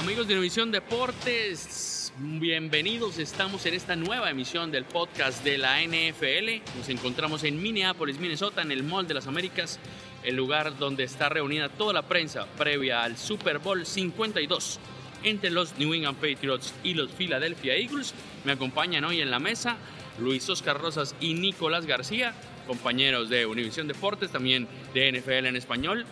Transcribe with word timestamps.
Amigos 0.00 0.26
de 0.26 0.32
Univisión 0.32 0.72
Deportes, 0.72 2.10
bienvenidos. 2.16 3.18
Estamos 3.18 3.66
en 3.66 3.74
esta 3.74 3.96
nueva 3.96 4.30
emisión 4.30 4.70
del 4.70 4.86
podcast 4.86 5.44
de 5.44 5.58
la 5.58 5.82
NFL. 5.82 6.66
Nos 6.78 6.88
encontramos 6.88 7.44
en 7.44 7.62
Minneapolis, 7.62 8.18
Minnesota, 8.18 8.62
en 8.62 8.72
el 8.72 8.82
Mall 8.82 9.06
de 9.06 9.12
las 9.12 9.26
Américas, 9.26 9.78
el 10.22 10.36
lugar 10.36 10.78
donde 10.78 11.04
está 11.04 11.28
reunida 11.28 11.68
toda 11.68 11.92
la 11.92 12.08
prensa 12.08 12.46
previa 12.56 13.02
al 13.02 13.18
Super 13.18 13.58
Bowl 13.58 13.84
52 13.84 14.80
entre 15.22 15.50
los 15.50 15.76
New 15.76 15.92
England 15.92 16.16
Patriots 16.16 16.72
y 16.82 16.94
los 16.94 17.10
Philadelphia 17.10 17.76
Eagles. 17.76 18.14
Me 18.46 18.52
acompañan 18.52 19.04
hoy 19.04 19.20
en 19.20 19.30
la 19.30 19.38
mesa 19.38 19.76
Luis 20.18 20.48
Oscar 20.48 20.80
Rosas 20.80 21.14
y 21.20 21.34
Nicolás 21.34 21.84
García, 21.84 22.32
compañeros 22.66 23.28
de 23.28 23.44
Univisión 23.44 23.86
Deportes, 23.86 24.30
también 24.30 24.66
de 24.94 25.12
NFL 25.12 25.44
en 25.44 25.56
español. 25.56 26.06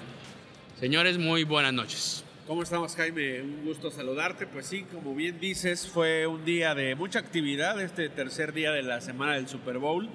Señores, 0.78 1.16
muy 1.16 1.44
buenas 1.44 1.72
noches. 1.72 2.22
¿Cómo 2.48 2.62
estamos, 2.62 2.96
Jaime? 2.96 3.42
Un 3.42 3.62
gusto 3.66 3.90
saludarte. 3.90 4.46
Pues 4.46 4.64
sí, 4.64 4.84
como 4.84 5.14
bien 5.14 5.38
dices, 5.38 5.86
fue 5.86 6.26
un 6.26 6.46
día 6.46 6.74
de 6.74 6.94
mucha 6.94 7.18
actividad, 7.18 7.78
este 7.78 8.08
tercer 8.08 8.54
día 8.54 8.72
de 8.72 8.82
la 8.82 9.02
semana 9.02 9.34
del 9.34 9.48
Super 9.48 9.76
Bowl, 9.76 10.08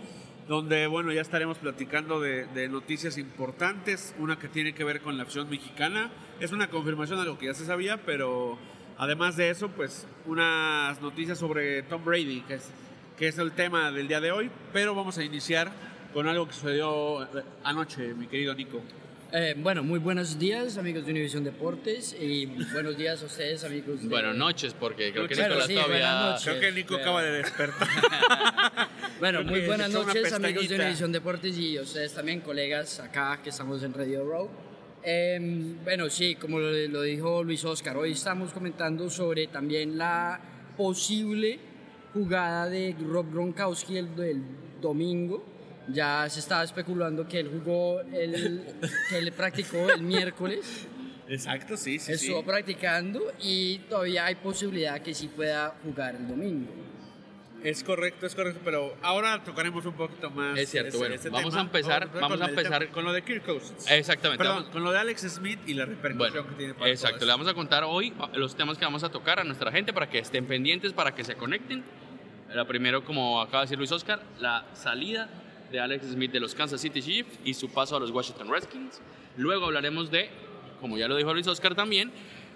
donde, 0.48 0.88
bueno, 0.88 1.14
ya 1.14 1.22
estaremos 1.22 1.60
platicando 1.60 2.20
de, 2.20 2.48
de 2.48 2.70
noticias 2.70 3.20
importantes, 3.20 4.16
una 4.18 4.40
que 4.40 4.48
tiene 4.48 4.74
que 4.74 4.84
ver 4.84 5.02
con 5.02 5.16
la 5.16 5.22
acción 5.22 5.48
mexicana. 5.48 6.10
Es 6.40 6.52
una 6.52 6.72
confirmación 6.72 7.20
de 7.20 7.26
lo 7.26 7.38
que 7.38 7.46
ya 7.46 7.54
se 7.54 7.68
sabía, 7.68 7.98
pero 8.04 8.58
además 8.98 9.38
de 9.38 9.52
eso, 9.52 9.70
pues 9.70 10.08
unas 10.26 11.00
noticias 11.04 11.38
sobre 11.38 11.84
Tom 11.84 12.04
Brady, 12.04 12.42
que 12.48 12.56
es, 12.56 12.72
que 13.16 13.28
es 13.28 13.38
el 13.38 13.52
tema 13.52 13.92
del 13.92 14.08
día 14.08 14.22
de 14.22 14.32
hoy, 14.32 14.50
pero 14.74 14.96
vamos 14.96 15.20
a 15.20 15.24
iniciar 15.24 15.72
con 16.16 16.28
algo 16.28 16.48
que 16.48 16.54
sucedió 16.54 17.28
anoche, 17.64 18.16
mi 18.16 18.26
querido 18.26 18.56
Nico. 18.56 18.82
Eh, 19.36 19.56
bueno, 19.58 19.82
muy 19.82 19.98
buenos 19.98 20.38
días, 20.38 20.78
amigos 20.78 21.06
de 21.08 21.12
Univisión 21.12 21.44
Deportes, 21.44 22.16
y 22.20 22.46
buenos 22.72 22.96
días 22.96 23.20
a 23.24 23.26
ustedes, 23.26 23.64
amigos 23.64 24.04
de... 24.04 24.08
Buenas 24.08 24.36
noches, 24.36 24.76
porque 24.80 25.12
creo 25.12 25.28
que 25.28 25.34
Bueno, 25.34 25.56
Nicolás 25.56 25.68
sí, 25.68 25.74
todavía... 25.74 26.14
noches. 26.30 26.44
Creo 26.44 26.60
que 26.60 26.72
Nico 26.72 26.90
Pero- 26.90 27.02
acaba 27.02 27.24
de 27.24 27.32
despertar. 27.32 27.88
Bueno, 29.20 29.44
muy 29.44 29.62
buenas 29.62 29.90
noches, 29.90 30.34
amigos 30.34 30.68
de. 30.68 30.76
Univisión 30.76 31.12
Deportes 31.12 31.58
y 31.58 31.80
ustedes 31.80 32.14
también, 32.14 32.42
colegas 32.42 33.00
acá 33.00 33.40
que 33.42 33.52
estamos 33.52 33.82
en 33.82 33.94
Radio 33.94 34.26
Row. 34.26 34.50
Eh, 35.02 35.40
bueno, 35.84 36.10
sí, 36.10 36.36
como 36.36 36.60
lo, 36.60 36.72
lo 36.90 37.02
dijo 37.04 37.42
Luis 37.42 37.64
Oscar, 37.64 37.96
hoy 37.96 38.12
estamos 38.12 38.52
comentando 38.52 39.10
sobre 39.10 39.48
también 39.48 39.98
la 39.98 40.42
posible 40.76 41.58
jugada 42.14 42.68
de 42.68 42.96
Rob 43.00 43.32
Gronkowski 43.32 43.98
el 43.98 44.14
del 44.14 44.44
domingo. 44.82 45.53
Ya 45.88 46.28
se 46.30 46.40
estaba 46.40 46.64
especulando 46.64 47.28
que 47.28 47.40
él 47.40 47.50
jugó, 47.52 48.00
el, 48.02 48.64
que 49.10 49.18
él 49.18 49.32
practicó 49.34 49.90
el 49.90 50.02
miércoles. 50.02 50.88
Exacto, 51.28 51.76
sí, 51.78 52.00
sí. 52.00 52.06
sí. 52.18 52.26
Estuvo 52.28 52.44
practicando 52.44 53.22
y 53.42 53.80
todavía 53.90 54.26
hay 54.26 54.36
posibilidad 54.36 55.02
que 55.02 55.14
sí 55.14 55.28
pueda 55.28 55.76
jugar 55.84 56.16
el 56.16 56.28
domingo. 56.28 56.72
Es 57.64 57.82
correcto, 57.82 58.26
es 58.26 58.36
correcto, 58.36 58.60
pero 58.66 58.94
ahora 59.02 59.42
tocaremos 59.42 59.86
un 59.86 59.94
poquito 59.94 60.30
más. 60.30 60.58
Es 60.58 60.70
cierto, 60.70 60.90
ese- 60.90 60.98
bueno, 60.98 61.16
ese 61.16 61.30
vamos 61.30 61.52
tema. 61.52 61.62
a 61.62 61.64
empezar- 61.66 62.10
con 62.12 62.22
vamos 62.22 62.42
a 62.42 62.46
empezar- 62.50 62.90
con 62.90 63.06
lo 63.06 63.14
de 63.14 63.22
Kirk 63.22 63.46
Cousins. 63.46 63.90
Exactamente, 63.90 64.38
Perdón, 64.44 64.58
vamos- 64.64 64.70
con 64.74 64.84
lo 64.84 64.92
de 64.92 65.00
Alex 65.00 65.22
Smith 65.22 65.60
y 65.66 65.74
la 65.74 65.86
repercusión 65.86 66.32
Bueno, 66.34 66.50
que 66.50 66.56
tiene 66.56 66.74
para 66.74 66.90
exacto, 66.92 67.20
todo 67.20 67.26
le 67.28 67.32
vamos 67.32 67.48
a 67.48 67.54
contar 67.54 67.84
hoy 67.86 68.14
los 68.34 68.56
temas 68.58 68.78
que 68.78 68.84
vamos 68.84 69.04
a 69.06 69.10
tocar 69.10 69.40
a 69.40 69.46
nuestra 69.46 69.72
gente 69.72 69.94
para 69.94 70.10
que 70.10 70.20
estén 70.20 70.46
pendientes, 70.46 70.92
para 70.92 71.16
que 71.16 71.24
se 71.24 71.36
conecten. 71.36 71.84
La 72.54 72.66
primero, 72.68 73.04
como 73.06 73.42
acaba 73.42 73.60
de 73.62 73.66
decir 73.68 73.78
Luis 73.78 73.92
Oscar, 73.94 74.22
la 74.40 74.66
salida 74.74 75.30
de 75.74 75.80
Alex 75.80 76.06
Smith 76.06 76.32
de 76.32 76.40
los 76.40 76.54
Kansas 76.54 76.80
City 76.80 77.02
Chiefs 77.02 77.40
y 77.44 77.56
su 77.56 77.68
paso 77.68 77.96
a 77.96 78.00
los 78.00 78.12
Washington 78.12 78.48
Redskins. 78.48 79.02
Luego 79.38 79.66
hablaremos 79.66 80.12
de, 80.12 80.30
como 80.80 81.00
ya 81.00 81.08
lo 81.08 81.16
dijo 81.16 81.34
Luis 81.34 81.48
Oscar 81.48 81.74
también, 81.74 82.12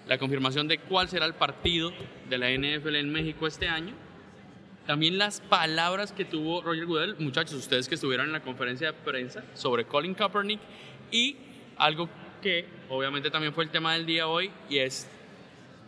la 0.06 0.18
confirmación 0.18 0.68
de 0.68 0.78
cuál 0.78 1.08
será 1.08 1.26
el 1.26 1.34
partido 1.34 1.92
de 2.30 2.38
la 2.38 2.48
NFL 2.48 2.94
en 2.94 3.10
México 3.10 3.48
este 3.48 3.66
año. 3.66 3.92
También 4.86 5.18
las 5.18 5.40
palabras 5.40 6.12
que 6.12 6.24
tuvo 6.24 6.62
Roger 6.62 6.86
Goodell, 6.86 7.16
muchachos, 7.18 7.54
ustedes 7.54 7.88
que 7.88 7.96
estuvieron 7.96 8.26
en 8.26 8.32
la 8.32 8.40
conferencia 8.40 8.92
de 8.92 8.92
prensa 8.92 9.42
sobre 9.54 9.84
Colin 9.84 10.14
Kaepernick 10.14 10.60
y 11.10 11.36
algo 11.76 12.08
que 12.40 12.66
obviamente 12.88 13.32
también 13.32 13.52
fue 13.52 13.64
el 13.64 13.70
tema 13.70 13.94
del 13.94 14.06
día 14.06 14.28
hoy 14.28 14.52
y 14.70 14.78
es 14.78 15.08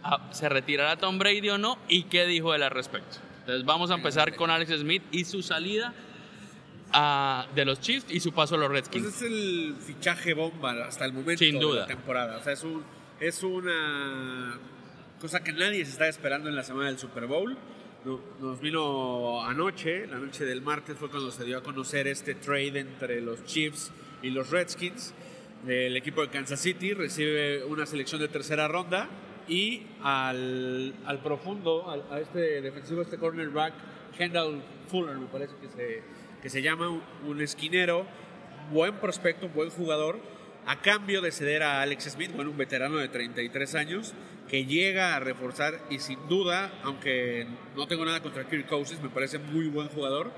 ah, 0.02 0.30
¿se 0.32 0.48
retirará 0.48 0.96
Tom 0.96 1.20
Brady 1.20 1.48
o 1.50 1.58
no? 1.58 1.78
¿Y 1.88 2.02
qué 2.02 2.26
dijo 2.26 2.52
él 2.56 2.64
al 2.64 2.72
respecto? 2.72 3.18
Entonces 3.38 3.64
vamos 3.64 3.92
a 3.92 3.94
empezar 3.94 4.34
con 4.34 4.50
Alex 4.50 4.80
Smith 4.80 5.04
y 5.12 5.24
su 5.24 5.42
salida 5.42 5.94
de 7.54 7.64
los 7.64 7.80
Chiefs 7.80 8.06
y 8.10 8.20
su 8.20 8.32
paso 8.32 8.54
a 8.56 8.58
los 8.58 8.68
Pues 8.68 8.82
Redskins. 8.88 9.06
es 9.06 9.22
el 9.22 9.76
fichaje 9.78 10.34
bomba 10.34 10.72
hasta 10.86 11.04
el 11.04 11.12
momento 11.12 11.38
Sin 11.38 11.54
de 11.58 11.60
duda. 11.60 11.80
la 11.80 11.86
temporada. 11.86 12.38
O 12.38 12.42
sea, 12.42 12.52
es, 12.52 12.62
un, 12.64 12.82
es 13.20 13.42
una 13.42 14.58
cosa 15.20 15.42
que 15.44 15.52
nadie 15.52 15.84
se 15.84 15.92
está 15.92 16.08
esperando 16.08 16.48
en 16.48 16.56
la 16.56 16.62
semana 16.64 16.88
del 16.88 16.98
Super 16.98 17.26
Bowl. 17.26 17.56
No- 18.04 18.20
Nos 18.40 18.60
vino 18.60 19.42
anoche, 19.44 20.06
la 20.06 20.18
noche 20.18 20.44
del 20.44 20.62
martes 20.62 20.96
fue 20.98 21.10
cuando 21.10 21.30
se 21.30 21.44
dio 21.44 21.58
a 21.58 21.62
conocer 21.62 22.06
este 22.08 22.34
trade 22.34 22.80
entre 22.80 23.20
los 23.20 23.44
Chiefs 23.44 23.92
y 24.22 24.30
los 24.30 24.50
Redskins. 24.50 25.12
El 25.68 25.94
equipo 25.96 26.22
de 26.22 26.28
Kansas 26.28 26.58
City 26.60 26.94
recibe 26.94 27.62
una 27.64 27.84
selección 27.84 28.20
de 28.20 28.28
tercera 28.28 28.66
ronda 28.66 29.08
y 29.46 29.82
al, 30.02 30.94
al 31.04 31.18
profundo, 31.22 31.90
al- 31.90 32.04
a 32.10 32.20
este 32.20 32.62
defensivo, 32.62 33.02
este 33.02 33.18
cornerback, 33.18 33.74
Kendall 34.16 34.62
Fuller, 34.88 35.16
me 35.18 35.26
parece 35.26 35.54
que 35.60 35.68
se, 35.68 36.02
que 36.42 36.50
se 36.50 36.62
llama, 36.62 36.88
un, 37.26 37.40
esquinero, 37.40 38.06
buen 38.72 38.96
prospecto, 38.96 39.48
buen 39.48 39.70
jugador, 39.70 40.18
a 40.66 40.80
cambio 40.80 41.20
de 41.20 41.32
ceder 41.32 41.62
a 41.62 41.82
Alex 41.82 42.04
Smith, 42.12 42.32
bueno, 42.34 42.50
un 42.50 42.56
veterano 42.56 42.98
de 42.98 43.08
33 43.08 43.74
años, 43.74 44.14
que 44.48 44.64
llega 44.64 45.16
a 45.16 45.20
reforzar 45.20 45.80
y 45.90 45.98
sin 46.00 46.28
duda, 46.28 46.72
aunque 46.82 47.46
no 47.76 47.86
tengo 47.86 48.04
nada 48.04 48.20
contra 48.20 48.48
Kirk 48.48 48.66
Cousins, 48.66 49.02
me 49.02 49.08
parece 49.08 49.38
muy 49.38 49.66
buen 49.66 49.88
jugador, 49.88 50.32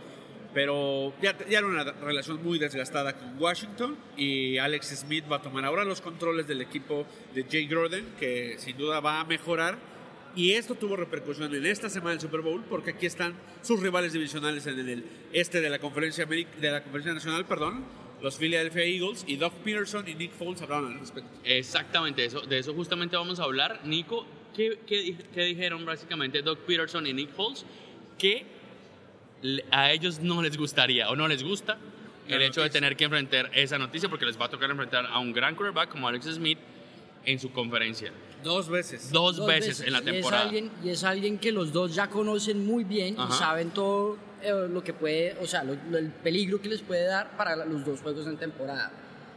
pero 0.55 1.15
ya, 1.23 1.37
ya 1.49 1.59
era 1.59 1.67
una 1.67 1.85
relación 1.85 2.43
muy 2.43 2.59
desgastada 2.59 3.15
con 3.15 3.41
Washington 3.41 3.97
y 4.17 4.59
Alex 4.59 4.89
Smith 5.01 5.25
va 5.31 5.37
a 5.37 5.43
tomar 5.43 5.65
ahora 5.65 5.85
los 5.85 6.01
controles 6.01 6.47
del 6.47 6.61
equipo 6.61 7.07
de 7.35 7.45
Jay 7.51 7.67
Gordon, 7.67 8.05
que 8.19 8.57
sin 8.59 8.77
duda 8.77 9.01
va 9.01 9.21
a 9.21 9.25
mejorar. 9.25 9.92
Y 10.35 10.53
esto 10.53 10.75
tuvo 10.75 10.97
repercusión 10.97 11.55
en 11.55 11.67
esta 11.67 11.91
semana 11.91 12.13
del 12.13 12.21
Super 12.21 12.41
Bowl 12.41 12.65
porque 12.69 12.91
aquí 12.91 13.07
están 13.07 13.35
sus 13.61 13.81
rivales 13.81 14.13
divisionales 14.13 14.67
en 14.67 14.79
el 14.79 15.05
este 15.33 15.61
de 15.61 15.69
la 15.69 15.79
conferencia, 15.79 16.25
de 16.25 16.71
la 16.71 16.83
conferencia 16.83 17.13
nacional, 17.13 17.45
perdón, 17.45 17.85
los 18.23 18.37
Philadelphia 18.37 18.85
Eagles 18.85 19.25
y 19.27 19.37
Doug 19.37 19.53
Peterson 19.65 20.09
y 20.09 20.15
Nick 20.15 20.33
Foles 20.33 20.63
hablaron 20.63 20.93
al 20.93 21.01
respecto. 21.01 21.31
Exactamente, 21.45 22.25
eso, 22.25 22.41
de 22.41 22.59
eso 22.59 22.73
justamente 22.73 23.17
vamos 23.17 23.41
a 23.41 23.45
hablar. 23.45 23.81
Nico, 23.85 24.25
¿qué, 24.55 24.79
qué, 24.87 25.17
qué 25.35 25.45
dijeron 25.45 25.85
básicamente 25.85 26.41
Doug 26.41 26.59
Peterson 26.59 27.07
y 27.07 27.13
Nick 27.13 27.31
Foles? 27.31 27.67
Que 28.17 28.47
a 29.71 29.93
ellos 29.93 30.21
no 30.21 30.41
les 30.41 30.57
gustaría 30.57 31.11
o 31.11 31.17
no 31.17 31.27
les 31.27 31.43
gusta 31.43 31.77
La 32.29 32.37
el 32.37 32.43
hecho 32.43 32.61
de 32.61 32.67
noticia. 32.67 32.81
tener 32.81 32.97
que 32.97 33.05
enfrentar 33.05 33.51
esa 33.55 33.77
noticia 33.77 34.09
porque 34.09 34.25
les 34.25 34.41
va 34.41 34.47
a 34.47 34.49
tocar 34.51 34.71
enfrentar 34.71 35.05
a 35.05 35.19
un 35.19 35.33
gran 35.33 35.57
quarterback 35.57 35.91
como 35.91 36.07
Alex 36.07 36.27
Smith 36.27 36.59
en 37.25 37.39
su 37.41 37.51
conferencia. 37.51 38.13
Dos 38.43 38.69
veces. 38.69 39.11
Dos, 39.13 39.37
Dos 39.37 39.47
veces, 39.47 39.81
en 39.81 39.93
la 39.93 40.01
Y 40.01 40.05
temporada. 40.05 40.43
Es 40.43 40.49
alguien, 40.49 40.71
y 40.83 40.89
es 40.91 41.05
alguien 41.05 41.39
que 41.39 41.53
los 41.53 41.73
dos 41.73 41.95
ya 41.95 42.09
conocen 42.09 42.65
muy 42.67 42.85
bien 42.85 43.15
Ajá. 43.19 43.33
y 43.35 43.39
saben 43.39 43.71
todo 43.71 44.17
eh, 44.43 44.51
lo 44.69 44.83
que 44.83 44.93
puede, 44.93 45.37
o 45.41 45.47
sea, 45.47 45.63
lo- 45.63 45.77
lo- 45.91 45.99
el 45.99 46.11
peligro 46.11 46.61
que 46.61 46.69
les 46.69 46.81
puede 46.83 47.05
dar 47.05 47.37
para 47.37 47.55
los 47.65 47.85
dos 47.85 48.01
juegos 48.01 48.27
en 48.27 48.37
temporada. 48.37 48.91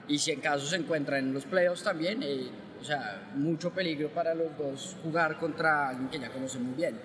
Y 0.07 0.17
si 0.17 0.31
en 0.31 0.39
caso 0.39 0.65
se 0.65 0.75
encuentran 0.77 1.19
en 1.27 1.33
los 1.33 1.45
playoffs 1.45 1.83
también, 1.83 2.21
eh, 2.23 2.49
o 2.81 2.83
sea, 2.83 3.29
mucho 3.35 3.71
peligro 3.71 4.09
para 4.09 4.33
los 4.33 4.55
dos 4.57 4.95
jugar 5.03 5.37
contra 5.39 5.89
alguien 5.89 6.09
que 6.09 6.19
ya 6.19 6.29
conocen 6.31 6.63
muy 6.63 6.73
bien. 6.75 6.99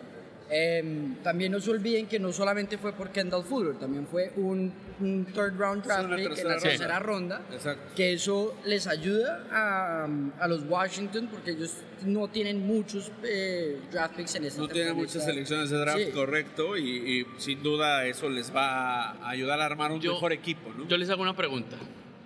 Em, 0.53 1.15
también 1.23 1.53
no 1.53 1.61
se 1.61 1.71
olviden 1.71 2.07
que 2.09 2.19
no 2.19 2.33
solamente 2.33 2.77
fue 2.77 2.93
por 2.93 3.11
Kendall 3.11 3.45
Fuller, 3.45 3.77
también 3.77 4.07
fue 4.09 4.33
un, 4.37 4.73
un 4.99 5.25
third 5.27 5.57
round 5.57 5.85
draft 5.85 6.09
pick 6.09 6.39
en 6.39 6.49
la 6.49 6.59
tercera 6.59 6.99
ronda 6.99 7.43
Exacto. 7.53 7.95
que 7.95 8.15
eso 8.15 8.57
les 8.65 8.89
ayuda 8.89 9.47
a, 9.53 10.09
a 10.41 10.49
los 10.49 10.65
Washington 10.69 11.29
porque 11.31 11.53
ellos 11.53 11.77
no 12.05 12.27
tienen 12.27 12.67
muchos 12.67 13.13
eh, 13.23 13.79
draft 13.93 14.17
picks 14.17 14.35
en 14.35 14.45
esta 14.47 14.61
No 14.61 14.67
tiene 14.67 14.89
temporada. 14.89 15.07
muchas 15.09 15.25
selecciones 15.25 15.71
de 15.71 15.77
draft, 15.79 16.01
Sí. 16.07 16.11
correcto, 16.11 16.77
y, 16.77 16.83
y 17.21 17.27
sin 17.39 17.63
duda 17.63 18.05
eso 18.07 18.29
les 18.29 18.53
va 18.53 19.11
a 19.13 19.29
ayudar 19.31 19.61
a 19.61 19.67
armar 19.67 19.93
un 19.93 20.01
Yo- 20.01 20.15
mejor 20.15 20.33
equipo, 20.33 20.73
¿no? 20.77 20.89
Yo 20.89 20.97
les 20.97 21.09
hago 21.11 21.23
una 21.23 21.37
pregunta. 21.37 21.77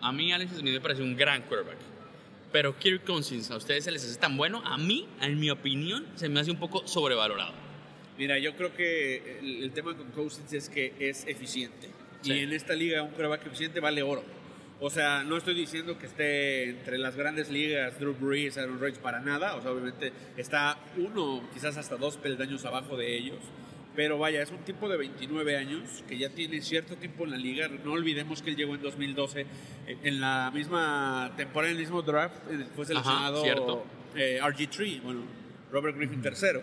A 0.01 0.13
mí 0.13 0.33
Alex 0.33 0.53
Smith 0.57 0.73
me 0.73 0.81
parece 0.81 1.03
un 1.03 1.15
gran 1.15 1.43
quarterback. 1.43 1.77
Pero 2.53 2.79
Kirk 2.79 3.05
Cousins, 3.05 3.51
¿a 3.51 3.57
ustedes 3.57 3.85
se 3.85 3.91
les 3.91 4.03
hace 4.03 4.19
tan 4.19 4.37
bueno? 4.37 4.63
A 4.65 4.79
mí, 4.79 5.09
en 5.21 5.39
mi 5.41 5.51
opinión, 5.51 6.07
se 6.15 6.29
me 6.31 6.41
hace 6.41 6.51
un 6.53 6.59
poco 6.59 6.87
sobrevalorado. 6.87 7.53
Mira, 8.19 8.39
yo 8.39 8.55
creo 8.57 8.75
que 8.75 9.39
el, 9.41 9.65
el 9.65 9.73
tema 9.73 9.97
con 9.97 10.11
Cousins 10.13 10.53
es 10.53 10.69
que 10.69 10.93
es 11.01 11.27
eficiente. 11.27 11.89
Sí. 12.23 12.33
Y 12.33 12.39
en 12.41 12.53
esta 12.53 12.75
liga 12.75 13.03
un 13.03 13.09
quarterback 13.11 13.47
eficiente 13.47 13.81
vale 13.81 14.03
oro. 14.03 14.23
O 14.81 14.91
sea, 14.91 15.23
no 15.25 15.37
estoy 15.37 15.55
diciendo 15.55 15.99
que 15.99 16.07
esté 16.07 16.69
entre 16.71 16.99
las 16.99 17.17
grandes 17.17 17.49
ligas, 17.51 17.99
Drew 17.99 18.15
Brees, 18.15 18.59
Aaron 18.59 18.79
Rodgers, 18.81 18.99
para 18.99 19.21
nada. 19.21 19.57
O 19.57 19.63
sea, 19.63 19.71
obviamente 19.71 20.13
está 20.37 20.79
uno, 20.97 21.49
quizás 21.55 21.77
hasta 21.77 21.97
dos 21.97 22.17
peldaños 22.17 22.65
abajo 22.65 22.97
de 22.97 23.17
ellos. 23.17 23.39
Pero 23.97 24.19
vaya, 24.19 24.43
es 24.43 24.51
un 24.51 24.59
tipo 24.59 24.89
de 24.89 24.97
29 24.97 25.57
años 25.57 26.03
que 26.09 26.19
ya 26.19 26.29
tiene 26.29 26.61
cierto 26.61 26.97
tiempo 26.97 27.25
en 27.25 27.31
la 27.31 27.37
liga. 27.37 27.69
No 27.85 27.93
olvidemos 27.93 28.43
que 28.43 28.51
él 28.51 28.57
llegó 28.57 28.75
en 28.75 28.83
2012, 28.83 29.47
en- 29.87 29.99
en 30.07 30.21
la 30.21 30.51
misma 30.53 31.33
temporada, 31.37 31.71
en 31.71 31.77
el 31.77 31.83
mismo 31.83 32.03
draft, 32.03 32.35
fue 32.75 32.85
seleccionado 32.87 33.43
cierto. 33.43 33.87
eh, 34.17 34.41
RG3, 34.43 35.01
bueno, 35.03 35.23
Robert 35.71 35.97
Griffin 35.97 36.21
III. 36.25 36.61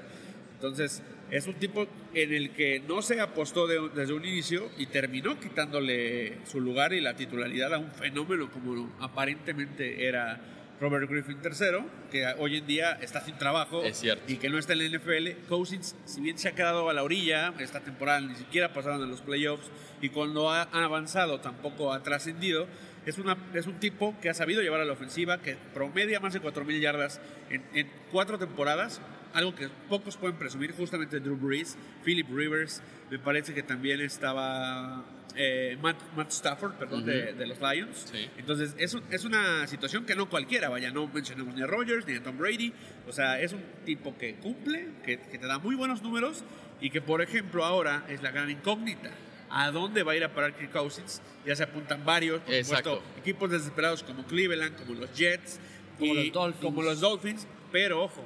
Entonces, 0.55 1.01
es 1.31 1.47
un 1.47 1.55
tipo 1.55 1.87
en 2.13 2.33
el 2.33 2.51
que 2.51 2.81
no 2.87 3.01
se 3.01 3.19
apostó 3.21 3.65
de- 3.65 3.89
desde 3.95 4.13
un 4.13 4.25
inicio 4.25 4.69
y 4.77 4.85
terminó 4.87 5.39
quitándole 5.39 6.37
su 6.45 6.59
lugar 6.61 6.93
y 6.93 7.01
la 7.01 7.15
titularidad 7.15 7.73
a 7.73 7.77
un 7.79 7.91
fenómeno 7.91 8.51
como 8.51 8.91
aparentemente 8.99 10.05
era 10.05 10.39
Robert 10.79 11.07
Griffin 11.09 11.37
III, 11.43 11.85
que 12.11 12.25
hoy 12.39 12.57
en 12.57 12.65
día 12.65 12.93
está 13.01 13.21
sin 13.21 13.37
trabajo 13.37 13.83
Es 13.83 14.03
y 14.27 14.37
que 14.37 14.49
no 14.49 14.57
está 14.57 14.73
en 14.73 14.79
la 14.79 14.85
NFL. 14.97 15.47
Cousins, 15.47 15.95
si 16.05 16.21
bien 16.21 16.37
se 16.39 16.49
ha 16.49 16.53
quedado 16.53 16.89
a 16.89 16.93
la 16.93 17.03
orilla, 17.03 17.53
esta 17.59 17.81
temporada 17.81 18.19
ni 18.19 18.35
siquiera 18.35 18.73
pasaron 18.73 19.01
a 19.03 19.05
los 19.05 19.21
playoffs 19.21 19.69
y 20.01 20.09
cuando 20.09 20.49
ha 20.49 20.63
ha 20.63 20.83
avanzado 20.83 21.39
tampoco 21.39 21.93
ha 21.93 22.01
trascendido. 22.03 22.67
Es, 23.05 23.17
una, 23.19 23.35
es 23.53 23.65
un 23.67 23.79
tipo 23.79 24.15
que 24.21 24.29
ha 24.29 24.33
sabido 24.33 24.61
llevar 24.61 24.81
a 24.81 24.85
la 24.85 24.93
ofensiva, 24.93 25.39
que 25.41 25.55
promedia 25.73 26.19
más 26.19 26.33
de 26.33 26.41
4.000 26.41 26.79
yardas 26.81 27.19
en, 27.49 27.63
en 27.73 27.87
cuatro 28.11 28.37
temporadas, 28.37 29.01
algo 29.33 29.55
que 29.55 29.69
pocos 29.89 30.17
pueden 30.17 30.37
presumir, 30.37 30.71
justamente 30.73 31.19
Drew 31.19 31.37
Brees, 31.37 31.77
Philip 32.03 32.27
Rivers, 32.29 32.81
me 33.09 33.19
parece 33.19 33.53
que 33.53 33.63
también 33.63 34.01
estaba 34.01 35.03
eh, 35.35 35.77
Matt, 35.81 35.97
Matt 36.15 36.29
Stafford, 36.31 36.73
perdón, 36.73 37.05
de, 37.05 37.33
de 37.33 37.47
los 37.47 37.59
Lions. 37.61 38.09
Sí. 38.11 38.29
Entonces, 38.37 38.75
es, 38.77 38.93
un- 38.93 39.03
es 39.09 39.23
una 39.23 39.65
situación 39.67 40.05
que 40.05 40.15
no 40.15 40.29
cualquiera, 40.29 40.67
vaya, 40.69 40.91
no 40.91 41.07
mencionemos 41.07 41.55
ni 41.55 41.61
a 41.61 41.67
Rogers 41.67 42.05
ni 42.05 42.15
a 42.15 42.23
Tom 42.23 42.37
Brady. 42.37 42.73
O 43.07 43.13
sea, 43.13 43.39
es 43.41 43.53
un 43.53 43.61
tipo 43.85 44.17
que 44.17 44.35
cumple, 44.35 44.89
que, 45.05 45.19
que 45.19 45.37
te 45.37 45.47
da 45.47 45.57
muy 45.59 45.75
buenos 45.75 46.01
números 46.01 46.43
y 46.81 46.89
que, 46.89 47.01
por 47.01 47.21
ejemplo, 47.21 47.63
ahora 47.63 48.03
es 48.09 48.21
la 48.21 48.31
gran 48.31 48.49
incógnita. 48.49 49.11
¿A 49.49 49.69
dónde 49.71 50.03
va 50.03 50.13
a 50.13 50.15
ir 50.15 50.23
a 50.23 50.33
parar 50.33 50.55
Kirk 50.55 50.71
Cousins? 50.71 51.21
Ya 51.45 51.55
se 51.55 51.63
apuntan 51.63 52.05
varios, 52.05 52.41
por 52.41 52.53
Exacto. 52.53 52.95
supuesto, 52.95 53.19
equipos 53.19 53.51
desesperados 53.51 54.03
como 54.03 54.25
Cleveland, 54.25 54.75
como 54.77 54.93
los 54.99 55.13
Jets, 55.13 55.59
Como 55.99 56.13
y 56.13 56.25
los 56.25 56.33
Dolphins. 56.33 56.63
como 56.63 56.81
los 56.81 56.99
Dolphins, 57.01 57.47
pero 57.71 58.01
ojo, 58.03 58.23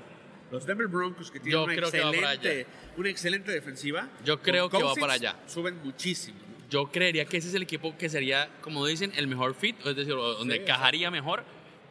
los 0.52 0.66
Denver 0.66 0.88
Broncos 0.88 1.32
que 1.32 1.40
tienen 1.40 1.64
una, 1.64 1.74
excelente, 1.74 2.68
una 2.98 3.10
excelente 3.10 3.52
defensiva. 3.52 4.10
Yo 4.24 4.42
creo 4.42 4.70
que 4.70 4.82
va 4.82 4.94
para 4.96 5.14
allá. 5.14 5.36
Suben 5.48 5.80
muchísimo. 5.84 6.38
Yo 6.70 6.92
creería 6.92 7.26
que 7.26 7.38
ese 7.38 7.50
es 7.50 7.54
el 7.54 7.64
equipo 7.64 7.96
que 7.98 8.10
sería, 8.10 8.50
como 8.62 8.86
dicen, 8.86 9.12
el 9.16 9.28
mejor 9.28 9.54
fit, 9.54 9.76
es 9.86 9.96
decir, 9.96 10.16
donde 10.16 10.56
Sí, 10.56 10.62
encajaría 10.62 11.12
mejor 11.12 11.44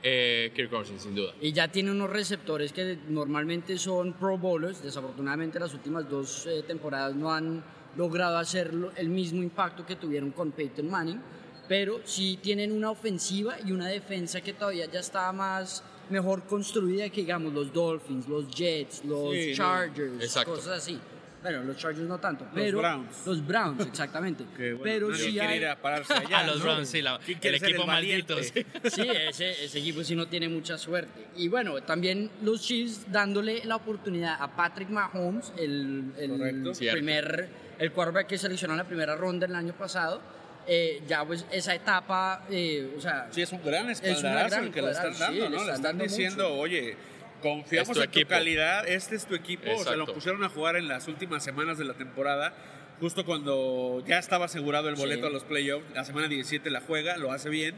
eh, 0.03 0.53
Kirk 0.55 0.69
Cousins, 0.69 1.03
sin 1.03 1.15
duda. 1.15 1.33
Y 1.41 1.53
ya 1.53 1.69
tiene 1.69 1.91
unos 1.91 2.11
receptores 2.11 2.73
que 2.73 2.99
normalmente 3.09 3.79
son 3.79 4.13
Pro 4.13 4.37
Bowlers. 4.37 4.83
Desafortunadamente, 4.83 5.59
las 5.59 5.73
últimas 5.73 6.09
dos 6.09 6.47
eh, 6.47 6.63
temporadas 6.67 7.15
no 7.15 7.33
han 7.33 7.65
logrado 7.97 8.37
hacer 8.37 8.73
el 8.97 9.09
mismo 9.09 9.43
impacto 9.43 9.87
que 9.87 9.97
tuvieron 9.97 10.33
con 10.33 10.53
Peyton 10.53 10.91
Manning. 10.91 11.21
Pero 11.69 12.01
sí 12.05 12.39
tienen 12.43 12.73
una 12.73 12.91
ofensiva 12.91 13.57
y 13.65 13.73
una 13.73 13.89
defensa 13.89 14.43
que 14.43 14.53
todavía 14.53 14.85
ya 14.87 15.01
está 15.01 15.33
más 15.33 15.83
mejor 16.11 16.43
construida 16.45 17.09
que, 17.11 17.23
digamos, 17.23 17.53
los 17.53 17.73
Dolphins, 17.73 18.29
los 18.29 18.49
Jets, 18.55 19.05
los 19.05 19.33
Sí, 19.33 19.51
no. 19.51 19.57
Chargers, 19.57 20.23
Exacto. 20.23 20.55
cosas 20.55 20.79
así. 20.79 20.99
Bueno, 21.43 21.63
los 21.63 21.77
Chargers 21.77 22.09
no 22.09 22.19
tanto, 22.19 22.47
pero 22.55 22.79
Browns. 22.79 23.27
los 23.27 23.47
Browns, 23.47 23.87
exactamente. 23.87 24.45
Que, 24.57 24.73
bueno, 24.73 24.83
pero 24.83 25.11
nadie 25.11 25.31
sí 25.31 25.39
hay, 25.39 25.59
ir 25.59 25.67
a 25.67 25.77
pararse 25.77 26.13
allá. 26.15 26.39
a 26.39 26.47
los 26.47 26.57
¿no? 26.59 26.65
Browns, 26.65 26.89
sí, 26.89 27.03
la- 27.03 27.19
¿Quién 27.19 27.39
el 27.43 27.55
equipo 27.57 27.85
valiente? 27.87 28.35
maldito. 28.35 28.55
sí. 28.65 28.91
Sí, 28.91 29.03
ese, 29.29 29.65
ese 29.65 29.79
equipo 29.79 30.03
sí 30.05 30.15
no 30.17 30.27
tiene 30.27 30.49
mucha 30.49 30.79
suerte. 30.79 31.27
Y 31.37 31.49
bueno, 31.49 31.83
también 31.83 32.31
los 32.43 32.63
Chiefs 32.63 33.13
dándole 33.13 33.63
la 33.67 33.77
oportunidad 33.77 34.37
a 34.41 34.57
Patrick 34.57 34.89
Mahomes, 34.89 35.53
el, 35.59 36.13
el 36.17 36.73
primer, 36.93 37.49
el 37.79 37.93
quarterback 37.93 38.27
que 38.27 38.39
seleccionó 38.39 38.73
en 38.73 38.79
la 38.79 38.85
primera 38.85 39.15
ronda 39.15 39.45
el 39.47 39.55
año 39.55 39.75
pasado. 39.75 40.23
Eh, 40.67 41.03
ya 41.07 41.25
pues 41.25 41.45
esa 41.51 41.75
etapa, 41.75 42.45
eh, 42.51 42.95
o 42.97 43.01
sea, 43.01 43.29
Sí, 43.31 43.43
es 43.43 43.53
un 43.53 43.63
gran 43.65 43.91
espaldarazo 43.91 44.61
el 44.61 44.71
que 44.73 44.83
le 44.83 44.91
están 44.91 45.15
sí, 45.15 45.21
dando, 45.21 45.45
le 45.49 45.51
¿no? 45.51 45.57
Le 45.65 45.73
están 45.73 45.83
dando 45.83 46.05
diciendo, 46.05 46.45
mucho. 46.51 46.61
oye, 46.61 46.97
confiamos 47.43 47.97
tu 47.97 48.03
en 48.03 48.11
tu 48.11 48.27
calidad, 48.27 48.89
este 48.89 49.17
es 49.17 49.27
tu 49.27 49.35
equipo. 49.35 49.67
Se 49.85 49.97
lo 49.97 50.07
pusieron 50.07 50.43
a 50.45 50.49
jugar 50.49 50.77
en 50.77 50.89
las 50.89 51.09
últimas 51.09 51.45
semanas 51.45 51.77
de 51.79 51.85
la 51.85 51.95
temporada, 51.95 52.55
justo 53.01 53.25
cuando 53.27 54.03
ya 54.07 54.19
estaba 54.19 54.47
asegurado 54.47 54.89
el 54.89 54.95
boleto 54.95 55.23
Sí. 55.23 55.27
a 55.27 55.31
los 55.31 55.45
playoffs. 55.45 55.85
La 55.95 56.05
semana 56.05 56.29
17 56.29 56.71
la 56.71 56.81
juega, 56.81 57.17
lo 57.19 57.33
hace 57.33 57.51
bien, 57.51 57.75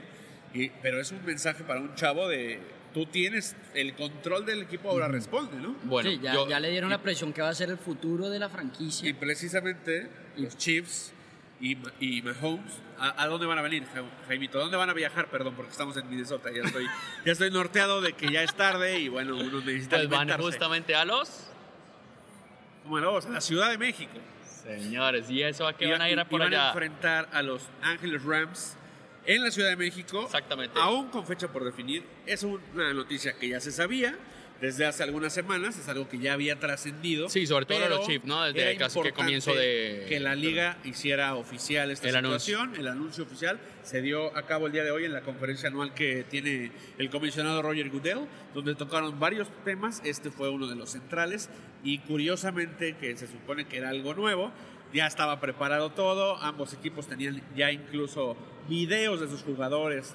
y, 0.55 0.69
pero 0.83 1.01
es 1.01 1.11
un 1.11 1.25
mensaje 1.25 1.65
para 1.65 1.81
un 1.81 1.95
chavo 1.97 2.29
de, 2.29 2.61
tú 2.95 3.07
tienes 3.07 3.57
el 3.75 3.95
control 3.95 4.47
del 4.47 4.63
equipo, 4.63 4.89
ahora 4.91 5.09
responde, 5.09 5.57
¿no? 5.57 5.75
Bueno, 5.83 6.09
sí, 6.11 6.21
ya, 6.23 6.33
yo- 6.35 6.49
ya 6.49 6.61
le 6.61 6.71
dieron 6.71 6.89
la 6.91 7.03
presión 7.03 7.33
que 7.33 7.43
va 7.43 7.49
a 7.49 7.55
ser 7.55 7.71
el 7.71 7.79
futuro 7.79 8.31
de 8.31 8.39
la 8.39 8.49
franquicia. 8.49 9.09
Y 9.09 9.13
precisamente 9.15 10.09
los 10.37 10.57
Chiefs 10.57 11.13
y, 11.61 11.77
y 12.01 12.23
Mahomes, 12.23 12.73
¿a, 12.99 13.23
a 13.23 13.27
dónde 13.29 13.47
van 13.47 13.59
a 13.59 13.63
venir, 13.63 13.85
Ja- 13.95 14.03
Jaimito? 14.29 14.59
¿A 14.59 14.63
dónde 14.63 14.77
van 14.77 14.91
a 14.91 14.93
viajar? 14.93 15.29
Perdón, 15.29 15.55
porque 15.55 15.73
estamos 15.73 15.97
en 15.97 16.09
Minnesota. 16.11 16.51
Ya 16.55 16.63
estoy, 16.63 16.87
ya 17.25 17.33
estoy 17.33 17.51
norteado 17.51 18.01
de 18.01 18.13
que 18.13 18.31
ya 18.31 18.43
es 18.43 18.55
tarde 18.55 18.99
y 19.01 19.09
bueno, 19.09 19.37
uno 19.37 19.61
necesita 19.61 19.97
pues 19.97 20.09
van 20.09 20.29
justamente 20.39 20.95
a 20.95 21.05
los 21.05 21.49
Bueno, 22.85 23.09
vamos 23.09 23.27
a 23.27 23.31
la 23.31 23.41
Ciudad 23.41 23.71
de 23.71 23.79
México. 23.79 24.13
señores. 24.63 25.31
¿Y 25.31 25.43
eso 25.43 25.67
a 25.67 25.77
qué 25.77 25.87
Y 25.87 25.91
van 25.91 26.03
a 26.03 26.11
ir 26.11 26.19
a 26.19 26.23
y 26.23 26.25
por 26.27 26.41
van 26.41 26.53
a 26.55 26.57
allá? 26.59 26.69
enfrentar 26.69 27.29
a 27.33 27.43
los 27.43 27.63
Ángeles 27.83 28.23
Rams 28.23 28.77
en 29.25 29.43
la 29.43 29.51
Ciudad 29.51 29.71
de 29.71 29.77
México. 29.77 30.23
Exactamente. 30.25 30.79
Aún 30.81 31.09
con 31.09 31.27
fecha 31.27 31.49
por 31.49 31.65
definir. 31.65 32.05
Es 32.27 32.43
una 32.43 32.93
noticia 32.93 33.33
que 33.39 33.49
ya 33.49 33.61
se 33.61 33.73
sabía, 33.73 34.17
desde 34.61 34.87
hace 34.87 35.03
algunas 35.03 35.33
semanas, 35.33 35.79
es 35.79 35.89
algo 35.89 36.09
que 36.09 36.19
ya 36.19 36.33
había 36.33 36.59
trascendido. 36.59 37.29
Sí, 37.29 37.47
sobre 37.47 37.67
todo 37.67 37.89
los 37.89 38.07
Chiefs, 38.07 38.25
¿no? 38.25 38.45
Desde 38.45 38.71
era 38.71 38.79
casi 38.79 39.01
que 39.03 39.13
comienzo 39.13 39.55
de... 39.55 40.07
Que 40.09 40.21
la 40.21 40.35
liga 40.35 40.79
hiciera 40.85 41.35
oficial 41.35 41.91
esta 41.91 42.09
El 42.09 42.15
situación, 42.15 42.75
el 42.77 42.89
anuncio 42.89 43.25
oficial 43.25 43.59
se 43.83 44.01
dio 44.01 44.37
a 44.37 44.43
cabo 44.47 44.67
el 44.67 44.73
día 44.73 44.85
de 44.85 44.91
hoy 44.91 45.05
en 45.05 45.13
la 45.13 45.21
conferencia 45.21 45.69
anual 45.69 45.95
que 45.95 46.25
tiene 46.25 46.73
el 46.99 47.11
comisionado 47.11 47.61
Roger 47.63 47.91
Goodell, 47.91 48.27
donde 48.55 48.75
tocaron 48.75 49.19
varios 49.21 49.49
temas, 49.65 50.01
este 50.05 50.31
fue 50.31 50.49
uno 50.49 50.67
de 50.67 50.77
los 50.77 50.91
centrales 50.91 51.51
y 51.85 51.99
curiosamente 51.99 52.97
que 52.97 53.17
se 53.17 53.27
supone 53.27 53.67
que 53.67 53.77
era 53.77 53.91
algo 53.91 54.15
nuevo, 54.15 54.53
ya 54.93 55.07
estaba 55.07 55.41
preparado 55.41 55.91
todo, 55.91 56.37
ambos 56.39 56.73
equipos 56.73 57.07
tenían 57.07 57.43
ya 57.55 57.71
incluso 57.71 58.37
videos 58.69 59.21
de 59.21 59.29
sus 59.29 59.43
jugadores 59.43 60.15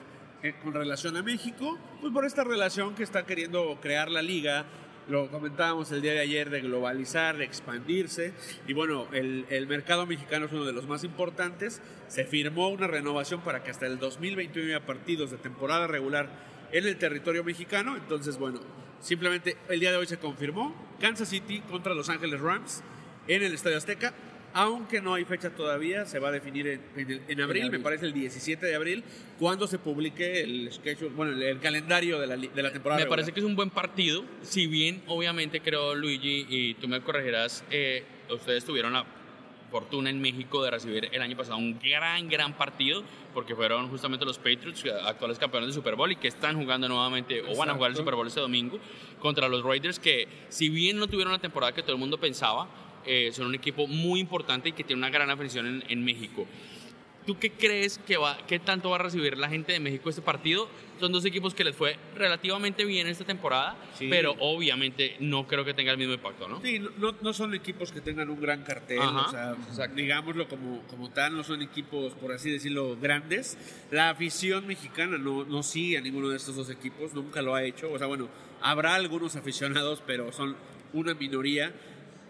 con 0.64 0.74
relación 0.74 1.16
a 1.18 1.24
México, 1.24 1.78
pues 2.00 2.12
por 2.12 2.26
esta 2.26 2.44
relación 2.44 2.96
que 2.96 3.04
está 3.04 3.26
queriendo 3.26 3.78
crear 3.82 4.10
la 4.10 4.22
liga, 4.22 4.66
lo 5.08 5.30
comentábamos 5.30 5.92
el 5.92 6.02
día 6.02 6.14
de 6.14 6.20
ayer, 6.20 6.50
de 6.50 6.62
globalizar, 6.62 7.38
de 7.38 7.44
expandirse, 7.44 8.34
y 8.68 8.74
bueno, 8.74 9.08
el, 9.12 9.46
el, 9.50 9.68
mercado 9.68 10.06
mexicano 10.06 10.46
es 10.46 10.52
uno 10.52 10.66
de 10.66 10.74
los 10.74 10.88
más 10.88 11.04
importantes, 11.04 11.82
se 12.08 12.26
firmó 12.26 12.70
una 12.70 12.88
renovación 12.88 13.42
para 13.42 13.64
que 13.64 13.72
hasta 13.72 13.86
el 13.86 14.00
2021 14.00 14.70
haya 14.70 14.86
partidos 14.86 15.32
de 15.32 15.38
temporada 15.38 15.88
regular 15.88 16.30
en 16.72 16.88
el 16.88 16.98
territorio 16.98 17.44
mexicano, 17.44 17.96
entonces 17.96 18.38
bueno, 18.38 18.62
simplemente 19.00 19.58
el 19.70 19.80
día 19.80 19.92
de 19.92 19.98
hoy 19.98 20.08
se 20.08 20.18
confirmó 20.18 20.76
Kansas 21.00 21.30
City 21.30 21.62
contra 21.62 21.94
Los 21.94 22.10
Ángeles 22.10 22.40
Rams 22.40 22.84
en 23.28 23.44
el 23.44 23.54
Estadio 23.54 23.78
Azteca, 23.78 24.14
aunque 24.54 25.02
no 25.02 25.14
hay 25.14 25.26
fecha 25.26 25.50
todavía, 25.50 26.06
se 26.06 26.20
va 26.20 26.30
a 26.30 26.32
definir 26.32 26.68
en, 26.68 26.82
en, 26.96 27.22
en, 27.28 27.42
abril, 27.42 27.72
me 27.72 27.80
parece 27.80 28.06
el 28.06 28.14
17 28.14 28.66
de 28.66 28.76
abril, 28.76 29.04
cuando 29.40 29.68
se 29.68 29.80
publique 29.80 30.42
el 30.42 30.72
schedule, 30.72 31.12
bueno, 31.16 31.34
el, 31.34 31.42
el 31.44 31.60
calendario 31.60 32.20
de 32.20 32.28
la, 32.28 32.38
de 32.38 32.64
la 32.64 32.72
temporada. 32.72 32.98
Me 32.98 33.04
regular. 33.04 33.10
parece 33.10 33.32
que 33.32 33.40
es 33.40 33.46
un 33.46 33.56
buen 33.56 33.70
partido, 33.70 34.24
si 34.42 34.68
bien 34.68 35.02
obviamente 35.08 35.62
creo, 35.62 35.96
Luigi, 35.96 36.46
y 36.50 36.74
tú 36.76 36.88
me 36.88 37.02
corregirás, 37.02 37.64
eh, 37.72 38.04
ustedes 38.30 38.66
tuvieron 38.66 38.94
la 38.94 39.06
fortuna 39.72 40.10
en 40.10 40.20
México 40.20 40.62
de 40.62 40.70
recibir 40.70 41.10
el 41.12 41.22
año 41.22 41.38
pasado 41.38 41.58
un 41.58 41.80
gran, 41.80 42.28
gran 42.28 42.54
partido, 42.54 43.04
porque 43.34 43.56
fueron 43.56 43.90
justamente 43.90 44.26
los 44.26 44.38
Patriots, 44.38 44.84
actuales 45.06 45.40
campeones 45.40 45.70
de 45.70 45.74
Super 45.74 45.96
Bowl, 45.96 46.12
y 46.12 46.18
que 46.18 46.28
están 46.28 46.58
jugando 46.58 46.90
nuevamente, 46.90 47.38
Exacto. 47.38 47.56
o 47.56 47.58
van 47.58 47.70
a 47.70 47.74
jugar 47.74 47.92
el 47.92 47.98
Super 47.98 48.16
Bowl 48.16 48.28
este 48.28 48.42
domingo, 48.42 48.80
contra 49.20 49.48
los 49.48 49.64
Raiders, 49.64 49.98
que 49.98 50.28
si 50.50 50.68
bien 50.68 50.98
no 50.98 51.08
tuvieron 51.08 51.32
la 51.32 51.40
temporada 51.40 51.72
que 51.72 51.82
todo 51.82 51.94
el 51.94 52.00
mundo 52.00 52.20
pensaba, 52.20 52.68
eh, 53.06 53.32
son 53.34 53.48
un 53.48 53.56
equipo 53.56 53.88
muy 53.88 54.20
importante 54.20 54.70
y 54.70 54.72
que 54.74 54.84
tiene 54.84 55.00
una 55.00 55.10
gran 55.10 55.30
afición 55.30 55.66
en, 55.68 55.84
en, 55.88 56.04
México. 56.04 56.48
¿Tú 57.26 57.38
qué 57.38 57.52
crees 57.52 58.00
que 58.00 58.18
va, 58.18 58.38
qué 58.48 58.58
tanto 58.58 58.90
va 58.90 58.96
a 58.96 59.00
recibir 59.00 59.38
la 59.38 59.48
gente 59.48 59.74
de 59.74 59.80
México 59.80 60.10
este 60.10 60.24
partido? 60.24 60.68
Son 61.00 61.12
dos 61.12 61.24
equipos 61.24 61.54
que 61.54 61.64
les 61.64 61.76
fue 61.76 61.98
relativamente 62.16 62.84
bien 62.84 63.08
esta 63.08 63.26
temporada, 63.26 63.76
sí. 63.98 64.08
pero 64.10 64.36
obviamente 64.40 65.18
no 65.20 65.48
creo 65.48 65.64
que 65.64 65.76
tenga 65.76 65.92
el 65.92 65.98
mismo 66.00 66.14
impacto, 66.14 66.48
¿no? 66.48 66.62
Sí, 66.62 66.80
no, 66.80 67.16
no 67.22 67.34
son 67.34 67.54
equipos 67.54 67.92
que 67.92 68.02
tengan 68.02 68.30
un 68.30 68.42
gran 68.42 68.64
cartel, 68.64 69.00
Ajá, 69.00 69.56
o 69.70 69.74
sea, 69.74 69.88
digámoslo 69.88 70.48
como, 70.48 70.82
como 70.88 71.12
tal, 71.12 71.36
no 71.36 71.44
son 71.44 71.62
equipos, 71.62 72.14
por 72.14 72.32
así 72.32 72.50
decirlo, 72.50 72.98
grandes. 73.00 73.58
La 73.92 74.10
afición 74.10 74.66
mexicana 74.66 75.18
no, 75.20 75.44
no 75.46 75.62
sigue 75.62 76.00
a 76.00 76.02
ninguno 76.02 76.30
de 76.30 76.38
estos 76.38 76.56
dos 76.56 76.70
equipos, 76.72 77.14
nunca 77.14 77.42
lo 77.44 77.54
ha 77.54 77.64
hecho. 77.64 77.92
O 77.92 77.98
sea, 78.00 78.08
bueno, 78.08 78.30
habrá 78.62 78.96
algunos 78.96 79.36
aficionados, 79.36 80.02
pero 80.06 80.32
son 80.32 80.56
una 80.94 81.14
minoría 81.14 81.74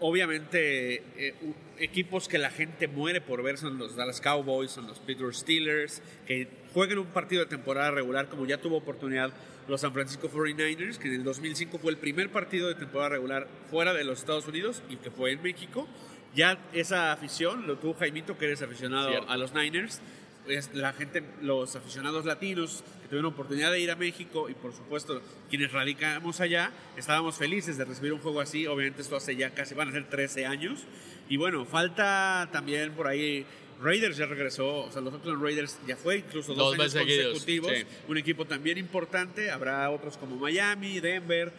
obviamente 0.02 0.96
eh, 1.16 1.34
equipos 1.78 2.28
que 2.28 2.36
la 2.36 2.50
gente 2.50 2.88
muere 2.88 3.20
por 3.20 3.42
ver 3.42 3.56
son 3.56 3.78
los 3.78 3.94
Dallas 3.94 4.20
Cowboys, 4.20 4.72
son 4.72 4.88
los 4.88 4.98
Pittsburgh 4.98 5.34
Steelers, 5.34 6.02
que 6.26 6.48
jueguen 6.74 6.98
un 6.98 7.06
partido 7.06 7.44
de 7.44 7.48
temporada 7.48 7.92
regular 7.92 8.28
como 8.28 8.44
ya 8.44 8.58
tuvo 8.58 8.78
oportunidad 8.78 9.32
los 9.68 9.80
San 9.80 9.92
Francisco 9.92 10.28
49ers, 10.28 10.98
que 10.98 11.06
en 11.06 11.14
el 11.14 11.24
2005 11.24 11.78
fue 11.78 11.92
el 11.92 11.98
primer 11.98 12.30
partido 12.30 12.66
de 12.66 12.74
temporada 12.74 13.10
regular 13.10 13.46
fuera 13.70 13.94
de 13.94 14.02
los 14.02 14.18
Estados 14.18 14.46
Unidos 14.48 14.82
y 14.90 14.96
que 14.96 15.10
fue 15.12 15.30
en 15.30 15.40
México. 15.40 15.86
Ya 16.34 16.58
esa 16.72 17.12
afición 17.12 17.68
lo 17.68 17.78
tuvo 17.78 17.94
Jaimito, 17.94 18.36
que 18.36 18.46
eres 18.46 18.60
aficionado 18.60 19.10
Cierto. 19.10 19.30
a 19.30 19.36
los 19.36 19.54
Niners. 19.54 20.00
Es 20.48 20.74
la 20.74 20.92
gente, 20.92 21.22
los 21.40 21.76
aficionados 21.76 22.24
latinos 22.24 22.82
que 23.02 23.08
tuvieron 23.08 23.32
oportunidad 23.32 23.70
de 23.70 23.78
ir 23.78 23.90
a 23.92 23.96
México 23.96 24.48
y 24.48 24.54
por 24.54 24.72
supuesto 24.72 25.22
quienes 25.48 25.70
radicamos 25.70 26.40
allá, 26.40 26.72
estábamos 26.96 27.36
felices 27.36 27.76
de 27.78 27.84
recibir 27.84 28.12
un 28.12 28.18
juego 28.18 28.40
así. 28.40 28.66
Obviamente 28.66 29.02
esto 29.02 29.14
hace 29.14 29.36
ya 29.36 29.50
casi, 29.50 29.74
van 29.74 29.90
a 29.90 29.92
ser 29.92 30.08
13 30.08 30.46
años. 30.46 30.84
Y 31.28 31.36
bueno, 31.36 31.64
falta 31.64 32.48
también 32.52 32.92
por 32.92 33.06
ahí 33.06 33.46
Raiders 33.82 34.16
ya 34.16 34.26
regresó, 34.26 34.84
o 34.84 34.92
sea, 34.92 35.02
los 35.02 35.12
Oakland 35.14 35.42
Raiders 35.42 35.78
ya 35.86 35.96
fue 35.96 36.18
incluso 36.18 36.54
dos, 36.54 36.76
dos 36.76 36.94
años 36.94 37.16
consecutivos. 37.16 37.72
Sí. 37.72 37.84
Un 38.08 38.16
equipo 38.16 38.44
también 38.44 38.78
importante. 38.78 39.50
Habrá 39.50 39.90
otros 39.90 40.16
como 40.16 40.36
Miami, 40.36 41.00
Denver, 41.00 41.52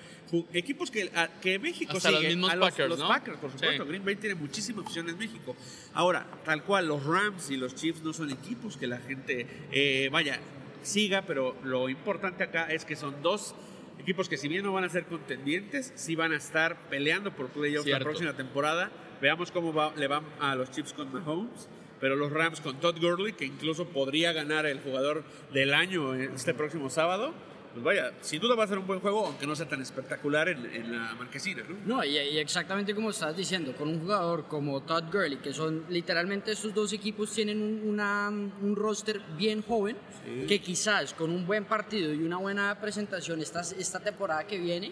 equipos 0.54 0.90
que, 0.90 1.12
a, 1.16 1.28
que 1.42 1.60
México 1.60 1.98
Hasta 1.98 2.10
sigue. 2.10 2.22
los 2.22 2.30
mismos 2.30 2.52
a 2.52 2.56
los, 2.56 2.70
Packers, 2.70 2.90
los 2.90 3.00
¿no? 3.00 3.08
Packers, 3.08 3.38
por 3.38 3.52
supuesto. 3.52 3.84
Sí. 3.84 3.90
Green 3.90 4.06
Bay 4.06 4.16
tiene 4.16 4.36
muchísima 4.36 4.82
opción 4.82 5.10
en 5.10 5.18
México. 5.18 5.56
Ahora, 5.94 6.26
tal 6.46 6.64
cual, 6.64 6.88
los 6.88 7.06
Rams 7.06 7.50
y 7.50 7.58
los 7.58 7.76
Chiefs 7.76 8.02
no 8.04 8.14
son 8.14 8.32
equipos 8.32 8.78
que 8.78 8.88
la 8.88 9.00
gente, 9.00 9.46
eh, 9.72 10.10
vaya, 10.12 10.40
siga, 10.82 11.24
pero 11.24 11.58
lo 11.64 11.90
importante 11.90 12.44
acá 12.44 12.72
es 12.72 12.86
que 12.86 12.96
son 12.96 13.22
dos 13.22 13.54
equipos 14.00 14.30
que 14.30 14.38
si 14.38 14.48
bien 14.48 14.64
no 14.64 14.74
van 14.74 14.86
a 14.86 14.90
ser 14.90 15.06
contendientes, 15.06 15.92
sí 15.96 16.16
van 16.16 16.32
a 16.32 16.38
estar 16.38 16.90
peleando 16.90 17.32
por 17.34 17.50
playoffs 17.50 17.88
la 17.88 18.00
próxima 18.00 18.34
temporada. 18.34 18.92
Veamos 19.22 19.52
cómo 19.52 19.74
va, 19.74 19.94
le 19.96 20.08
van 20.08 20.24
a 20.40 20.56
los 20.56 20.72
Chiefs 20.72 20.94
con 20.94 21.12
Mahomes 21.14 21.70
pero 22.04 22.18
los 22.18 22.34
Rams 22.34 22.60
con 22.60 22.82
Todd 22.82 23.00
Gurley, 23.00 23.32
que 23.32 23.46
incluso 23.46 23.86
podría 23.86 24.34
ganar 24.34 24.66
el 24.66 24.82
jugador 24.82 25.24
del 25.54 25.74
año 25.74 26.14
este 26.14 26.54
próximo 26.54 26.90
sábado, 26.90 27.34
pues 27.72 27.82
vaya, 27.82 28.12
sin 28.20 28.42
duda 28.42 28.56
va 28.56 28.66
a 28.66 28.68
ser 28.68 28.78
un 28.78 28.86
buen 28.86 29.00
juego, 29.00 29.26
aunque 29.26 29.48
no 29.48 29.56
sea 29.56 29.70
tan 29.70 29.82
espectacular 29.82 30.50
en, 30.50 30.66
en 30.66 30.92
la 30.92 31.16
marquesina, 31.16 31.64
¿no? 31.64 31.78
No, 31.86 32.04
y, 32.04 32.18
y, 32.18 32.40
exactamente 32.40 32.94
como 32.94 33.12
estás 33.12 33.38
diciendo, 33.38 33.74
con 33.78 33.88
un 33.88 34.02
jugador 34.02 34.50
como 34.50 34.82
Todd 34.82 35.06
Gurley, 35.14 35.38
que 35.38 35.54
son 35.54 35.86
literalmente 35.88 36.52
estos 36.52 36.74
dos 36.74 36.92
equipos 36.92 37.32
tienen 37.32 37.62
un, 37.62 37.88
una, 37.88 38.28
un 38.28 38.76
roster 38.76 39.22
bien 39.38 39.62
joven, 39.62 39.96
sí. 40.26 40.46
que 40.46 40.60
quizás 40.60 41.14
con 41.14 41.32
un 41.32 41.48
buen 41.48 41.64
partido 41.64 42.14
y 42.14 42.22
una 42.22 42.36
buena 42.36 42.82
presentación 42.82 43.40
esta, 43.40 43.62
esta 43.62 44.02
temporada 44.02 44.46
que 44.46 44.60
viene, 44.60 44.92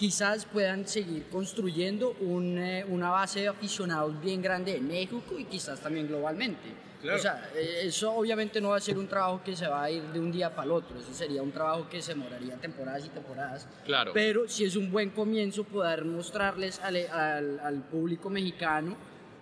quizás 0.00 0.46
puedan 0.46 0.88
seguir 0.88 1.26
construyendo 1.28 2.16
un, 2.20 2.56
eh, 2.56 2.86
una 2.88 3.10
base 3.10 3.40
de 3.40 3.48
aficionados 3.48 4.18
bien 4.18 4.40
grande 4.40 4.74
en 4.76 4.88
México 4.88 5.38
y 5.38 5.44
quizás 5.44 5.78
también 5.78 6.08
globalmente. 6.08 6.70
Claro. 7.02 7.18
O 7.18 7.20
sea, 7.20 7.50
eh, 7.54 7.82
eso 7.82 8.10
obviamente 8.14 8.62
no 8.62 8.70
va 8.70 8.78
a 8.78 8.80
ser 8.80 8.96
un 8.96 9.06
trabajo 9.06 9.42
que 9.44 9.54
se 9.54 9.66
va 9.68 9.82
a 9.82 9.90
ir 9.90 10.02
de 10.04 10.18
un 10.18 10.32
día 10.32 10.54
para 10.54 10.64
el 10.64 10.70
otro, 10.72 10.98
eso 10.98 11.12
sería 11.12 11.42
un 11.42 11.52
trabajo 11.52 11.86
que 11.90 12.00
se 12.00 12.14
demoraría 12.14 12.56
temporadas 12.56 13.04
y 13.04 13.10
temporadas. 13.10 13.68
Claro. 13.84 14.12
Pero 14.14 14.48
si 14.48 14.64
es 14.64 14.74
un 14.74 14.90
buen 14.90 15.10
comienzo 15.10 15.64
poder 15.64 16.06
mostrarles 16.06 16.80
al, 16.80 16.96
al, 16.96 17.60
al 17.60 17.82
público 17.82 18.30
mexicano 18.30 18.96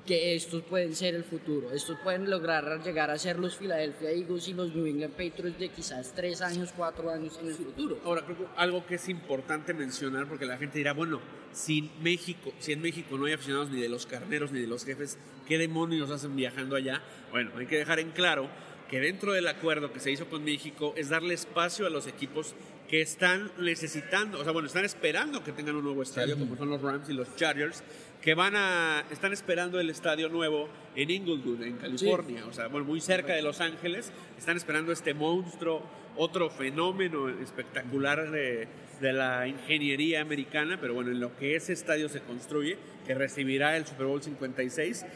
que 0.08 0.34
estos 0.34 0.62
pueden 0.62 0.96
ser 0.96 1.14
el 1.14 1.22
futuro. 1.22 1.70
Estos 1.70 1.98
pueden 1.98 2.30
lograr 2.30 2.82
llegar 2.82 3.10
a 3.10 3.18
ser 3.18 3.38
los 3.38 3.56
Philadelphia 3.56 4.10
Eagles 4.10 4.48
y 4.48 4.54
los 4.54 4.74
New 4.74 4.86
England 4.86 5.12
Patriots 5.12 5.58
de 5.58 5.68
quizás 5.68 6.14
tres 6.16 6.40
años, 6.40 6.72
cuatro 6.74 7.10
años 7.10 7.38
en 7.42 7.48
el 7.48 7.54
futuro. 7.54 7.98
Ahora, 8.06 8.22
creo 8.22 8.38
que 8.38 8.44
algo 8.56 8.86
que 8.86 8.94
es 8.94 9.06
importante 9.10 9.74
mencionar, 9.74 10.26
porque 10.26 10.46
la 10.46 10.56
gente 10.56 10.78
dirá, 10.78 10.94
bueno, 10.94 11.20
si 11.52 11.90
México, 12.00 12.54
si 12.58 12.72
en 12.72 12.80
México 12.80 13.18
no 13.18 13.26
hay 13.26 13.34
aficionados 13.34 13.68
ni 13.68 13.82
de 13.82 13.90
los 13.90 14.06
carneros 14.06 14.50
ni 14.50 14.60
de 14.60 14.66
los 14.66 14.86
jefes, 14.86 15.18
¿qué 15.46 15.58
demonios 15.58 16.10
hacen 16.10 16.34
viajando 16.34 16.74
allá? 16.74 17.02
Bueno, 17.30 17.50
hay 17.58 17.66
que 17.66 17.76
dejar 17.76 18.00
en 18.00 18.10
claro 18.12 18.48
que 18.88 19.00
dentro 19.00 19.34
del 19.34 19.46
acuerdo 19.46 19.92
que 19.92 20.00
se 20.00 20.10
hizo 20.10 20.26
con 20.30 20.42
México 20.42 20.94
es 20.96 21.10
darle 21.10 21.34
espacio 21.34 21.86
a 21.86 21.90
los 21.90 22.06
equipos 22.06 22.54
que 22.88 23.02
están 23.02 23.52
necesitando, 23.58 24.40
o 24.40 24.44
sea, 24.44 24.52
bueno, 24.52 24.66
están 24.66 24.86
esperando 24.86 25.44
que 25.44 25.52
tengan 25.52 25.76
un 25.76 25.84
nuevo 25.84 26.02
estadio, 26.02 26.34
sí. 26.34 26.40
como 26.40 26.56
son 26.56 26.70
los 26.70 26.80
Rams 26.80 27.10
y 27.10 27.12
los 27.12 27.36
Chargers, 27.36 27.84
que 28.20 28.34
van 28.34 28.54
a, 28.56 29.04
están 29.10 29.32
esperando 29.32 29.78
el 29.80 29.90
estadio 29.90 30.28
nuevo 30.28 30.68
en 30.96 31.10
Inglewood, 31.10 31.62
en 31.62 31.76
California, 31.76 32.42
sí. 32.42 32.48
o 32.48 32.52
sea, 32.52 32.68
bueno, 32.68 32.86
muy 32.86 33.00
cerca 33.00 33.34
de 33.34 33.42
Los 33.42 33.60
Ángeles, 33.60 34.12
están 34.36 34.56
esperando 34.56 34.92
este 34.92 35.14
monstruo, 35.14 35.82
otro 36.16 36.50
fenómeno 36.50 37.28
espectacular 37.28 38.30
de, 38.30 38.66
de 39.00 39.12
la 39.12 39.46
ingeniería 39.46 40.20
americana, 40.20 40.78
pero 40.80 40.94
bueno, 40.94 41.10
en 41.10 41.20
lo 41.20 41.36
que 41.36 41.54
ese 41.54 41.72
estadio 41.72 42.08
se 42.08 42.20
construye, 42.20 42.76
que 43.06 43.14
recibirá 43.14 43.76
el 43.76 43.86
Super 43.86 44.06
Bowl 44.06 44.22
56, 44.22 45.06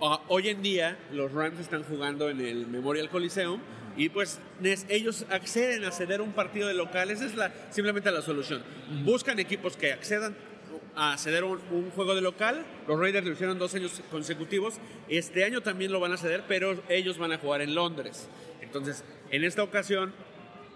Uh, 0.00 0.16
hoy 0.28 0.48
en 0.48 0.62
día 0.62 0.96
los 1.12 1.30
Rams 1.30 1.60
están 1.60 1.82
jugando 1.82 2.30
en 2.30 2.40
el 2.40 2.66
Memorial 2.66 3.10
Coliseum 3.10 3.60
y 3.98 4.08
pues 4.08 4.40
ellos 4.88 5.26
acceden 5.28 5.84
a 5.84 5.90
ceder 5.90 6.22
un 6.22 6.32
partido 6.32 6.68
de 6.68 6.74
local. 6.74 7.10
Esa 7.10 7.26
es 7.26 7.34
la, 7.34 7.52
simplemente 7.68 8.10
la 8.10 8.22
solución. 8.22 8.62
Buscan 9.04 9.38
equipos 9.38 9.76
que 9.76 9.92
accedan 9.92 10.34
a 10.96 11.16
ceder 11.18 11.44
un, 11.44 11.60
un, 11.70 11.90
juego 11.90 12.14
de 12.14 12.20
local. 12.20 12.64
Los 12.86 12.98
Raiders 12.98 13.26
lo 13.26 13.32
hicieron 13.32 13.58
dos 13.58 13.74
años 13.74 14.00
consecutivos. 14.10 14.74
Este 15.08 15.44
año 15.44 15.60
también 15.60 15.92
lo 15.92 16.00
van 16.00 16.12
a 16.12 16.16
ceder, 16.16 16.44
pero 16.46 16.82
ellos 16.88 17.18
van 17.18 17.32
a 17.32 17.38
jugar 17.38 17.60
en 17.60 17.74
Londres. 17.74 18.28
Entonces, 18.60 19.04
en 19.30 19.44
esta 19.44 19.62
ocasión 19.62 20.12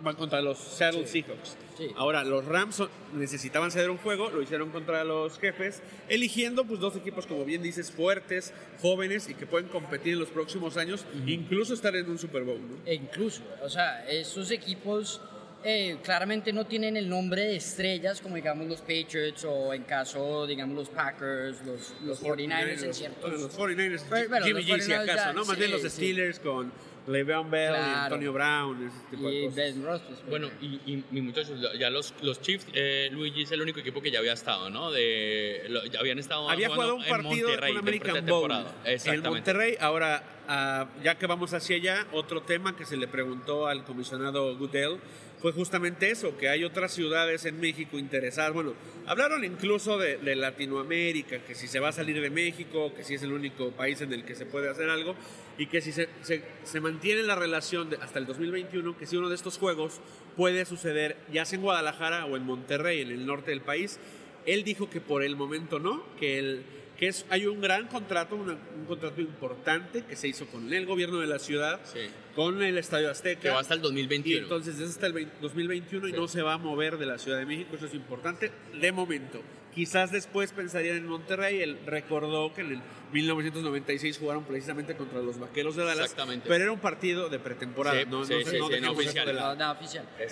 van 0.01 0.17
contra 0.17 0.41
los 0.41 0.59
Seattle 0.59 1.07
sí. 1.07 1.23
Seahawks. 1.23 1.57
Sí. 1.77 1.89
Ahora, 1.97 2.23
los 2.25 2.45
Rams 2.45 2.83
necesitaban 3.15 3.71
ceder 3.71 3.91
un 3.91 3.97
juego, 3.97 4.31
lo 4.31 4.43
hicieron 4.43 4.71
contra 4.71 5.03
los 5.03 5.39
jefes, 5.39 5.83
eligiendo 6.09 6.65
pues 6.65 6.79
dos 6.79 6.95
equipos, 6.97 7.27
como 7.27 7.45
bien 7.45 7.63
dices, 7.63 7.91
fuertes, 7.91 8.53
jóvenes 8.81 9.29
y 9.29 9.35
que 9.35 9.47
pueden 9.47 9.69
competir 9.69 10.15
en 10.15 10.21
los 10.21 10.29
próximos 10.29 10.77
años, 10.77 11.05
uh 11.15 11.19
-huh. 11.19 11.33
incluso 11.33 11.75
estar 11.75 11.97
en 11.97 12.09
un 12.09 12.19
Super 12.19 12.45
Bowl. 12.45 12.61
¿no? 12.61 12.77
E 12.87 12.95
incluso, 12.95 13.43
o 13.63 13.69
sea, 13.69 14.07
esos 14.09 14.51
equipos 14.51 15.21
eh, 15.65 15.97
claramente 16.05 16.53
no 16.53 16.67
tienen 16.67 16.97
el 16.97 17.09
nombre 17.09 17.43
de 17.43 17.57
estrellas 17.57 18.21
como 18.21 18.37
digamos 18.37 18.67
los 18.69 18.81
Patriots 18.81 19.45
o 19.45 19.73
en 19.73 19.83
caso 19.85 20.47
digamos 20.47 20.77
los 20.77 20.89
Packers, 20.91 21.65
los, 21.65 21.95
los 22.05 22.23
49ers 22.23 22.83
en 22.83 22.95
ciertos... 22.95 23.33
Los 23.33 23.57
49ers, 23.59 24.03
Pero, 24.11 24.29
bueno, 24.29 24.47
Jimmy 24.47 24.63
los 24.63 24.71
G 24.79 24.81
si 24.83 24.91
49ers 24.93 25.03
acaso, 25.03 25.17
ya, 25.29 25.33
¿no? 25.33 25.45
Más 25.45 25.55
sí, 25.55 25.57
bien 25.61 25.71
los 25.73 25.83
sí. 25.83 25.91
Steelers 25.91 26.39
con 26.41 26.73
Le'Veon 27.07 27.51
Bell 27.51 27.75
y. 27.75 27.77
Antonio 27.79 28.33
Brown, 28.33 28.87
ese 28.87 28.97
tipo 29.11 29.29
de 29.29 29.35
Y 29.35 29.43
cosas. 29.45 29.57
Ben 29.57 29.85
Roethlisberger. 29.85 30.31
Bueno, 30.31 30.51
y, 30.63 30.67
y, 30.87 31.05
y 31.13 31.21
muchachos, 31.21 31.61
ya 31.79 31.91
los, 31.91 32.15
los 32.23 32.41
Chiefs, 32.41 32.67
eh, 32.73 33.11
Luigi 33.13 33.43
es 33.43 33.53
el 33.53 33.61
único 33.61 33.81
equipo 33.81 34.01
que 34.01 34.11
ya 34.11 34.21
había 34.21 34.33
estado, 34.33 34.71
¿no? 34.71 34.91
De, 34.91 35.65
lo- 35.69 35.85
ya 35.85 36.01
habían 36.01 36.19
estado 36.19 36.49
Había 36.49 36.69
jugando 36.69 36.95
jugado 36.95 36.97
un 36.97 37.05
en 37.05 37.11
partido 37.11 37.49
Monterrey 37.49 37.75
con 37.75 37.85
de 37.85 37.91
American 37.91 38.27
Bowl 38.27 38.53
en. 38.87 39.23
Monterrey. 39.23 39.77
Ahora, 39.81 40.23
ah, 40.49 40.87
ya 41.03 41.17
que 41.19 41.27
vamos 41.27 41.53
hacia 41.53 41.77
allá, 41.77 42.07
otro 42.13 42.41
tema 42.41 42.75
que 42.75 42.87
se 42.87 42.97
le 42.97 43.07
preguntó 43.07 43.67
al 43.67 43.85
comisionado 43.85 44.57
Goodell 44.57 44.97
fue 45.45 45.53
justamente 45.53 46.11
eso, 46.11 46.39
que 46.39 46.49
hay 46.49 46.65
otras 46.65 46.95
ciudades 46.95 47.45
en 47.45 47.61
México 47.61 47.99
interesadas. 47.99 48.55
Bueno, 48.55 48.73
hablaron 49.05 49.45
incluso 49.45 49.99
de, 49.99 50.17
Latinoamérica, 50.35 51.45
que 51.45 51.55
si 51.55 51.69
se 51.69 51.81
va 51.81 51.89
a 51.91 51.93
salir 51.93 52.19
de 52.19 52.31
México, 52.31 52.95
que 52.97 53.05
si 53.05 53.13
es 53.13 53.23
el 53.25 53.31
único 53.31 53.71
país 53.73 54.01
en 54.01 54.15
el 54.15 54.25
que 54.25 54.35
se 54.35 54.47
puede 54.47 54.71
hacer 54.71 54.89
algo, 54.89 55.15
y 55.59 55.67
que 55.67 55.83
si 55.83 55.93
se, 55.93 56.09
se- 56.23 56.43
se 56.63 56.81
mantiene 56.81 57.23
la 57.25 57.35
relación 57.35 57.91
de- 57.91 57.97
hasta 57.97 58.19
el 58.21 58.25
2021, 58.25 58.97
que 58.97 59.05
si 59.07 59.19
uno 59.19 59.29
de 59.29 59.35
estos 59.35 59.59
juegos 59.59 60.01
puede 60.35 60.65
suceder 60.65 61.19
ya 61.31 61.45
sea 61.45 61.57
en 61.59 61.63
Guadalajara 61.63 62.25
o 62.25 62.39
en 62.39 62.45
Monterrey, 62.45 63.03
en 63.03 63.11
el 63.11 63.27
norte 63.27 63.51
del 63.51 63.61
país, 63.61 64.01
él 64.47 64.65
dijo 64.65 64.89
que 64.89 65.03
por 65.03 65.23
el 65.23 65.37
momento 65.37 65.79
no, 65.79 66.07
que, 66.19 66.39
el, 66.39 66.63
que 66.99 67.09
es, 67.09 67.27
hay 67.29 67.47
un 67.47 67.61
gran 67.61 67.89
contrato, 67.89 68.37
una- 68.37 68.53
un 68.77 68.85
contrato 68.87 69.21
importante 69.21 70.05
que 70.05 70.15
se 70.17 70.29
hizo 70.29 70.47
con 70.47 70.73
el 70.73 70.87
gobierno 70.87 71.19
de 71.19 71.27
la 71.27 71.39
ciudad, 71.39 71.81
Sí. 71.85 72.01
con 72.37 72.63
el 72.63 72.79
Estadio 72.79 73.11
Azteca. 73.11 73.41
Que 73.41 73.51
va 73.51 73.61
hasta 73.61 73.75
el 73.75 73.81
Y 73.81 73.83
2021. 73.83 74.43
entonces 74.45 74.79
es 74.79 74.91
hasta 74.91 75.07
el 75.07 75.13
20 75.13 75.35
2021 75.41 76.09
y 76.09 76.13
no 76.13 76.29
se 76.29 76.43
va 76.43 76.55
a 76.55 76.59
mover 76.59 76.97
de 76.99 77.07
la 77.07 77.19
Ciudad 77.19 77.39
de 77.39 77.47
México, 77.47 77.75
eso 77.77 77.87
es 77.87 77.95
importante 77.95 78.53
de 78.81 78.93
momento. 78.93 79.43
Quizás 79.75 80.13
después 80.13 80.53
pensarían 80.53 80.97
en 80.99 81.07
Monterrey, 81.09 81.61
él 81.61 81.79
recordó 81.85 82.55
que 82.55 82.61
en 82.61 82.73
el 82.75 82.81
1996 83.13 84.19
jugaron 84.19 84.45
precisamente 84.45 84.97
contra 84.97 85.21
los 85.21 85.39
Vaqueros 85.39 85.75
de 85.75 85.83
Dallas, 85.85 86.05
Exactamente. 86.13 86.49
pero 86.49 86.63
era 86.65 86.73
un 86.73 86.79
partido 86.79 87.29
de 87.29 87.41
pretemporada, 87.41 87.99
Sí, 88.01 88.07
no, 88.09 88.25
sí, 88.25 88.33
no, 88.35 88.39
sí, 88.51 88.57
no 88.59 88.69
sí, 88.69 88.81
no 88.81 88.93
oficial. 88.93 89.39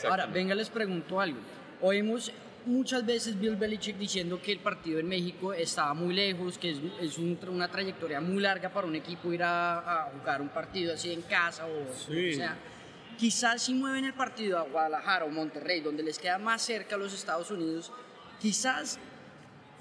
Ahora, 0.09 0.27
venga, 0.27 0.55
les 0.55 0.69
pregunto 0.71 1.21
algo. 1.21 1.39
Oímos 1.81 2.33
muchas 2.67 3.05
veces 3.05 3.39
Bill 3.39 3.57
Belichick 3.57 3.97
diciendo 3.97 4.41
que 4.41 4.53
el 4.53 4.59
partido 4.61 4.99
en 5.01 5.09
México 5.09 5.53
estaba 5.53 5.95
muy 5.95 6.15
lejos, 6.15 6.59
que 6.59 6.71
es, 6.71 6.79
es 7.01 7.19
un- 7.19 7.39
una 7.49 7.69
trayectoria 7.69 8.21
muy 8.21 8.41
larga 8.43 8.69
para 8.69 8.87
un 8.87 8.95
equipo 8.95 9.33
ir 9.33 9.43
a, 9.43 9.79
a 9.79 10.11
jugar 10.13 10.41
un 10.43 10.49
partido 10.49 10.95
así 10.95 11.13
en 11.13 11.23
casa 11.23 11.67
o 11.67 11.95
Sí. 12.07 12.33
o 12.33 12.37
sea. 12.37 12.57
Quizás 13.19 13.63
si 13.63 13.75
mueven 13.75 14.05
el 14.05 14.15
partido 14.15 14.59
a 14.59 14.63
Guadalajara 14.63 15.25
o 15.27 15.29
Monterrey, 15.29 15.81
donde 15.81 16.03
les 16.03 16.19
queda 16.19 16.39
más 16.39 16.63
cerca 16.63 16.95
a 16.97 16.99
los 16.99 17.13
Estados 17.13 17.51
Unidos, 17.51 17.93
quizás 18.41 18.99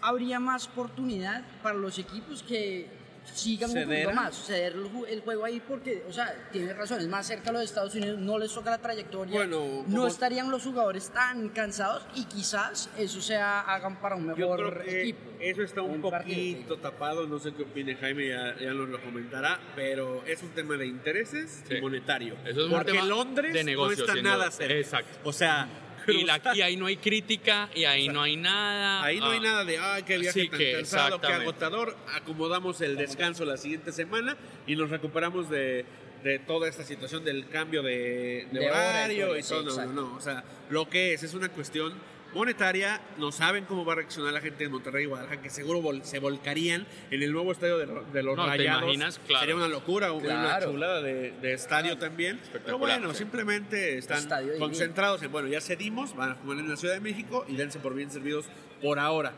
habría 0.02 0.40
más 0.40 0.68
oportunidad 0.68 1.44
para 1.64 1.76
los 1.76 1.98
equipos 1.98 2.44
que 2.44 2.88
sigan 3.34 3.70
un 3.70 3.75
¿Ceder? 3.75 4.04
poquito 4.06 4.22
más, 4.22 4.36
ceder 4.46 4.74
el, 4.74 4.86
ju- 4.92 5.06
el 5.08 5.22
juego 5.22 5.46
ahí 5.46 5.62
porque, 5.66 6.04
o 6.08 6.12
sea, 6.12 6.34
tiene 6.51 6.74
razón, 6.74 7.00
es 7.00 7.08
más 7.08 7.25
cerca 7.28 7.50
a 7.50 7.54
los 7.54 7.62
Estados 7.63 7.94
Unidos, 7.96 8.20
no 8.20 8.38
les 8.40 8.54
toca 8.54 8.72
la 8.72 8.78
trayectoria, 8.80 9.34
Bueno, 9.36 9.84
no 9.88 10.08
estarían 10.08 10.50
los 10.51 10.63
jugadores 10.63 11.10
tan 11.12 11.50
cansados 11.50 12.06
y 12.16 12.25
quizás 12.25 12.90
eso 12.98 13.22
sea 13.22 13.62
hagan 13.62 14.01
para 14.01 14.16
un 14.16 14.28
Yo 14.36 14.50
mejor 14.50 14.72
creo 14.74 14.84
que 14.84 15.01
equipo. 15.01 15.20
eso 15.40 15.62
está 15.63 15.82
un, 15.82 16.01
poquito 16.01 16.78
tapado, 16.78 17.28
no 17.28 17.40
sé 17.40 17.54
qué 17.54 17.63
opine 17.63 17.96
Jaime, 17.96 18.28
ya, 18.30 18.56
ya 18.60 18.74
nos 18.74 18.90
lo 18.90 19.01
comentará, 19.01 19.60
pero 19.75 20.24
es 20.25 20.42
un 20.44 20.50
tema 20.50 20.75
de 20.75 20.88
intereses 20.88 21.63
Sí. 21.68 21.75
y 21.75 21.82
monetario. 21.82 22.36
Eso 22.46 22.62
es 22.62 22.66
un 22.66 22.72
Porque 22.72 22.92
tema 22.94 23.06
Londres 23.06 23.54
de 23.54 23.63
no 23.75 23.92
está 23.92 24.16
nada 24.22 24.50
cerca. 24.51 24.74
Exacto. 24.74 25.20
O 25.24 25.32
sea, 25.34 25.68
Y, 26.08 26.24
la- 26.25 26.41
y 26.53 26.62
ahí 26.62 26.75
no 26.77 26.86
hay 26.88 26.98
crítica, 26.98 27.70
y 27.75 27.86
ahí 27.86 28.08
no 28.10 28.22
hay 28.22 28.36
nada. 28.38 29.03
Ahí 29.03 29.20
no 29.20 29.29
hay 29.29 29.39
Ah, 29.39 29.43
nada 29.43 29.65
de, 29.65 29.77
ay, 29.77 30.03
qué 30.03 30.17
viaje 30.17 30.48
tan 30.48 30.58
que 30.60 30.72
cansado, 30.74 31.22
qué 31.22 31.27
agotador. 31.27 31.96
Acomodamos 32.15 32.81
el 32.81 32.96
descanso 32.98 33.46
la 33.46 33.58
siguiente 33.58 33.91
semana 33.91 34.38
y 34.67 34.75
nos 34.75 34.89
recuperamos 34.89 35.50
de, 35.50 35.86
de 36.24 36.39
toda 36.39 36.67
esta 36.70 36.84
situación 36.84 37.24
del 37.24 37.48
cambio 37.50 37.81
de, 37.84 38.48
de 38.51 38.60
De 38.60 38.70
hora 38.70 38.77
y 39.13 39.22
horario 39.22 39.25
todo, 39.27 39.38
y 39.38 39.43
sí, 39.43 39.50
todo. 39.50 39.63
No, 39.63 39.86
no, 39.86 39.93
no. 40.10 40.15
O 40.15 40.22
sea, 40.22 40.43
lo 40.70 40.89
que 40.89 41.13
es, 41.13 41.24
es 41.24 41.34
una 41.34 41.50
cuestión 41.50 41.93
monetaria. 42.34 43.02
No 43.18 43.32
saben 43.32 43.66
cómo 43.66 43.86
va 43.86 43.94
a 43.94 43.96
reaccionar 43.98 44.34
la 44.34 44.42
gente 44.42 44.64
de 44.64 44.70
Monterrey 44.70 45.04
y 45.04 45.08
Guadalajara, 45.08 45.42
que 45.42 45.50
seguro 45.50 45.79
vol- 45.82 46.03
se 46.03 46.20
volcarían 46.20 46.86
en 47.10 47.24
el 47.24 47.32
nuevo 47.32 47.51
estadio 47.51 47.77
de, 47.77 47.86
los 48.24 48.38
No, 48.38 48.44
¿te 48.46 48.50
Rayados. 48.58 48.84
imaginas? 48.84 49.20
Claro. 49.25 49.40
Sería 49.42 49.55
una 49.55 49.68
locura, 49.68 50.12
una 50.12 50.25
Claro. 50.25 50.72
chulada 50.72 51.01
de, 51.01 51.32
de 51.42 51.53
estadio 51.53 51.98
también. 51.98 52.40
Pero 52.51 52.77
bueno, 52.77 53.12
sí. 53.12 53.18
simplemente 53.20 53.98
están 53.98 54.20
Estadio 54.20 54.58
concentrados 54.60 55.22
en, 55.24 55.32
bueno, 55.32 55.48
ya 55.48 55.62
cedimos, 55.62 56.16
van 56.16 56.32
a 56.32 56.36
jugar 56.36 56.60
en 56.60 56.70
la 56.70 56.77
Ciudad 56.77 56.94
de 56.94 57.00
México 57.01 57.46
y 57.48 57.55
dense 57.55 57.79
por 57.79 57.94
bien 57.96 58.12
servidos 58.12 58.46
por 58.82 59.00
ahora. 59.00 59.34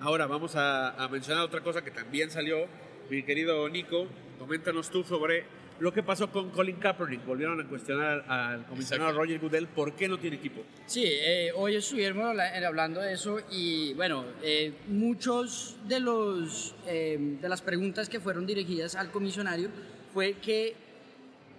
Ahora 0.00 0.26
vamos 0.26 0.56
a, 0.56 0.90
a 1.02 1.08
mencionar 1.08 1.42
otra 1.44 1.60
cosa 1.62 1.82
que 1.82 1.90
también 1.90 2.30
salió, 2.30 2.66
mi 3.10 3.22
querido 3.22 3.68
Nico, 3.68 4.06
coméntanos 4.38 4.90
tú 4.90 5.04
sobre 5.04 5.44
lo 5.78 5.92
que 5.92 6.02
pasó 6.02 6.30
con 6.30 6.50
Colin 6.50 6.76
Kaepernick. 6.76 7.24
Volvieron 7.26 7.60
a 7.60 7.68
cuestionar 7.68 8.24
al 8.28 8.64
comisionado 8.66 9.10
Exacto. 9.10 9.22
Roger 9.24 9.40
Goodell 9.40 9.66
por 9.68 9.94
qué 9.94 10.08
no 10.08 10.18
tiene 10.18 10.36
equipo. 10.36 10.62
Sí, 10.86 11.04
eh, 11.04 11.50
hoy 11.54 11.76
estuvimos 11.76 12.34
eh, 12.36 12.64
hablando 12.64 13.00
de 13.00 13.12
eso 13.12 13.38
y 13.50 13.92
bueno, 13.94 14.24
eh, 14.42 14.72
muchos 14.88 15.76
de 15.86 16.00
los 16.00 16.74
eh, 16.86 17.18
de 17.40 17.48
las 17.48 17.62
preguntas 17.62 18.08
que 18.08 18.20
fueron 18.20 18.46
dirigidas 18.46 18.94
al 18.94 19.10
comisionario 19.10 19.68
fue 20.14 20.34
que 20.34 20.74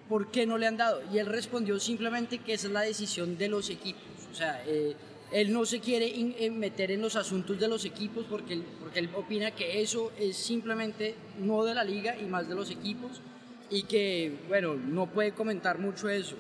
¿por 0.10 0.32
qué 0.32 0.46
no 0.46 0.58
le 0.58 0.68
han 0.68 0.78
dado? 0.78 1.02
Y 1.14 1.18
él 1.20 1.28
respondió 1.28 1.80
simplemente 1.80 2.40
que 2.40 2.54
esa 2.54 2.68
es 2.68 2.74
la 2.74 2.82
decisión 2.82 3.38
de 3.38 3.50
los 3.50 3.70
equipos. 3.70 4.02
O 4.32 4.36
sea, 4.36 4.64
eh, 4.66 4.96
él 5.34 5.52
no 5.52 5.66
se 5.66 5.80
quiere 5.82 6.08
in- 6.08 6.34
eh, 6.40 6.50
meter 6.50 6.90
en 6.92 7.02
los 7.02 7.18
asuntos 7.18 7.60
de 7.60 7.68
los 7.68 7.84
equipos 7.84 8.26
porque, 8.30 8.54
él- 8.54 8.64
porque 8.80 9.00
él 9.00 9.10
opina 9.14 9.52
que 9.52 9.82
eso 9.82 10.12
es 10.18 10.38
simplemente 10.38 11.16
no 11.40 11.66
de 11.66 11.76
la 11.76 11.84
liga 11.84 12.18
y 12.18 12.24
más 12.24 12.48
de 12.48 12.56
los 12.56 12.72
equipos 12.72 13.22
y 13.70 13.84
que, 13.84 14.32
bueno, 14.48 14.76
no 14.76 15.08
puede 15.08 15.32
comentar 15.34 15.78
mucho 15.80 16.10
eso. 16.10 16.36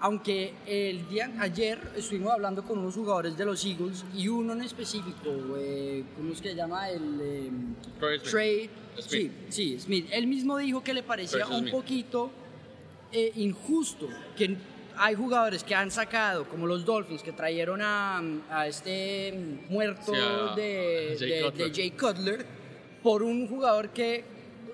Aunque 0.00 0.52
el 0.66 1.08
día 1.08 1.30
ayer 1.38 1.78
estuvimos 1.96 2.32
hablando 2.32 2.62
con 2.64 2.78
unos 2.78 2.94
jugadores 2.94 3.36
de 3.38 3.44
los 3.46 3.64
Eagles 3.64 4.04
y 4.14 4.28
uno 4.28 4.52
en 4.52 4.62
específico, 4.62 5.30
eh, 5.56 6.04
¿cómo 6.16 6.32
es 6.32 6.42
que 6.42 6.50
se 6.50 6.54
llama? 6.56 6.90
El 6.90 7.18
eh, 7.22 7.50
Troy 7.98 8.18
Smith. 8.18 8.30
Trade. 8.30 8.70
Smith. 8.98 9.08
Sí, 9.08 9.30
sí, 9.48 9.80
Smith. 9.80 10.06
Él 10.12 10.26
mismo 10.26 10.58
dijo 10.58 10.82
que 10.82 10.92
le 10.94 11.02
parecía 11.02 11.44
Troy 11.44 11.54
un 11.56 11.60
Smith. 11.62 11.72
poquito 11.72 12.30
eh, 13.12 13.32
injusto 13.36 14.08
que 14.36 14.56
hay 14.96 15.14
jugadores 15.14 15.64
que 15.64 15.74
han 15.74 15.90
sacado, 15.90 16.46
como 16.48 16.66
los 16.66 16.84
Dolphins, 16.84 17.22
que 17.22 17.32
trajeron 17.32 17.80
a, 17.82 18.20
a 18.50 18.66
este 18.68 19.32
mm, 19.32 19.72
muerto 19.72 20.12
Sí, 20.12 20.20
a- 20.20 20.54
de, 20.54 21.12
a 21.14 21.18
Jay 21.18 21.28
de- 21.30 21.64
de 21.64 21.74
Jay 21.74 21.90
Cutler, 21.92 22.46
por 23.02 23.22
un 23.22 23.48
jugador 23.48 23.88
que, 23.90 24.24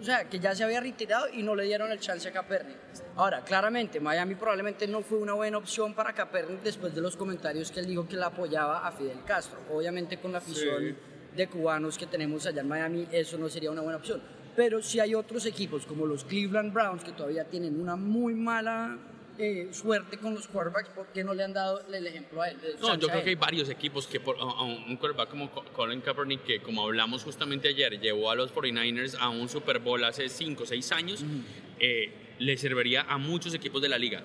o 0.00 0.02
sea, 0.02 0.24
que 0.24 0.38
ya 0.38 0.54
se 0.54 0.64
había 0.64 0.80
retirado 0.80 1.26
y 1.30 1.42
no 1.42 1.54
le 1.54 1.64
dieron 1.64 1.92
el 1.92 2.00
chance 2.00 2.26
a 2.26 2.32
Kaepernick. 2.32 2.76
Ahora, 3.16 3.44
claramente, 3.44 4.00
Miami 4.00 4.34
probablemente 4.34 4.88
no 4.88 5.02
fue 5.02 5.18
una 5.18 5.34
buena 5.34 5.58
opción 5.58 5.92
para 5.92 6.14
Kaepernick 6.14 6.62
después 6.62 6.94
de 6.94 7.02
los 7.02 7.16
comentarios 7.16 7.70
que 7.70 7.80
él 7.80 7.86
dijo 7.86 8.08
que 8.08 8.16
le 8.16 8.24
apoyaba 8.24 8.86
a 8.86 8.92
Fidel 8.92 9.22
Castro. 9.26 9.58
Obviamente 9.70 10.18
con 10.18 10.32
la 10.32 10.38
afición 10.38 10.96
de 11.36 11.46
cubanos 11.48 11.98
que 11.98 12.06
tenemos 12.06 12.46
allá 12.46 12.62
en 12.62 12.68
Miami, 12.68 13.08
eso 13.12 13.36
no 13.36 13.50
sería 13.50 13.70
una 13.70 13.82
buena 13.82 13.98
opción. 13.98 14.22
Pero 14.56 14.82
si 14.82 15.00
hay 15.00 15.14
otros 15.14 15.44
equipos 15.44 15.84
como 15.84 16.06
los 16.06 16.24
Cleveland 16.24 16.72
Browns 16.72 17.04
que 17.04 17.12
todavía 17.12 17.44
tienen 17.44 17.78
una 17.78 17.94
muy 17.94 18.34
mala 18.34 18.96
eh, 19.40 19.68
suerte 19.72 20.18
con 20.18 20.34
los 20.34 20.46
quarterbacks, 20.48 20.90
¿por 20.90 21.06
qué 21.08 21.24
no 21.24 21.32
le 21.34 21.42
han 21.42 21.52
dado 21.52 21.80
el 21.92 22.06
ejemplo 22.06 22.42
a 22.42 22.50
él? 22.50 22.58
No, 22.80 22.94
yo 22.96 23.08
creo 23.08 23.22
que 23.24 23.30
hay 23.30 23.34
varios 23.36 23.68
equipos 23.70 24.06
que 24.06 24.20
por, 24.20 24.36
a- 24.38 24.62
un 24.62 24.96
quarterback 24.98 25.30
como 25.30 25.50
Co- 25.50 25.64
Colin 25.72 26.00
Kaepernick, 26.02 26.44
que 26.44 26.60
como 26.60 26.82
hablamos 26.82 27.24
justamente 27.24 27.68
ayer, 27.68 27.98
llevó 28.00 28.30
a 28.30 28.34
los 28.34 28.52
49ers 28.54 29.16
a 29.18 29.28
un 29.30 29.48
Super 29.48 29.78
Bowl 29.78 30.04
hace 30.04 30.28
5 30.28 30.62
o 30.62 30.66
6 30.66 30.92
años, 30.92 31.24
eh, 31.78 32.12
le 32.38 32.56
serviría 32.58 33.02
a 33.02 33.16
muchos 33.18 33.54
equipos 33.54 33.80
de 33.82 33.88
la 33.88 33.98
liga. 33.98 34.22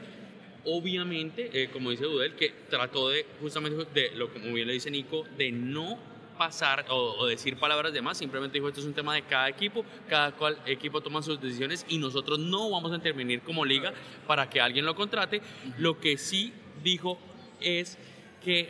Obviamente, 0.66 1.50
eh, 1.54 1.70
como 1.72 1.92
dice 1.92 2.08
Udel, 2.08 2.34
que 2.36 2.52
trató 2.70 3.10
de, 3.10 3.26
justamente, 3.40 3.86
de 3.94 4.12
lo 4.16 4.32
como 4.34 4.52
bien 4.54 4.68
le 4.68 4.74
dice 4.74 4.90
Nico, 4.90 5.24
de 5.38 5.52
no 5.52 5.98
pasar 6.38 6.86
o, 6.90 7.16
o 7.20 7.26
decir 7.26 7.58
palabras 7.58 7.94
de 7.94 8.02
más, 8.02 8.18
simplemente 8.18 8.58
dijo 8.58 8.68
esto 8.68 8.82
es 8.82 8.86
un 8.86 8.94
tema 8.94 9.14
de 9.14 9.24
cada 9.24 9.50
equipo, 9.50 9.86
cada 10.10 10.32
cual 10.32 10.58
equipo 10.66 11.02
toma 11.02 11.22
sus 11.22 11.40
decisiones 11.40 11.86
y 11.90 11.98
nosotros 11.98 12.40
no 12.40 12.70
vamos 12.70 12.92
a 12.92 12.96
intervenir 12.96 13.42
como 13.42 13.66
liga 13.66 13.94
para 14.28 14.50
que 14.50 14.62
alguien 14.62 14.86
lo 14.86 14.96
contrate. 14.96 15.42
Lo 15.78 16.00
que 16.00 16.18
sí 16.18 16.54
dijo 16.84 17.18
es 17.62 17.98
que 18.44 18.70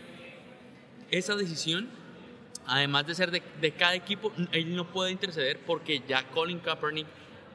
esa 1.12 1.36
decisión, 1.36 1.90
además 2.66 3.08
de 3.08 3.16
ser 3.16 3.32
de, 3.32 3.42
de 3.62 3.72
cada 3.72 3.96
equipo, 3.96 4.32
él 4.52 4.76
no 4.76 4.88
puede 4.88 5.12
interceder 5.12 5.60
porque 5.66 6.02
ya 6.08 6.28
Colin 6.30 6.60
Kaepernick 6.60 7.08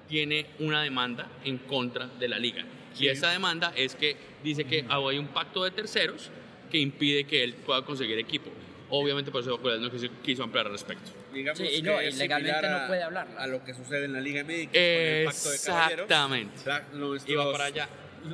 tiene 0.09 0.47
una 0.59 0.83
demanda 0.83 1.29
en 1.45 1.59
contra 1.59 2.07
de 2.07 2.29
la 2.29 2.39
liga. 2.39 2.65
Y 2.99 3.07
esa 3.07 3.31
demanda 3.31 3.73
es 3.77 3.95
que 3.95 4.17
dice 4.43 4.65
que 4.65 4.85
hay 4.89 5.19
un 5.19 5.29
pacto 5.29 5.63
de 5.63 5.71
terceros 5.71 6.31
que 6.71 6.79
impide 6.79 7.25
que 7.25 7.45
él 7.45 7.55
pueda 7.55 7.85
conseguir 7.85 8.19
equipo. 8.19 8.51
Obviamente 8.91 9.31
por 9.31 9.43
eso 9.43 9.57
Goodell 9.59 9.81
no 9.81 9.91
quiso, 9.91 10.07
quiso 10.23 10.43
ampliar 10.43 10.67
al 10.67 10.73
respecto. 10.73 11.11
Digamos 11.33 11.59
Sí, 11.59 11.65
y 11.65 11.83
que 11.83 11.89
no, 11.89 12.03
y 12.03 12.11
legalmente 12.13 12.69
no 12.69 12.87
puede 12.87 13.03
hablar. 13.03 13.29
A 13.39 13.47
lo 13.47 13.65
que 13.65 13.73
sucede 13.75 14.05
en 14.07 14.13
la 14.13 14.21
Liga 14.21 14.43
MX 14.43 14.67
con 14.67 14.75
el 14.75 15.25
pacto 15.27 15.49
de. 15.49 15.55
Exactamente. 15.55 16.55
Iba 17.27 17.53
para 17.53 17.65
allá. 17.65 17.89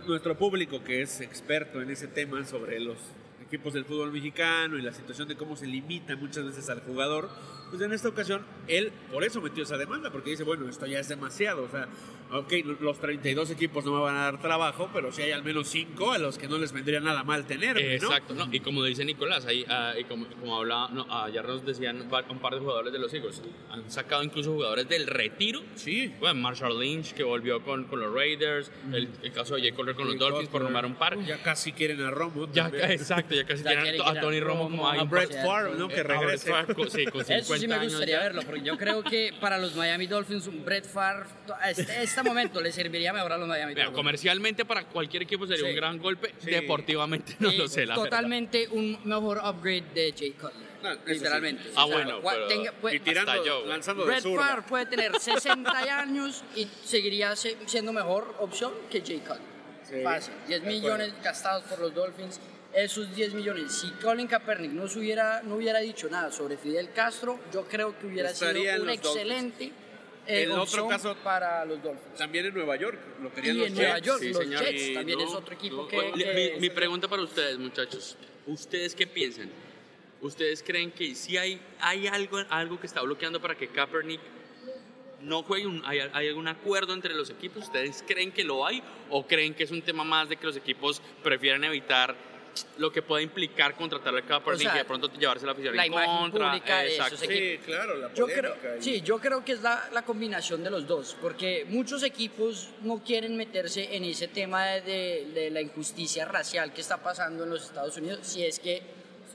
Nuestro 0.06 0.36
público 0.36 0.82
que 0.82 1.02
es 1.02 1.20
experto 1.20 1.80
en 1.80 1.90
ese 1.90 2.08
tema 2.08 2.44
sobre 2.44 2.80
los 2.80 2.96
equipos 3.46 3.72
del 3.72 3.84
fútbol 3.84 4.12
mexicano 4.12 4.76
y 4.78 4.82
la 4.82 4.92
situación 4.92 5.28
de 5.28 5.36
cómo 5.36 5.56
se 5.56 5.66
limita 5.66 6.16
muchas 6.16 6.44
veces 6.44 6.68
al 6.68 6.80
jugador, 6.80 7.28
pues 7.70 7.82
en 7.82 7.92
esta 7.92 8.08
ocasión 8.08 8.44
él 8.68 8.92
por 9.10 9.24
eso 9.24 9.40
metió 9.40 9.62
esa 9.62 9.76
demanda, 9.76 10.10
porque 10.10 10.30
dice, 10.30 10.44
bueno, 10.44 10.68
esto 10.68 10.86
ya 10.86 10.98
es 10.98 11.08
demasiado, 11.08 11.64
o 11.64 11.68
sea, 11.68 11.88
ok, 12.32 12.52
los 12.80 12.98
32 12.98 13.50
equipos 13.50 13.84
no 13.84 13.92
me 13.92 14.00
van 14.00 14.16
a 14.16 14.22
dar 14.24 14.40
trabajo, 14.40 14.90
pero 14.92 15.12
si 15.12 15.22
hay 15.22 15.32
al 15.32 15.44
menos 15.44 15.68
5 15.68 16.12
a 16.12 16.18
los 16.18 16.38
que 16.38 16.48
no 16.48 16.58
les 16.58 16.72
vendría 16.72 17.00
nada 17.00 17.24
mal 17.24 17.46
tener, 17.46 17.78
Exacto, 17.78 18.34
¿no? 18.34 18.48
y 18.52 18.60
como 18.60 18.84
dice 18.84 19.04
Nicolás, 19.04 19.46
ahí, 19.46 19.64
ah, 19.68 19.94
y 19.98 20.04
como, 20.04 20.26
como 20.26 20.56
hablaba, 20.56 20.88
no, 20.88 21.06
ayer 21.24 21.44
nos 21.44 21.64
decían 21.64 22.00
un 22.02 22.08
par 22.40 22.54
de 22.54 22.60
jugadores 22.60 22.92
de 22.92 22.98
los 22.98 23.12
Eagles, 23.14 23.42
han 23.70 23.90
sacado 23.90 24.22
incluso 24.22 24.52
jugadores 24.52 24.88
del 24.88 25.06
retiro, 25.06 25.62
sí. 25.74 26.12
bueno, 26.20 26.40
Marshall 26.40 26.78
Lynch 26.78 27.14
que 27.14 27.22
volvió 27.22 27.62
con, 27.62 27.84
con 27.84 28.00
los 28.00 28.12
Raiders, 28.12 28.70
el, 28.92 29.08
caso 29.32 29.56
de 29.56 29.62
Jay 29.62 29.72
Collier 29.72 29.94
con 29.94 30.06
los 30.06 30.18
Dolphins, 30.18 30.48
por 30.48 30.62
nombrar 30.62 30.86
un 30.86 30.94
par. 30.94 31.18
Ya 31.24 31.42
casi 31.42 31.72
quieren 31.72 32.00
a 32.02 32.10
Romo. 32.10 32.48
Ya, 32.52 32.68
exacto, 32.90 33.34
ya 33.36 33.44
casi 33.46 33.62
quieren 33.62 34.00
a, 34.02 34.20
Tony 34.20 34.40
Romo, 34.40 34.64
como 34.64 34.88
a, 34.88 35.02
Brett 35.04 35.32
Favre, 35.44 35.74
¿no? 35.76 35.88
Que 35.88 36.02
regrese. 36.02 36.52
sí, 36.88 37.04
con 37.06 37.24
50 37.24 37.34
Eso 37.36 37.56
sí 37.56 37.68
me 37.68 37.78
gustaría 37.78 38.18
verlo, 38.20 38.42
porque 38.42 38.62
yo 38.62 38.76
creo 38.76 39.02
que 39.02 39.34
para 39.40 39.58
los 39.58 39.74
Miami 39.74 40.06
Dolphins 40.06 40.46
un 40.46 40.64
Brett 40.64 40.86
Favre 40.86 41.26
a 41.60 41.70
este, 41.70 42.02
este 42.02 42.22
momento 42.22 42.60
le 42.60 42.72
serviría 42.72 43.12
mejor 43.12 43.32
a 43.32 43.38
los 43.38 43.48
Miami 43.48 43.74
Dolphins. 43.74 43.94
Comercialmente 43.94 44.64
para 44.64 44.84
cualquier 44.84 45.22
equipo 45.22 45.46
sería 45.46 45.68
un 45.68 45.76
gran 45.76 45.98
golpe, 45.98 46.34
deportivamente 46.42 47.36
no 47.38 47.52
lo 47.52 47.68
sé, 47.68 47.86
la 47.86 47.94
Totalmente 47.94 48.68
un 48.68 48.98
mejor 49.04 49.38
upgrade 49.44 49.84
de 49.94 50.14
Jay 50.16 50.32
Cutler. 50.32 50.98
literalmente. 51.06 51.70
Ah, 51.74 51.84
bueno. 51.86 52.20
y 52.92 52.98
tirando, 53.00 53.66
lanzando 53.66 54.04
Brett 54.04 54.22
Favre 54.22 54.62
puede 54.68 54.86
tener 54.86 55.18
60 55.18 55.70
años 56.00 56.44
y 56.54 56.68
seguiría 56.84 57.34
siendo 57.36 57.92
mejor 57.92 58.34
opción 58.40 58.72
que 58.90 59.00
Jay 59.00 59.18
Cutler. 59.18 60.02
Fácil. 60.02 60.34
10 60.48 60.62
millones 60.64 61.12
gastados 61.22 61.64
por 61.64 61.78
los 61.78 61.94
Dolphins 61.94 62.40
esos 62.76 63.14
10 63.14 63.34
millones. 63.34 63.72
Si 63.72 63.90
Colin 64.02 64.26
Kaepernick 64.26 64.72
no, 64.72 64.84
hubiera, 64.84 65.42
no 65.42 65.56
hubiera 65.56 65.80
dicho 65.80 66.08
nada 66.08 66.30
sobre 66.30 66.56
Fidel 66.56 66.92
Castro, 66.92 67.40
yo 67.52 67.64
creo 67.64 67.98
que 67.98 68.06
hubiera 68.06 68.32
sido 68.34 68.82
un 68.82 68.90
excelente 68.90 69.72
eh, 70.26 70.48
otro 70.48 70.88
caso 70.88 71.16
para 71.16 71.64
los 71.64 71.82
Dolphins. 71.82 72.14
También 72.16 72.46
en 72.46 72.54
Nueva 72.54 72.76
York, 72.76 72.98
lo 73.22 73.32
querían 73.32 73.56
y 73.56 73.58
los 73.60 73.68
en 73.68 73.74
Nueva 73.76 73.98
York, 73.98 74.22
los 74.22 74.48
Jets 74.48 74.94
también 74.94 75.20
es 75.20 75.30
otro 75.30 75.54
equipo 75.54 75.88
que... 75.88 76.56
mi, 76.60 76.70
pregunta 76.70 77.08
para 77.08 77.22
ustedes, 77.22 77.58
muchachos. 77.58 78.16
¿Ustedes 78.46 78.94
qué 78.94 79.06
piensan? 79.06 79.50
¿Ustedes 80.20 80.62
creen 80.62 80.90
que 80.90 81.14
si 81.14 81.36
hay, 81.36 81.60
hay 81.80 82.06
algo, 82.08 82.38
algo 82.50 82.80
que 82.80 82.86
está 82.86 83.02
bloqueando 83.02 83.40
para 83.40 83.56
que 83.56 83.68
Kaepernick 83.68 84.20
no 85.20 85.42
juegue? 85.44 85.66
Un, 85.66 85.82
hay, 85.84 86.00
¿Hay 86.12 86.28
algún 86.28 86.48
acuerdo 86.48 86.92
entre 86.92 87.14
los 87.14 87.30
equipos? 87.30 87.64
¿Ustedes 87.64 88.04
creen 88.06 88.32
que 88.32 88.42
lo 88.42 88.66
hay? 88.66 88.82
¿O 89.10 89.26
creen 89.26 89.54
que 89.54 89.62
es 89.62 89.70
un 89.70 89.82
tema 89.82 90.04
más 90.04 90.28
de 90.28 90.36
que 90.36 90.46
los 90.46 90.56
equipos 90.56 91.00
prefieren 91.22 91.64
evitar 91.64 92.16
lo 92.78 92.90
que 92.92 93.02
puede 93.02 93.22
implicar 93.22 93.74
contratar 93.74 94.16
a 94.16 94.22
Kaepernick 94.22 94.74
y 94.74 94.78
de 94.78 94.84
pronto 94.84 95.12
llevarse 95.12 95.46
la 95.46 95.52
afición 95.52 95.76
la 95.76 95.86
en 95.86 95.92
imagen 95.92 96.16
contra. 96.16 96.50
Pública 96.50 96.80
de 96.80 96.96
esos 96.96 97.20
sí, 97.20 97.58
claro, 97.64 97.96
la 97.96 98.14
yo 98.14 98.26
creo, 98.26 98.54
sí, 98.80 99.00
yo 99.02 99.18
creo 99.18 99.44
que 99.44 99.52
es 99.52 99.62
la, 99.62 99.88
la, 99.92 100.02
combinación 100.02 100.62
de 100.62 100.70
los 100.70 100.86
dos, 100.86 101.16
porque 101.20 101.66
muchos 101.68 102.02
equipos 102.02 102.70
no 102.82 103.02
quieren 103.02 103.36
meterse 103.36 103.96
en 103.96 104.04
ese 104.04 104.28
tema 104.28 104.66
de, 104.66 105.28
de, 105.34 105.50
la 105.50 105.60
injusticia 105.60 106.24
racial 106.24 106.72
que 106.72 106.80
está 106.80 106.98
pasando 106.98 107.44
en 107.44 107.50
los 107.50 107.64
Estados 107.64 107.96
Unidos, 107.96 108.20
si 108.22 108.44
es 108.44 108.58
que 108.58 108.82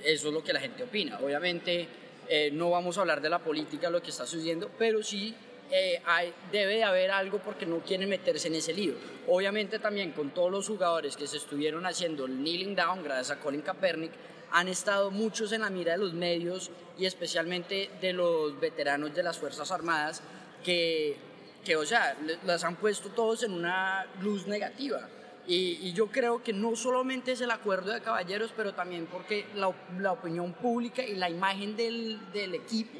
eso 0.03 0.27
es 0.27 0.33
lo 0.33 0.43
que 0.43 0.53
la 0.53 0.59
gente 0.59 0.83
opina. 0.83 1.19
Obviamente 1.21 1.87
eh, 2.27 2.49
no 2.51 2.69
vamos 2.69 2.97
a 2.97 3.01
hablar 3.01 3.21
de 3.21 3.29
la 3.29 3.39
política, 3.39 3.89
lo 3.89 4.01
que 4.01 4.09
está 4.09 4.25
sucediendo, 4.25 4.71
pero 4.77 5.03
sí 5.03 5.35
eh, 5.71 6.01
hay, 6.05 6.33
debe 6.51 6.75
de 6.75 6.83
haber 6.83 7.11
algo 7.11 7.39
porque 7.39 7.65
no 7.65 7.79
quieren 7.79 8.09
meterse 8.09 8.49
en 8.49 8.55
ese 8.55 8.73
lío. 8.73 8.93
Obviamente 9.27 9.79
también 9.79 10.11
con 10.11 10.31
todos 10.31 10.51
los 10.51 10.67
jugadores 10.67 11.15
que 11.15 11.27
se 11.27 11.37
estuvieron 11.37 11.85
haciendo 11.85 12.25
el 12.25 12.33
kneeling 12.33 12.75
down 12.75 13.03
gracias 13.03 13.31
a 13.31 13.39
Colin 13.39 13.61
Kaepernick, 13.61 14.11
han 14.51 14.67
estado 14.67 15.11
muchos 15.11 15.53
en 15.53 15.61
la 15.61 15.69
mira 15.69 15.93
de 15.93 15.99
los 15.99 16.13
medios 16.13 16.71
y 16.97 17.05
especialmente 17.05 17.89
de 18.01 18.11
los 18.11 18.59
veteranos 18.59 19.15
de 19.15 19.23
las 19.23 19.37
Fuerzas 19.37 19.71
Armadas 19.71 20.21
que, 20.63 21.15
que 21.63 21.77
o 21.77 21.85
sea, 21.85 22.17
las 22.45 22.63
han 22.65 22.75
puesto 22.75 23.09
todos 23.09 23.43
en 23.43 23.53
una 23.53 24.05
luz 24.21 24.47
negativa. 24.47 25.07
Y, 25.47 25.91
yo 25.93 26.07
creo 26.07 26.43
que 26.43 26.53
no 26.53 26.75
solamente 26.75 27.31
es 27.31 27.41
el 27.41 27.51
acuerdo 27.51 27.91
de 27.91 28.01
caballeros, 28.01 28.53
pero 28.55 28.73
también 28.73 29.07
porque 29.07 29.45
la, 29.55 29.73
la 29.99 30.11
opinión 30.11 30.53
pública 30.53 31.03
y 31.03 31.15
la 31.15 31.29
imagen 31.29 31.75
del, 31.75 32.19
del 32.31 32.55
equipo 32.55 32.99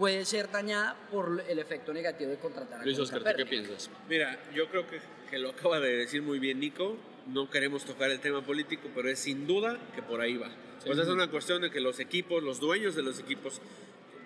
puede 0.00 0.24
ser 0.24 0.50
dañada 0.50 0.96
por 1.10 1.44
el 1.46 1.58
efecto 1.58 1.92
negativo 1.92 2.30
de 2.30 2.38
contratar 2.38 2.80
a 2.80 2.84
Luis 2.84 2.98
Oscar, 2.98 3.36
qué 3.36 3.44
piensas? 3.44 3.90
Mira, 4.08 4.40
yo 4.54 4.66
creo 4.70 4.88
que, 4.88 4.98
que, 5.30 5.38
lo 5.38 5.50
acaba 5.50 5.78
de 5.78 5.94
decir 5.94 6.22
muy 6.22 6.38
bien 6.38 6.58
Nico. 6.58 6.96
No 7.26 7.50
queremos 7.50 7.84
tocar 7.84 8.10
el 8.10 8.18
tema 8.18 8.40
político, 8.40 8.88
pero 8.94 9.10
es 9.10 9.18
sin 9.18 9.46
duda 9.46 9.78
que 9.94 10.00
por 10.00 10.22
ahí 10.22 10.38
va. 10.38 10.48
Pues 10.86 10.98
es 10.98 11.06
una 11.06 11.28
cuestión 11.30 11.60
de 11.60 11.70
que 11.70 11.80
los 11.80 12.00
equipos, 12.00 12.42
los 12.42 12.60
dueños 12.60 12.96
de 12.96 13.02
los 13.02 13.20
equipos, 13.20 13.60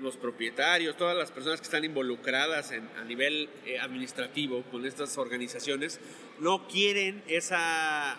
los 0.00 0.16
propietarios, 0.16 0.96
todas 0.96 1.16
las 1.16 1.32
personas 1.32 1.58
que 1.58 1.64
están 1.64 1.84
involucradas 1.84 2.70
en, 2.70 2.88
a 2.96 3.02
nivel 3.02 3.48
eh, 3.66 3.80
administrativo 3.80 4.62
con 4.70 4.86
estas 4.86 5.18
organizaciones, 5.18 5.98
no 6.38 6.68
quieren 6.68 7.24
esa, 7.26 8.16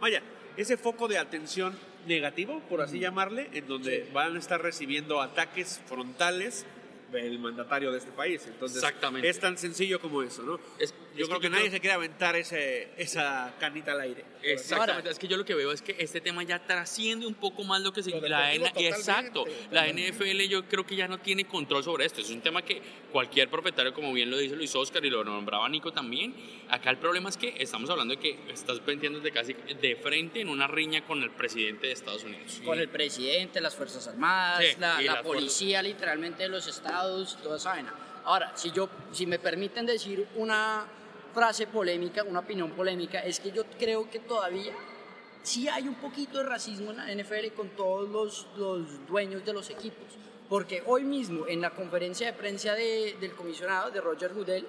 vaya, 0.00 0.24
ese 0.56 0.76
foco 0.76 1.06
de 1.06 1.18
atención 1.18 1.78
negativo, 2.08 2.60
por 2.68 2.80
así 2.80 2.98
llamarle, 2.98 3.48
en 3.52 3.68
donde 3.68 4.10
van 4.12 4.34
a 4.34 4.38
estar 4.40 4.60
recibiendo 4.60 5.20
ataques 5.20 5.80
frontales 5.86 6.66
el 7.12 7.38
mandatario 7.38 7.92
de 7.92 7.98
este 7.98 8.10
país. 8.10 8.42
Entonces, 8.46 8.78
Exactamente. 8.82 9.28
es 9.28 9.38
tan 9.40 9.56
sencillo 9.56 10.00
como 10.00 10.22
eso, 10.22 10.42
¿no? 10.42 10.58
Es, 10.78 10.94
yo 11.16 11.26
creo 11.28 11.40
que, 11.40 11.50
nadie 11.50 11.70
se 11.70 11.80
quiere 11.80 11.94
aventar 11.94 12.36
ese, 12.36 12.90
esa 12.96 13.54
canita 13.58 13.92
al 13.92 14.00
aire. 14.00 14.24
Exactamente, 14.42 15.10
es 15.10 15.18
que 15.18 15.28
yo 15.28 15.36
lo 15.36 15.44
que 15.44 15.54
veo 15.54 15.72
es 15.72 15.82
que 15.82 15.96
este 15.98 16.20
tema 16.20 16.42
ya 16.42 16.64
trasciende 16.64 17.26
un 17.26 17.34
poco 17.34 17.64
más 17.64 17.82
lo 17.82 17.92
que 17.92 18.02
se... 18.02 18.10
la 18.20 18.54
exacto, 18.54 19.44
la 19.70 19.86
NFL 19.86 20.42
yo 20.48 20.64
creo 20.66 20.86
que 20.86 20.96
ya 20.96 21.08
no 21.08 21.18
tiene 21.18 21.46
control 21.46 21.82
sobre 21.82 22.04
esto. 22.04 22.20
Es 22.20 22.30
un 22.30 22.40
tema 22.40 22.62
que 22.62 22.80
cualquier 23.12 23.48
propietario, 23.48 23.92
como 23.92 24.12
bien 24.12 24.30
lo 24.30 24.38
dice 24.38 24.56
Luis 24.56 24.74
Oscar 24.74 25.04
y 25.04 25.10
lo 25.10 25.24
nombraba 25.24 25.68
Nico 25.68 25.92
también, 25.92 26.34
acá 26.68 26.90
el 26.90 26.98
problema 26.98 27.28
es 27.28 27.36
que 27.36 27.54
estamos 27.58 27.90
hablando 27.90 28.14
de 28.14 28.20
que 28.20 28.38
estás 28.52 28.80
de 28.86 29.32
casi 29.32 29.52
de 29.52 29.96
frente 29.96 30.40
en 30.40 30.48
una 30.48 30.66
riña 30.66 31.04
con 31.04 31.22
el 31.22 31.30
presidente 31.30 31.88
de 31.88 31.92
Estados 31.92 32.24
Unidos. 32.24 32.60
Con 32.64 32.78
el 32.78 32.88
presidente, 32.88 33.60
las 33.60 33.74
Fuerzas 33.74 34.06
Armadas, 34.08 34.62
la, 34.78 35.22
policía 35.22 35.82
literalmente 35.82 36.44
de 36.44 36.48
los 36.48 36.66
estados, 36.66 37.38
toda 37.42 37.56
esa 37.56 37.70
vaina. 37.70 37.94
Ahora, 38.24 38.52
si, 38.56 38.70
yo, 38.72 38.88
si 39.12 39.26
me 39.26 39.38
permiten 39.38 39.86
decir 39.86 40.26
una 40.34 40.86
frase 41.36 41.66
polémica, 41.66 42.22
una 42.22 42.40
opinión 42.40 42.70
polémica, 42.70 43.20
es 43.20 43.40
que 43.40 43.52
yo 43.52 43.64
creo 43.78 44.08
que 44.08 44.20
todavía 44.20 44.72
sí 45.42 45.68
hay 45.68 45.86
un 45.86 45.96
poquito 45.96 46.38
de 46.38 46.44
racismo 46.44 46.92
en 46.92 46.96
la 46.96 47.14
NFL 47.14 47.52
con 47.54 47.68
todos 47.76 48.08
los, 48.08 48.46
los 48.56 49.06
dueños 49.06 49.44
de 49.44 49.52
los 49.52 49.68
equipos. 49.68 50.06
Porque 50.48 50.82
hoy 50.86 51.04
mismo, 51.04 51.46
en 51.46 51.60
la 51.60 51.74
conferencia 51.74 52.28
de 52.28 52.32
prensa 52.32 52.72
del 52.72 53.32
comisionado, 53.36 53.90
de 53.90 54.00
Roger 54.00 54.32
Goodell, 54.32 54.66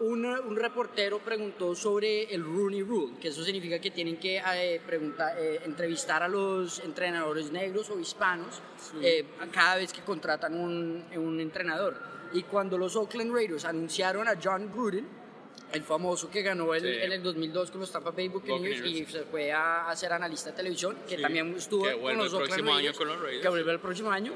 un, 0.00 0.26
un, 0.26 0.56
reportero 0.56 1.18
preguntó 1.18 1.74
sobre 1.74 2.24
el 2.24 2.44
Rooney 2.44 2.82
Rule, 2.82 3.16
que 3.18 3.28
eso 3.28 3.42
significa 3.42 3.78
que 3.78 3.90
tienen 3.90 4.18
que 4.18 4.36
eh, 4.36 4.82
preguntar, 4.86 5.34
eh, 5.38 5.62
entrevistar 5.64 6.22
a 6.22 6.28
los 6.28 6.80
entrenadores 6.80 7.50
negros 7.50 7.88
o 7.88 7.98
hispanos 7.98 8.60
eh, 9.00 9.24
cada 9.50 9.76
vez 9.76 9.94
que 9.94 10.02
contratan 10.02 10.60
un, 10.60 11.06
un 11.16 11.40
entrenador. 11.40 11.96
Y 12.34 12.42
cuando 12.42 12.76
los 12.76 12.96
Oakland 12.96 13.32
Raiders 13.32 13.64
anunciaron 13.64 14.28
a 14.28 14.34
John 14.42 14.70
Gruden, 14.70 15.20
el 15.72 15.82
famoso 15.82 16.30
que 16.30 16.42
ganó 16.42 16.74
el, 16.74 16.84
en 16.84 17.12
el 17.12 17.22
2002 17.22 17.70
con 17.70 17.80
los 17.80 17.90
Tampa 17.90 18.10
Bay 18.10 18.28
Buccaneers 18.28 18.84
y 18.84 19.04
se 19.06 19.22
fue 19.24 19.52
a, 19.52 19.94
ser 19.94 20.12
analista 20.12 20.50
de 20.50 20.56
televisión, 20.56 20.96
que 21.08 21.18
también 21.18 21.54
estuvo 21.56 21.84
con 22.00 22.16
los 22.16 22.32
Oakland 22.32 22.68
Raiders, 22.68 22.98
con 22.98 23.08
los 23.08 23.20
Raiders, 23.20 23.42
que 23.42 23.48
vuelve 23.48 23.72
el 23.72 23.80
próximo 23.80 24.10
año. 24.10 24.32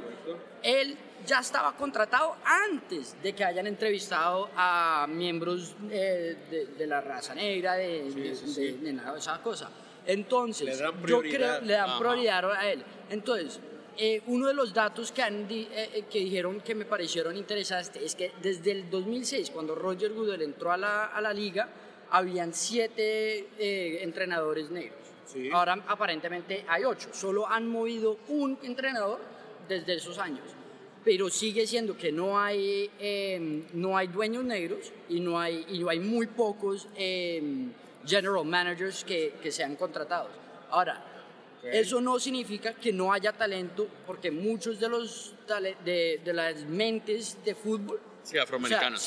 Él 0.63 0.97
ya 1.27 1.41
estaba 1.41 1.77
contratado 1.77 2.37
antes 2.45 3.17
de 3.23 3.35
que 3.35 3.45
hayan 3.45 3.67
entrevistado 3.67 4.51
a 4.57 5.07
miembros 5.09 5.75
eh, 5.91 6.67
de, 6.77 6.87
la 6.87 7.01
raza 7.01 7.35
negra, 7.35 7.75
de, 7.75 8.11
de, 8.11 9.01
esa 9.17 9.41
cosa. 9.43 9.71
Entonces, 10.07 10.79
yo 11.07 11.21
creo 11.23 11.61
le 11.63 11.73
dan 11.73 11.99
prioridad 11.99 12.53
a 12.53 12.71
él. 12.71 12.85
Entonces, 13.11 13.59
eh, 13.97 14.23
uno 14.27 14.49
de 14.49 14.55
los 14.55 14.73
datos 14.73 15.13
que, 15.13 15.23
han 15.23 15.47
eh, 15.51 15.69
eh, 15.73 16.05
que 16.11 16.21
dijeron 16.21 16.61
que 16.61 16.75
me 16.75 16.85
parecieron 16.85 17.37
interesantes 17.37 18.03
es 18.03 18.15
que 18.15 18.33
desde 18.43 18.73
el 18.73 18.91
2006, 18.91 19.51
cuando 19.51 19.75
Roger 19.75 20.13
Goodell 20.13 20.43
entró 20.43 20.73
a 20.73 20.77
la, 20.77 21.07
a 21.07 21.21
la 21.21 21.33
liga, 21.33 21.69
habían 22.11 22.55
siete 22.55 24.03
entrenadores 24.03 24.71
negros. 24.71 25.01
Ahora 25.53 25.83
aparentemente 25.89 26.65
hay 26.69 26.85
ocho. 26.85 27.09
Solo 27.13 27.49
han 27.49 27.67
movido 27.67 28.19
un 28.29 28.59
entrenador 28.63 29.21
desde 29.69 29.95
esos 29.95 30.19
años. 30.19 30.45
Pero 31.05 31.29
sigue 31.29 31.67
siendo 31.67 31.97
que 31.97 32.13
no 32.13 32.39
hay, 32.39 32.91
em, 32.99 33.65
no 33.75 33.97
hay 33.97 34.07
dueños 34.07 34.45
negros 34.45 34.93
y 35.09 35.21
no 35.21 35.39
hay, 35.41 35.67
y 35.69 35.79
no 35.81 35.89
hay 35.89 35.99
muy 35.99 36.29
pocos 36.29 36.89
em, 36.97 37.73
general 38.07 38.45
managers 38.45 39.05
que, 39.05 39.35
que 39.43 39.51
sean 39.51 39.77
contratados. 39.77 40.31
Ahora, 40.71 41.14
eso 41.73 42.01
no 42.01 42.19
significa 42.19 42.75
que 42.75 42.93
no 42.93 43.13
haya 43.13 43.33
talento, 43.33 43.89
porque 44.07 44.31
muchos 44.31 44.81
de 44.81 44.89
los 44.89 45.35
de, 45.85 46.21
de 46.25 46.33
las 46.33 46.65
mentes 46.65 47.39
de 47.45 47.55
fútbol 47.55 48.01
afroamericanos. 48.41 49.03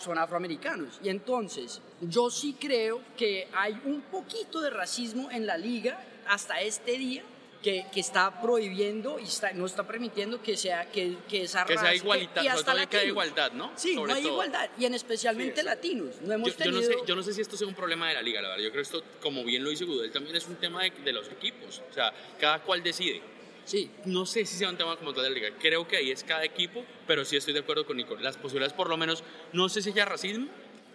son 0.00 0.18
afroamericanos. 0.18 1.00
Y 1.02 1.08
entonces, 1.08 1.80
yo 2.00 2.30
sí 2.30 2.56
creo 2.58 3.00
que 3.16 3.48
hay 3.52 3.80
un 3.84 4.02
poquito 4.02 4.60
de 4.60 4.70
racismo 4.70 5.30
en 5.30 5.46
la 5.46 5.56
liga 5.56 5.98
hasta 6.26 6.60
este 6.60 6.92
día, 6.98 7.22
que, 7.62 7.86
que 7.92 8.00
está 8.00 8.40
prohibiendo 8.40 9.18
y 9.18 9.24
está, 9.24 9.52
no 9.52 9.66
está 9.66 9.86
permitiendo 9.86 10.40
que 10.40 10.56
sea 10.56 10.90
que, 10.90 11.16
que 11.28 11.42
esa 11.42 11.64
Que 11.64 11.74
sea 11.74 11.82
raza- 11.84 11.94
igualita- 11.96 12.40
y 12.40 12.44
sobre 12.46 12.58
hasta 12.58 12.72
que 12.72 12.78
haya 12.78 12.84
latinos. 12.86 13.06
igualdad, 13.06 13.52
¿no? 13.52 13.72
Sí, 13.76 13.94
Sobre 13.94 14.12
no 14.12 14.16
hay 14.16 14.22
todo. 14.22 14.32
igualdad 14.32 14.70
y 14.78 14.84
en 14.84 14.94
especialmente 14.94 15.62
latinos. 15.62 16.20
No 16.22 16.34
hemos 16.34 16.56
Yo, 16.56 16.64
yo 16.64 16.70
no 16.70 16.78
tenido 16.80 17.00
sé, 17.00 17.06
yo 17.06 17.16
no 17.16 17.22
sé 17.22 17.32
si 17.34 17.40
esto 17.40 17.56
sea 17.56 17.66
un 17.66 17.74
problema 17.74 18.08
de 18.08 18.14
la 18.14 18.22
liga, 18.22 18.40
la 18.40 18.48
verdad. 18.50 18.62
Yo 18.62 18.70
creo 18.70 18.82
que 18.82 18.86
esto, 18.96 19.02
como 19.20 19.42
bien 19.44 19.64
lo 19.64 19.70
dice 19.70 19.84
Gudel, 19.84 20.12
también 20.12 20.36
es 20.36 20.46
un 20.46 20.56
tema 20.56 20.82
de, 20.84 20.90
de 20.90 21.12
los 21.12 21.28
equipos. 21.30 21.82
O 21.90 21.92
sea, 21.92 22.12
cada 22.38 22.62
cual 22.62 22.82
decide. 22.82 23.20
Sí. 23.64 23.90
No 24.06 24.24
sé 24.24 24.46
si 24.46 24.56
sea 24.56 24.70
un 24.70 24.78
tema 24.78 24.96
como 24.96 25.12
tal 25.12 25.24
de 25.24 25.30
la 25.30 25.34
liga. 25.34 25.48
Creo 25.60 25.86
que 25.86 25.96
ahí 25.98 26.10
es 26.10 26.24
cada 26.24 26.44
equipo, 26.44 26.84
pero 27.06 27.24
sí 27.24 27.36
estoy 27.36 27.52
de 27.54 27.60
acuerdo 27.60 27.84
con 27.84 27.96
Nico. 27.98 28.16
Las 28.16 28.36
posibilidades, 28.38 28.72
por 28.72 28.88
lo 28.88 28.96
menos, 28.96 29.22
no 29.52 29.68
sé 29.68 29.82
si 29.82 29.90
haya 29.90 30.04
racismo. 30.06 30.46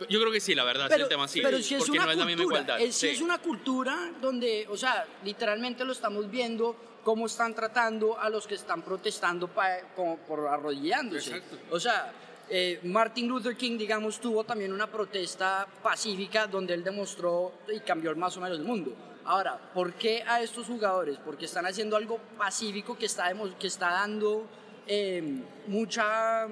Yo 0.09 0.19
creo 0.19 0.31
que 0.31 0.39
sí, 0.39 0.53
la 0.55 0.63
verdad, 0.63 0.87
pero, 0.89 1.03
el 1.03 1.09
tema 1.09 1.27
sí. 1.27 1.41
pero 1.41 1.57
si 1.61 1.75
es 1.75 1.79
porque 1.83 1.97
una 1.97 2.05
no 2.05 2.11
es 2.11 2.17
la 2.17 2.25
misma 2.25 2.43
cultura, 2.43 2.61
igualdad. 2.63 2.81
es, 2.87 2.95
si 2.95 3.07
Sí. 3.07 3.13
es 3.15 3.21
una 3.21 3.37
cultura 3.39 4.11
donde, 4.21 4.65
o 4.69 4.77
sea, 4.77 5.05
literalmente 5.23 5.83
lo 5.85 5.91
estamos 5.93 6.29
viendo 6.29 6.75
cómo 7.03 7.25
están 7.25 7.53
tratando 7.53 8.17
a 8.19 8.29
los 8.29 8.47
que 8.47 8.55
están 8.55 8.81
protestando 8.81 9.47
pa- 9.47 9.79
como 9.95 10.17
por 10.19 10.47
arrodillándose. 10.47 11.41
O 11.71 11.79
sea, 11.79 12.13
eh, 12.49 12.79
Martin 12.83 13.27
Luther 13.27 13.55
King, 13.57 13.77
digamos, 13.77 14.19
tuvo 14.19 14.43
también 14.43 14.71
una 14.73 14.87
protesta 14.87 15.67
pacífica 15.81 16.47
donde 16.47 16.73
él 16.73 16.83
demostró 16.83 17.53
y 17.73 17.79
cambió 17.81 18.15
más 18.15 18.37
o 18.37 18.41
menos 18.41 18.57
el 18.57 18.63
mundo. 18.65 18.93
Ahora, 19.25 19.57
¿por 19.73 19.93
qué 19.93 20.23
a 20.27 20.41
estos 20.41 20.67
jugadores? 20.67 21.17
Porque 21.23 21.45
están 21.45 21.65
haciendo 21.65 21.95
algo 21.95 22.19
pacífico 22.37 22.97
que 22.97 23.05
está, 23.05 23.33
que 23.59 23.67
está 23.67 23.89
dando 23.91 24.45
eh, 24.87 25.23
mucha... 25.67 26.47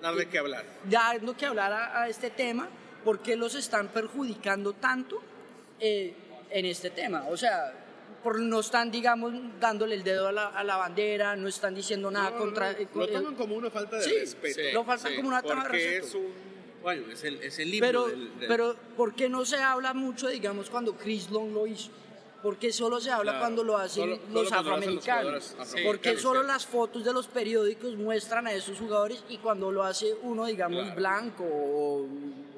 Darle 0.00 0.28
que 0.28 0.38
hablar. 0.38 0.64
dando 0.88 1.36
que 1.36 1.46
hablar 1.46 1.72
a, 1.72 2.02
a 2.02 2.08
este 2.08 2.30
tema, 2.30 2.68
¿por 3.04 3.20
qué 3.20 3.36
los 3.36 3.54
están 3.54 3.88
perjudicando 3.88 4.72
tanto 4.74 5.20
eh, 5.80 6.14
en 6.50 6.66
este 6.66 6.90
tema? 6.90 7.24
O 7.28 7.36
sea, 7.36 7.72
por, 8.22 8.40
no 8.40 8.60
están, 8.60 8.90
digamos, 8.90 9.32
dándole 9.60 9.94
el 9.96 10.02
dedo 10.04 10.28
a 10.28 10.32
la, 10.32 10.46
a 10.48 10.64
la 10.64 10.76
bandera, 10.76 11.36
no 11.36 11.48
están 11.48 11.74
diciendo 11.74 12.10
nada 12.10 12.30
No, 12.30 12.38
contra... 12.38 12.72
no, 12.72 12.78
eh, 12.78 12.88
lo 12.94 13.04
eh, 13.04 13.08
toman 13.08 13.34
como 13.34 13.56
una 13.56 13.70
falta 13.70 13.96
de 13.96 14.02
sí, 14.02 14.12
respeto. 14.18 14.60
lo 14.72 14.84
faltan 14.84 15.16
como 15.16 15.28
una 15.28 15.42
toma 15.42 15.54
de 15.56 15.60
Porque 15.68 15.76
respeto. 16.00 16.06
es 16.06 16.14
un. 16.14 16.48
Bueno, 16.82 17.12
es 17.12 17.24
el, 17.24 17.42
es 17.42 17.58
el 17.58 17.74
himno 17.74 17.86
pero, 17.86 18.06
del- 18.06 18.38
del- 18.38 18.48
pero, 18.48 18.76
¿por 18.96 19.14
qué 19.14 19.28
no 19.28 19.44
se 19.44 19.56
habla 19.56 19.94
mucho, 19.94 20.28
digamos, 20.28 20.70
cuando 20.70 20.94
Chris 20.96 21.28
Long 21.30 21.52
lo 21.52 21.66
hizo? 21.66 21.90
¿Por 22.42 22.56
qué 22.56 22.72
solo 22.72 23.00
se 23.00 23.10
habla 23.10 23.32
Claro, 23.32 23.38
cuando 23.40 23.64
lo 23.64 23.76
hacen 23.76 24.02
solo- 24.02 24.12
los 24.14 24.20
solo 24.20 24.30
cuando 24.30 24.40
lo 24.40 24.76
hacen 24.76 24.94
los 24.94 25.08
afroamericanos? 25.08 25.44
afroamericanos, 25.58 25.84
¿Por 25.86 26.00
qué 26.00 26.16
solo 26.18 26.40
sí. 26.42 26.46
las 26.46 26.66
fotos 26.66 27.04
de 27.04 27.12
los 27.12 27.26
periódicos 27.26 27.96
muestran 27.96 28.46
a 28.46 28.52
esos 28.52 28.78
jugadores 28.78 29.24
y 29.28 29.38
cuando 29.38 29.72
lo 29.72 29.82
hace 29.82 30.14
uno, 30.22 30.46
digamos, 30.46 30.80
Claro. 30.82 30.96
blanco 30.96 31.44
o 31.44 32.06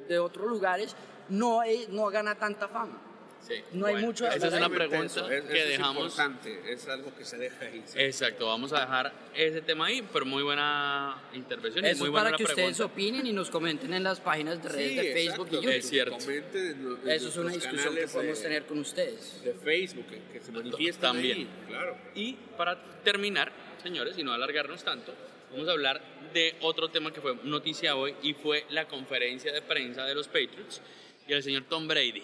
de 0.09 0.19
otros 0.19 0.47
lugares, 0.49 0.95
no, 1.31 1.63
es- 1.63 1.89
no 1.89 2.07
gana 2.11 2.35
tanta 2.35 2.69
fama? 2.69 2.99
Sí. 3.47 3.55
No 3.73 3.87
hay 3.87 3.97
mucho 3.97 4.27
Esa 4.29 4.47
es 4.49 4.53
una 4.55 4.69
pregunta 4.69 5.05
eso, 5.07 5.31
es- 5.31 5.43
que 5.45 5.49
eso 5.49 5.57
es 5.57 5.69
dejamos. 5.71 6.03
importante, 6.05 6.61
es 6.73 6.87
algo 6.89 7.13
que 7.17 7.25
se 7.25 7.39
deja 7.39 7.65
ahí. 7.65 7.83
sí. 7.87 7.99
Exacto, 7.99 8.47
vamos 8.47 8.73
a 8.73 8.81
dejar 8.81 9.13
ese 9.35 9.63
tema 9.63 9.87
ahí, 9.87 10.07
pero 10.13 10.25
muy 10.27 10.43
buena 10.43 11.21
intervención 11.33 11.85
y 11.85 11.89
Eso 11.89 11.99
muy 12.01 12.09
es 12.09 12.11
buena 12.13 12.25
para 12.27 12.31
la 12.33 12.37
que 12.37 12.43
ustedes 12.45 12.77
pregunta. 12.77 12.85
opinen 12.93 13.27
y 13.27 13.33
nos 13.33 13.51
comenten 13.51 13.95
en 13.95 14.03
las 14.05 14.21
páginas 14.21 14.63
de 14.63 14.69
redes 14.69 14.91
Sí, 14.91 14.97
de 14.97 15.13
Facebook 15.15 15.47
exacto, 15.47 15.53
y 15.53 15.57
YouTube. 15.57 15.73
Es 15.79 15.89
cierto. 15.89 16.19
comenten 16.19 16.67
en 17.03 17.11
Eso 17.11 17.29
es 17.29 17.37
una 17.37 17.53
discusión 17.53 17.95
que 17.95 18.07
podemos 18.09 18.39
de- 18.39 18.45
tener 18.45 18.67
con 18.67 18.79
ustedes. 18.79 19.43
De 19.43 19.55
Facebook, 19.55 20.07
que, 20.07 20.21
que 20.33 20.41
se 20.41 20.53
manifiesten 20.53 21.01
También. 21.01 21.39
ahí, 21.39 21.49
claro. 21.67 21.97
Y 22.15 22.35
para 22.57 22.81
terminar, 23.03 23.51
señores, 23.83 24.17
y 24.19 24.23
no 24.23 24.33
alargarnos 24.33 24.85
tanto, 24.85 25.15
vamos 25.51 25.67
a 25.67 25.73
hablar 25.73 26.01
de 26.35 26.55
otro 26.61 26.91
tema 26.91 27.13
que 27.13 27.21
fue 27.21 27.35
noticia 27.43 27.97
hoy 27.97 28.15
y 28.23 28.35
fue 28.35 28.65
la 28.71 28.87
conferencia 28.87 29.53
de 29.53 29.63
prensa 29.63 30.05
de 30.05 30.15
los 30.15 30.29
Patriots 30.29 30.81
y 31.27 31.33
el 31.33 31.43
señor 31.43 31.65
Tom 31.69 31.89
Brady. 31.89 32.23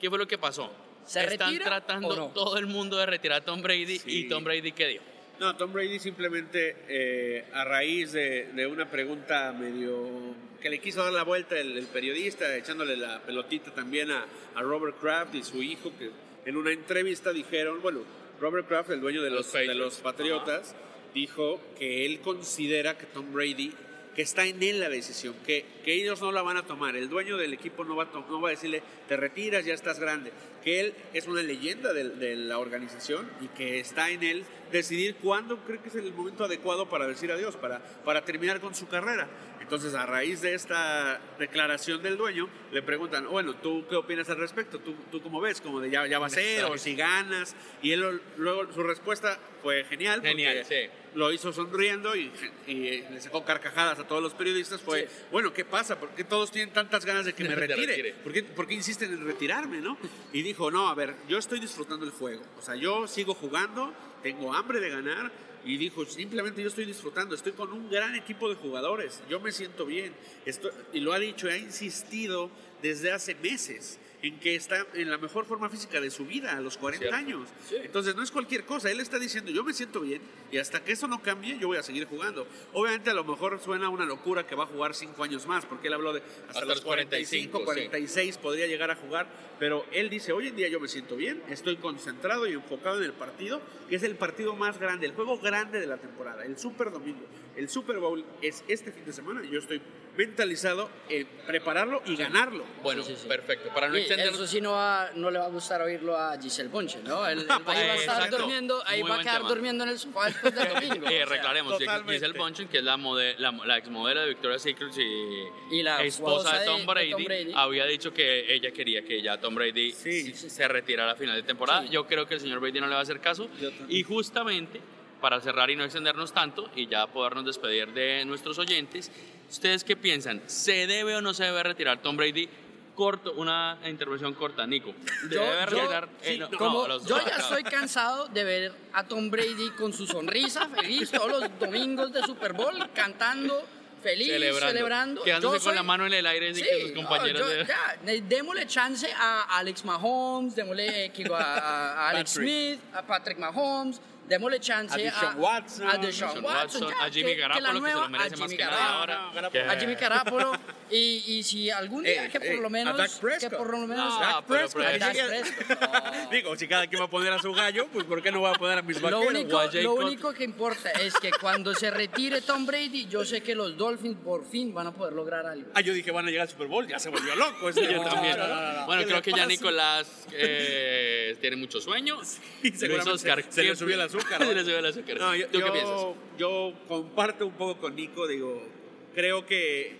¿Qué 0.00 0.08
fue 0.08 0.18
lo 0.18 0.26
que 0.26 0.38
pasó? 0.38 0.70
¿Se 1.06 1.20
Están 1.24 1.48
retira 1.50 1.66
tratando 1.66 2.08
o 2.08 2.16
no? 2.16 2.26
todo 2.28 2.58
el 2.58 2.66
mundo 2.66 2.96
de 2.98 3.06
retirar 3.06 3.40
a 3.42 3.44
Tom 3.44 3.62
Brady 3.62 3.98
Sí. 3.98 4.24
y 4.26 4.28
Tom 4.28 4.44
Brady 4.44 4.72
qué 4.72 4.86
dio. 4.88 5.00
No, 5.40 5.56
Tom 5.56 5.72
Brady 5.72 5.98
simplemente 5.98 6.76
eh, 6.88 7.44
a 7.52 7.64
raíz 7.64 8.12
de, 8.12 8.46
de 8.52 8.66
una 8.66 8.90
pregunta 8.90 9.52
medio 9.52 10.34
que 10.60 10.68
le 10.68 10.80
quiso 10.80 11.02
dar 11.04 11.12
la 11.12 11.22
vuelta 11.22 11.56
el, 11.58 11.78
el 11.78 11.86
periodista, 11.86 12.54
echándole 12.56 12.96
la 12.96 13.20
pelotita 13.22 13.72
también 13.72 14.10
a, 14.10 14.26
a 14.56 14.62
Robert 14.62 14.98
Kraft 15.00 15.34
y 15.36 15.44
su 15.44 15.62
hijo, 15.62 15.92
que 15.96 16.10
en 16.44 16.56
una 16.56 16.72
entrevista 16.72 17.32
dijeron, 17.32 17.80
bueno, 17.80 18.00
Robert 18.40 18.66
Kraft, 18.66 18.90
el 18.90 19.00
dueño 19.00 19.22
de 19.22 19.30
Los 19.30 19.46
los, 19.46 19.52
de 19.52 19.74
los 19.74 19.94
Patriotas, 19.98 20.74
dijo 21.14 21.60
que 21.78 22.04
él 22.04 22.20
considera 22.20 22.98
que 22.98 23.06
Tom 23.06 23.32
Brady, 23.32 23.72
que 24.18 24.22
está 24.22 24.44
en 24.46 24.60
él 24.60 24.80
la 24.80 24.88
decisión, 24.88 25.36
que, 25.46 25.64
que 25.84 25.94
ellos 25.94 26.20
no 26.20 26.32
la 26.32 26.42
van 26.42 26.56
a 26.56 26.66
tomar, 26.66 26.96
el 26.96 27.08
dueño 27.08 27.36
del 27.36 27.52
equipo 27.52 27.84
no 27.84 27.94
va, 27.94 28.02
a 28.02 28.08
no 28.28 28.40
va 28.40 28.48
a 28.48 28.50
decirle, 28.50 28.82
te 29.06 29.16
retiras, 29.16 29.64
ya 29.64 29.74
estás 29.74 30.00
grande, 30.00 30.32
que 30.68 30.80
él 30.80 30.94
es 31.14 31.26
una 31.26 31.42
leyenda 31.42 31.94
de, 31.94 32.10
de 32.10 32.36
la 32.36 32.58
organización 32.58 33.26
y 33.40 33.48
que 33.48 33.80
está 33.80 34.10
en 34.10 34.22
él 34.22 34.44
decidir 34.70 35.14
cuándo 35.14 35.56
cree 35.64 35.78
que 35.80 35.88
es 35.88 35.94
el 35.94 36.12
momento 36.12 36.44
adecuado 36.44 36.90
para 36.90 37.06
decir 37.06 37.32
adiós, 37.32 37.56
para, 37.56 37.78
para 38.04 38.22
terminar 38.26 38.60
con 38.60 38.74
su 38.74 38.86
carrera. 38.86 39.26
Entonces, 39.62 39.94
a 39.94 40.04
raíz 40.06 40.40
de 40.42 40.54
esta 40.54 41.20
declaración 41.38 42.02
del 42.02 42.16
dueño, 42.16 42.48
le 42.72 42.82
preguntan, 42.82 43.26
bueno, 43.28 43.54
¿tú 43.56 43.86
qué 43.88 43.96
opinas 43.96 44.28
al 44.30 44.36
respecto? 44.38 44.78
¿Tú, 44.78 44.94
tú 45.10 45.20
cómo 45.22 45.40
ves? 45.40 45.60
Como 45.60 45.80
de 45.80 45.90
ya, 45.90 46.06
ya 46.06 46.18
va 46.18 46.26
a 46.26 46.30
ser, 46.30 46.64
o 46.64 46.76
si 46.78 46.94
ganas. 46.94 47.54
Y 47.82 47.92
él 47.92 48.20
luego 48.38 48.70
su 48.72 48.82
respuesta 48.82 49.38
fue 49.62 49.84
genial. 49.84 50.22
Genial, 50.22 50.64
sí. 50.66 50.88
Lo 51.14 51.32
hizo 51.32 51.52
sonriendo 51.52 52.14
y, 52.16 52.30
y 52.66 53.02
le 53.10 53.20
sacó 53.20 53.44
carcajadas 53.44 53.98
a 53.98 54.06
todos 54.06 54.22
los 54.22 54.32
periodistas. 54.34 54.80
Fue, 54.80 55.02
Sí. 55.02 55.06
bueno, 55.32 55.52
¿qué 55.52 55.64
pasa? 55.66 55.98
¿Por 56.00 56.10
qué 56.10 56.24
todos 56.24 56.50
tienen 56.50 56.72
tantas 56.72 57.04
ganas 57.04 57.26
de 57.26 57.34
que 57.34 57.44
me 57.48 57.54
retire? 57.54 57.86
retire. 57.86 58.14
¿Por 58.24 58.32
qué, 58.32 58.42
por 58.44 58.66
qué 58.66 58.74
insisten 58.74 59.12
en 59.12 59.26
retirarme, 59.26 59.82
no? 59.82 59.98
Y 60.32 60.40
dijo, 60.42 60.57
no, 60.70 60.88
a 60.88 60.94
ver, 60.94 61.14
yo 61.28 61.38
estoy 61.38 61.60
disfrutando 61.60 62.04
el 62.04 62.10
juego. 62.12 62.42
O 62.58 62.62
sea, 62.62 62.74
yo 62.74 63.06
sigo 63.06 63.34
jugando, 63.34 63.92
tengo 64.22 64.52
hambre 64.52 64.80
de 64.80 64.90
ganar. 64.90 65.30
Y 65.64 65.76
dijo, 65.76 66.04
simplemente 66.06 66.62
yo 66.62 66.68
estoy 66.68 66.84
disfrutando, 66.86 67.34
estoy 67.34 67.52
con 67.52 67.72
un 67.72 67.90
gran 67.90 68.14
equipo 68.14 68.48
de 68.48 68.54
jugadores, 68.54 69.20
yo 69.28 69.40
me 69.40 69.50
siento 69.52 69.84
bien. 69.84 70.14
Esto- 70.46 70.70
y 70.92 71.00
lo 71.00 71.12
ha 71.12 71.18
dicho, 71.18 71.48
ha 71.48 71.56
insistido 71.56 72.48
desde 72.80 73.12
hace 73.12 73.34
meses 73.34 73.98
en 74.20 74.40
que 74.40 74.56
está 74.56 74.84
en 74.94 75.10
la 75.10 75.18
mejor 75.18 75.44
forma 75.44 75.68
física 75.70 76.00
de 76.00 76.10
su 76.10 76.26
vida 76.26 76.56
a 76.56 76.60
los 76.60 76.76
40 76.76 76.98
Cierto. 77.06 77.16
años. 77.16 77.48
Entonces 77.70 78.16
no 78.16 78.22
es 78.22 78.30
cualquier 78.32 78.64
cosa, 78.64 78.90
él 78.90 78.98
está 79.00 79.18
diciendo, 79.18 79.50
yo 79.52 79.62
me 79.62 79.72
siento 79.72 80.00
bien 80.00 80.20
y 80.50 80.58
hasta 80.58 80.82
que 80.82 80.92
eso 80.92 81.06
no 81.06 81.22
cambie, 81.22 81.56
yo 81.58 81.68
voy 81.68 81.76
a 81.78 81.82
seguir 81.84 82.06
jugando. 82.06 82.46
Obviamente 82.72 83.10
a 83.10 83.14
lo 83.14 83.22
mejor 83.24 83.60
suena 83.60 83.88
una 83.88 84.04
locura 84.04 84.44
que 84.46 84.56
va 84.56 84.64
a 84.64 84.66
jugar 84.66 84.94
5 84.94 85.22
años 85.22 85.46
más, 85.46 85.64
porque 85.66 85.86
él 85.86 85.94
habló 85.94 86.12
de 86.12 86.20
hasta, 86.20 86.48
Hasta 86.48 86.60
los 86.64 86.76
los 86.78 86.84
45, 86.84 87.64
45, 87.64 87.80
sí. 87.82 87.88
46 87.88 88.38
podría 88.38 88.66
llegar 88.66 88.90
a 88.90 88.96
jugar, 88.96 89.28
pero 89.60 89.84
él 89.92 90.10
dice, 90.10 90.32
hoy 90.32 90.48
en 90.48 90.56
día 90.56 90.68
yo 90.68 90.80
me 90.80 90.88
siento 90.88 91.14
bien, 91.16 91.40
estoy 91.48 91.76
concentrado 91.76 92.46
y 92.48 92.54
enfocado 92.54 92.98
en 92.98 93.04
el 93.04 93.12
partido, 93.12 93.60
que 93.88 93.96
es 93.96 94.02
el 94.02 94.16
partido 94.16 94.56
más 94.56 94.78
grande, 94.80 95.06
el 95.06 95.12
juego 95.12 95.38
grande 95.38 95.78
de 95.80 95.86
la 95.86 95.96
temporada, 95.98 96.44
el 96.44 96.58
Super 96.58 96.90
Domingo. 96.90 97.24
El 97.56 97.68
Super 97.68 97.98
Bowl 97.98 98.24
es 98.40 98.62
este 98.68 98.92
fin 98.92 99.04
de 99.04 99.12
semana 99.12 99.42
y 99.44 99.50
yo 99.50 99.58
estoy 99.58 99.80
mentalizado 100.16 100.88
en 101.08 101.26
prepararlo 101.46 102.02
y 102.06 102.14
ganarlo. 102.16 102.64
Bueno, 102.82 103.02
Sí, 103.02 103.14
sí, 103.14 103.22
sí. 103.22 103.28
perfecto. 103.28 103.68
Para 103.74 103.88
no 103.88 103.94
Y 104.08 104.12
extendernos 104.12 104.40
eso 104.40 104.46
sí 104.50 104.60
no, 104.60 104.72
va- 104.72 105.10
no 105.14 105.30
le 105.30 105.38
va 105.38 105.44
a 105.46 105.48
gustar 105.48 105.82
oírlo 105.82 106.16
a 106.16 106.38
Giselle 106.40 106.68
Bonche, 106.68 106.98
¿no? 107.04 107.26
Él, 107.26 107.40
él 107.40 107.46
va, 107.50 107.56
ahí 107.56 107.86
va 107.86 107.92
a 107.92 107.96
estar 107.96 108.14
Exacto. 108.16 108.38
durmiendo, 108.38 108.82
ahí 108.86 109.00
Muy 109.02 109.10
va 109.10 109.16
a 109.16 109.20
quedar 109.20 109.36
tema. 109.38 109.48
durmiendo 109.48 109.84
en 109.84 109.90
el 109.90 109.98
sofá 109.98 110.26
después 110.26 110.54
del 110.54 110.68
domingo. 110.74 110.94
Eh, 111.08 111.22
o 111.24 111.26
sea, 111.26 111.26
reclaremos, 111.26 111.78
totalmente. 111.78 112.12
Giselle 112.14 112.38
Bunchen, 112.38 112.68
que 112.68 112.78
es 112.78 112.84
la, 112.84 112.96
la, 112.96 113.52
la 113.64 113.76
exmodelo 113.78 114.20
de 114.22 114.28
Victoria's 114.28 114.62
Secret 114.62 114.92
y, 114.96 115.76
Y 115.76 115.82
la 115.82 116.02
esposa 116.02 116.58
de 116.58 116.64
Tom, 116.66 116.76
de- 116.76 116.80
de 116.80 116.86
Brady, 116.86 117.10
Tom 117.12 117.24
Brady. 117.24 117.52
había 117.54 117.84
dicho 117.86 118.12
que 118.12 118.52
ella 118.54 118.70
quería 118.72 119.02
que 119.02 119.20
ya 119.22 119.38
Tom 119.40 119.54
Brady 119.54 119.92
Sí. 119.92 120.32
se 120.34 120.68
retirara 120.68 121.12
a 121.12 121.16
final 121.16 121.36
de 121.36 121.42
temporada. 121.42 121.82
Sí. 121.82 121.88
Yo 121.90 122.06
creo 122.06 122.26
que 122.26 122.34
el 122.34 122.40
señor 122.40 122.60
Brady 122.60 122.80
no 122.80 122.86
le 122.86 122.94
va 122.94 123.00
a 123.00 123.02
hacer 123.02 123.20
caso. 123.20 123.48
Y 123.88 124.02
justamente, 124.02 124.80
para 125.20 125.40
cerrar 125.40 125.68
y 125.70 125.76
no 125.76 125.84
extendernos 125.84 126.32
tanto 126.32 126.70
y 126.76 126.86
ya 126.86 127.06
podernos 127.08 127.44
despedir 127.44 127.88
de 127.92 128.24
nuestros 128.24 128.58
oyentes, 128.58 129.10
¿ustedes 129.50 129.82
qué 129.82 129.96
piensan? 129.96 130.42
¿Se 130.46 130.86
debe 130.86 131.16
o 131.16 131.20
no 131.20 131.34
se 131.34 131.44
debe 131.44 131.62
retirar 131.62 132.00
Tom 132.00 132.16
Brady? 132.16 132.48
Corto, 132.98 133.32
una 133.34 133.78
intervención 133.86 134.34
corta, 134.34 134.66
Nico. 134.66 134.92
¿Se 135.20 135.32
Yo- 135.32 135.40
debe 135.40 135.60
yo- 135.60 135.66
retirar? 135.66 136.08
Eh, 136.20 136.32
sí, 136.32 136.38
no, 136.38 136.48
no, 136.48 136.58
como 136.58 136.88
los 136.88 137.06
yo 137.06 137.14
dos. 137.14 137.24
ya 137.26 137.36
estoy 137.36 137.62
cansado 137.62 138.26
de 138.26 138.42
ver 138.42 138.72
a 138.92 139.04
Tom 139.04 139.30
Brady 139.30 139.70
con 139.78 139.92
su 139.92 140.04
sonrisa 140.04 140.66
feliz 140.68 141.08
todos 141.12 141.30
los 141.30 141.58
domingos 141.60 142.12
de 142.12 142.22
Super 142.24 142.54
Bowl 142.54 142.74
cantando 142.92 143.64
feliz, 144.02 144.26
celebrando, 144.32 144.66
celebrando. 144.72 145.22
quedándose 145.22 145.58
Yo 145.58 145.62
con 145.64 145.74
la 145.76 145.80
la 145.80 145.82
mano 145.84 146.06
en 146.06 146.12
el 146.14 146.26
aire 146.26 146.52
Sí, 146.52 146.62
que 146.62 146.80
sus 146.80 146.90
no, 146.90 146.96
compañeros 147.08 147.40
yo- 147.40 147.48
de- 147.48 147.66
ya, 147.66 147.96
ne- 148.02 148.20
démosle 148.22 148.66
chance 148.66 149.08
a 149.16 149.58
Alex 149.58 149.84
Mahomes, 149.84 150.56
démosle 150.56 151.06
eh, 151.06 151.12
a, 151.32 151.36
a 151.36 152.08
Alex. 152.08 152.30
Smith, 152.32 152.80
a 152.94 153.02
Patrick 153.02 153.38
Mahomes, 153.38 154.00
démosle 154.28 154.60
chance 154.60 154.94
A 154.94 154.96
Deshaun 154.98 155.36
Watson, 155.40 155.88
a 155.88 155.96
Deshaun 155.98 156.44
Watson, 156.44 156.82
Watson, 156.84 156.88
ya, 157.00 157.04
a 157.06 157.10
Jimmy 157.10 157.30
que- 157.30 157.36
que 157.42 157.48
que 157.48 157.54
se 157.54 157.72
lo 157.72 157.80
merece 157.80 157.98
a 157.98 158.08
más 158.08 158.30
Jimmy 158.50 158.56
que 158.56 158.62
Garoppolo, 158.64 158.88
ahora. 158.88 159.50
Que- 159.50 159.60
a 159.60 159.76
Jimmy 159.80 159.94
Garoppolo 159.94 160.52
y, 160.90 161.24
y 161.26 161.42
si 161.42 161.70
algún 161.70 162.02
día 162.04 162.24
Eh, 162.26 162.28
que 162.30 162.38
por 162.40 162.48
eh, 162.48 162.56
lo 162.60 162.66
a 162.66 162.70
menos 162.70 162.96
Dak 162.96 163.10
que 163.14 163.20
Prescott. 163.20 163.56
por 163.58 163.70
lo 163.70 163.86
menos 163.86 164.14
No, 164.14 164.20
Dak 164.20 164.44
pero 164.46 164.60
Prescott. 164.68 164.82
a 164.84 164.98
Dak 164.98 165.14
Diga- 165.14 165.26
Prescott, 165.28 165.80
no. 165.80 166.30
Digo, 166.30 166.56
si 166.56 166.68
cada 166.68 166.86
quien 166.86 167.00
va 167.00 167.06
a 167.06 167.10
poner 167.10 167.32
a 167.32 167.38
su 167.38 167.52
gallo, 167.52 167.86
pues 167.92 168.04
¿por 168.04 168.22
qué 168.22 168.30
no 168.32 168.40
va 168.42 168.50
a 168.50 168.54
poner 168.54 168.78
a 168.78 168.82
mis 168.82 169.00
Lo 169.00 169.10
vaqueros? 169.10 169.26
único, 169.34 169.50
Guay 169.62 169.82
lo 169.82 169.94
único 169.94 170.32
que 170.34 170.44
importa 170.44 170.90
es 170.90 171.14
que 171.14 171.30
cuando 171.40 171.74
se 171.74 171.90
retire 171.90 172.40
Tom 172.42 172.66
Brady, 172.66 173.06
yo 173.06 173.24
sé 173.24 173.42
que 173.42 173.54
los 173.54 173.76
Dolphins 173.76 174.16
por 174.22 174.44
fin 174.46 174.72
van 174.74 174.86
a 174.88 174.92
poder 174.92 175.12
lograr 175.14 175.46
algo. 175.46 175.70
Ah, 175.74 175.80
yo 175.80 175.92
dije, 175.92 176.10
van 176.10 176.26
a 176.26 176.30
llegar 176.30 176.42
al 176.46 176.50
Super 176.50 176.66
Bowl, 176.68 176.86
ya 176.86 176.98
se 176.98 177.08
volvió 177.10 177.34
loco. 177.34 177.68
este 177.68 177.84
Yo 177.84 178.02
no, 178.02 178.04
también. 178.08 178.36
no, 178.38 178.46
no, 178.46 178.72
no. 178.72 178.86
Bueno, 178.86 179.02
¿Qué 179.02 179.08
creo 179.08 179.22
que 179.22 179.32
ya? 179.32 179.46
Nicolás 179.46 180.26
eh, 180.32 181.36
tiene 181.40 181.56
mucho 181.56 181.80
sueño. 181.80 182.18
Y 182.62 182.68
Luis 182.70 182.80
seguramente 182.80 183.10
Oscar, 183.12 183.42
se, 183.44 183.52
se 183.52 183.62
le 183.62 183.68
¿qué- 183.70 183.76
subió 183.76 184.02
azúcar. 184.02 184.17
Subió 184.20 184.78
el 184.78 184.86
azúcar. 184.86 185.18
No, 185.18 185.34
yo, 185.34 185.46
¿Tú 185.48 185.58
qué 185.60 185.66
yo- 185.66 185.72
piensas? 185.72 186.04
yo 186.38 186.72
comparto 186.88 187.46
un 187.46 187.54
poco 187.54 187.80
con 187.80 187.96
Nico, 187.96 188.26
digo, 188.26 188.66
creo 189.14 189.44
que 189.46 189.96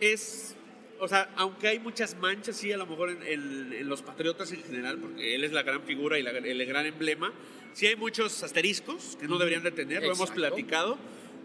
es, 0.00 0.56
o 0.98 1.08
sea, 1.08 1.30
aunque 1.36 1.68
hay 1.68 1.78
muchas 1.78 2.16
manchas, 2.16 2.56
sí, 2.56 2.72
a 2.72 2.76
lo 2.76 2.86
mejor 2.86 3.10
en, 3.10 3.22
en- 3.22 3.72
en 3.72 3.88
los 3.88 4.02
Patriotas 4.02 4.52
en 4.52 4.62
general, 4.62 4.98
porque 4.98 5.34
él 5.34 5.44
es 5.44 5.52
la 5.52 5.62
gran 5.62 5.82
figura 5.82 6.18
y 6.18 6.22
la- 6.22 6.30
el 6.30 6.66
gran 6.66 6.86
emblema, 6.86 7.32
sí 7.72 7.86
hay 7.86 7.96
muchos 7.96 8.42
asteriscos 8.42 9.16
que 9.20 9.26
no 9.28 9.38
deberían 9.38 9.62
de 9.62 9.72
tener, 9.72 10.00
lo 10.02 10.06
hemos 10.08 10.20
Exacto. 10.20 10.34
platicado. 10.40 10.98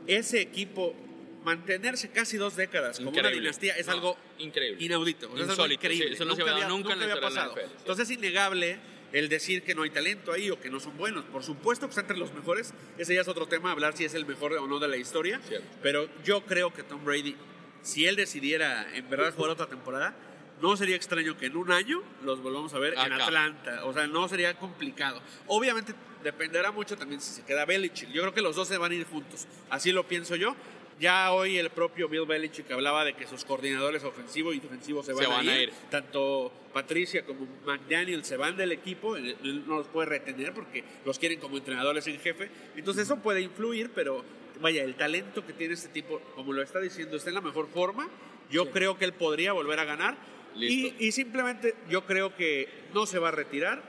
Ese 0.08 0.40
equipo, 0.42 0.96
mantenerse 1.44 2.10
casi 2.10 2.36
dos 2.38 2.56
décadas 2.58 2.98
como 2.98 3.10
una 3.12 3.20
Increíble. 3.20 3.42
dinastía 3.42 3.76
es 3.78 3.88
No, 3.88 3.94
algo 3.94 4.18
increíble. 4.40 4.84
inaudito. 4.84 5.28
o 5.28 5.36
sea, 5.36 5.44
es 5.46 5.50
algo 5.50 5.54
Insólito, 5.64 5.82
sí, 5.82 5.88
increíble. 5.88 6.16
eso 6.16 6.26
no 6.26 6.36
se 6.36 6.42
había 6.42 6.54
dado 6.56 6.70
nunca 6.78 6.94
en 6.94 7.00
la 7.00 7.06
había 7.06 7.22
pasado. 7.22 7.56
Entonces 7.80 8.10
es 8.10 8.18
innegable 8.18 8.78
el 9.14 9.30
decir 9.30 9.64
que 9.64 9.76
no 9.76 9.84
hay 9.84 9.90
talento 9.90 10.32
ahí 10.32 10.50
o 10.50 10.60
que 10.60 10.70
no 10.70 10.80
son 10.80 10.98
buenos. 10.98 11.24
Por 11.26 11.44
supuesto 11.44 11.88
que 11.88 11.92
está 11.92 12.02
entre 12.02 12.18
los 12.18 12.34
mejores. 12.34 12.74
Ese 12.98 13.16
ya 13.16 13.22
es 13.22 13.28
otro 13.28 13.48
tema, 13.48 13.72
hablar 13.72 13.96
si 13.96 14.06
es 14.06 14.14
el 14.14 14.26
mejor 14.26 14.54
o 14.54 14.68
no 14.68 14.80
de 14.80 14.88
la 14.88 14.98
historia. 14.98 15.40
Cierto. 15.48 15.68
Pero 15.82 16.10
yo 16.24 16.46
creo 16.46 16.74
que 16.74 16.84
Tom 16.84 17.04
Brady, 17.04 17.36
si 17.82 18.06
él 18.06 18.16
decidiera 18.16 18.88
en 18.96 19.10
verdad 19.10 19.34
jugar 19.34 19.52
otra 19.52 19.68
temporada, 19.68 20.16
no 20.62 20.76
sería 20.76 20.96
extraño 20.96 21.38
que 21.38 21.48
en 21.48 21.56
un 21.56 21.72
año 21.72 22.02
los 22.24 22.42
volvamos 22.42 22.74
a 22.74 22.80
ver 22.80 22.94
en. 22.94 23.14
Atlanta. 23.14 23.86
O 23.86 23.94
sea, 23.94 24.08
no 24.08 24.28
sería 24.28 24.54
complicado. 24.56 25.22
Obviamente 25.48 25.94
dependerá 26.24 26.72
mucho 26.72 26.98
también 26.98 27.22
si 27.22 27.32
se 27.34 27.44
queda 27.44 27.66
Belichick. 27.66 28.10
Yo 28.10 28.22
creo 28.24 28.34
que 28.34 28.42
los 28.42 28.56
dos 28.56 28.68
se 28.68 28.78
van 28.78 28.92
a 28.92 28.96
ir 28.96 29.06
juntos. 29.06 29.48
Así 29.70 29.92
lo 29.92 30.08
pienso 30.08 30.36
yo. 30.36 30.56
Ya 31.00 31.32
hoy 31.32 31.58
el 31.58 31.70
propio 31.70 32.10
Bill 32.10 32.26
Belichick 32.26 32.72
hablaba 32.72 33.06
de 33.06 33.14
que 33.14 33.28
sus 33.28 33.46
coordinadores 33.46 34.04
ofensivo 34.04 34.52
y 34.54 34.60
defensivo 34.60 35.04
se 35.04 35.14
van, 35.14 35.24
Se 35.24 35.30
van 35.30 35.48
a, 35.48 35.52
a 35.52 35.62
ir. 35.62 35.72
Tanto 35.92 36.52
Patricia 36.74 37.24
como 37.26 37.48
McDaniel 37.66 38.24
se 38.26 38.36
van 38.36 38.58
del 38.58 38.72
equipo. 38.72 39.16
Él 39.16 39.64
no 39.68 39.78
los 39.78 39.88
puede 39.88 40.10
retener 40.10 40.54
porque 40.54 40.84
los 41.06 41.20
quieren 41.20 41.40
como 41.40 41.58
entrenadores 41.58 42.08
en 42.08 42.20
jefe. 42.20 42.50
Entonces 42.76 43.04
eso 43.04 43.18
puede 43.18 43.42
influir, 43.42 43.92
pero 43.94 44.24
vaya, 44.60 44.84
el 44.84 44.96
talento 44.96 45.46
que 45.46 45.54
tiene 45.54 45.76
este 45.76 45.90
tipo, 45.90 46.20
como 46.36 46.54
lo 46.54 46.64
está 46.64 46.80
diciendo, 46.80 47.18
está 47.18 47.30
en 47.30 47.36
la 47.36 47.42
mejor 47.42 47.68
forma. 47.68 48.10
Yo 48.50 48.72
creo 48.72 48.98
que 48.98 49.06
él 49.06 49.14
podría 49.14 49.54
volver 49.54 49.80
a 49.80 49.86
ganar. 49.86 50.18
Y 50.56 51.12
simplemente 51.12 51.76
yo 51.90 52.06
creo 52.06 52.36
que 52.36 52.68
no 52.94 53.06
se 53.06 53.20
va 53.20 53.28
a 53.28 53.32
retirar, 53.32 53.84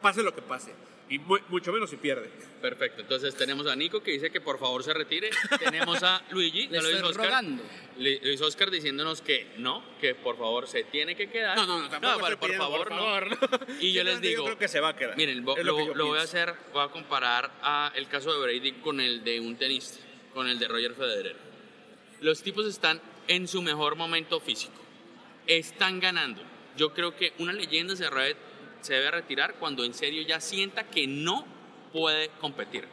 pase 0.00 0.22
lo 0.22 0.34
que 0.34 0.40
pase. 0.40 0.72
Y 1.10 1.18
mu- 1.18 1.38
mucho 1.48 1.72
menos 1.72 1.90
si 1.90 1.96
pierde. 1.96 2.30
Perfecto, 2.62 3.02
entonces 3.02 3.34
tenemos 3.34 3.66
a 3.66 3.74
Nico 3.74 4.00
que 4.02 4.12
dice 4.12 4.30
que 4.30 4.40
por 4.40 4.58
favor 4.60 4.82
se 4.84 4.94
retire. 4.94 5.30
tenemos 5.58 6.02
a 6.04 6.22
Luigi, 6.30 6.68
Le 6.68 6.76
no 6.78 6.82
lo 6.84 6.88
estoy 6.88 7.10
Oscar. 7.10 7.26
rogando. 7.26 7.62
Luis 7.98 8.40
Oscar 8.40 8.70
diciéndonos 8.70 9.20
que 9.20 9.48
no, 9.58 9.82
que 10.00 10.14
por 10.14 10.38
favor 10.38 10.68
se 10.68 10.84
tiene 10.84 11.16
que 11.16 11.28
quedar. 11.28 11.56
No, 11.56 11.66
no, 11.66 11.80
no, 11.82 11.88
tampoco 11.88 12.14
pero 12.20 12.34
estoy 12.34 12.36
por 12.36 12.48
pidiendo, 12.48 12.64
favor, 12.64 12.88
por 12.88 12.96
no. 12.96 13.02
favor, 13.02 13.68
no. 13.68 13.74
Y 13.80 13.92
yo 13.92 14.04
les 14.04 14.12
Simplemente 14.14 14.28
digo, 14.28 14.40
Yo 14.42 14.44
creo 14.46 14.58
que 14.58 14.68
se 14.68 14.80
va 14.80 14.88
a 14.90 14.96
quedar. 14.96 15.16
Miren, 15.16 15.44
lo, 15.44 15.56
lo 15.56 15.64
lo- 15.64 15.94
yo 15.96 16.06
voy 16.06 16.18
a 16.18 16.22
hacer, 16.22 16.54
voy 16.72 16.82
a 16.84 16.88
comparar 16.88 17.50
a 17.60 17.92
el 17.96 18.06
caso 18.08 18.32
de 18.32 18.38
Brady 18.40 18.72
con 18.80 19.00
el 19.00 19.24
de 19.24 19.40
un 19.40 19.56
tenista, 19.56 19.98
con 20.32 20.48
el 20.48 20.58
de 20.60 20.68
Roger 20.68 20.94
Federer. 20.94 21.36
Los 22.20 22.42
tipos 22.42 22.66
están 22.66 23.00
en 23.26 23.48
su 23.48 23.62
mejor 23.62 23.96
momento 23.96 24.38
físico. 24.38 24.74
Están 25.48 25.98
ganando. 25.98 26.42
Yo 26.76 26.94
creo 26.94 27.16
que 27.16 27.32
una 27.38 27.52
leyenda 27.52 27.96
se, 27.96 28.04
se 28.80 28.94
debe 28.94 29.10
retirar 29.10 29.54
cuando 29.54 29.84
en 29.84 29.94
serio 29.94 30.22
ya 30.22 30.40
sienta 30.40 30.84
que 30.84 31.06
no 31.06 31.44
puede 31.92 32.28
competir. 32.40 32.84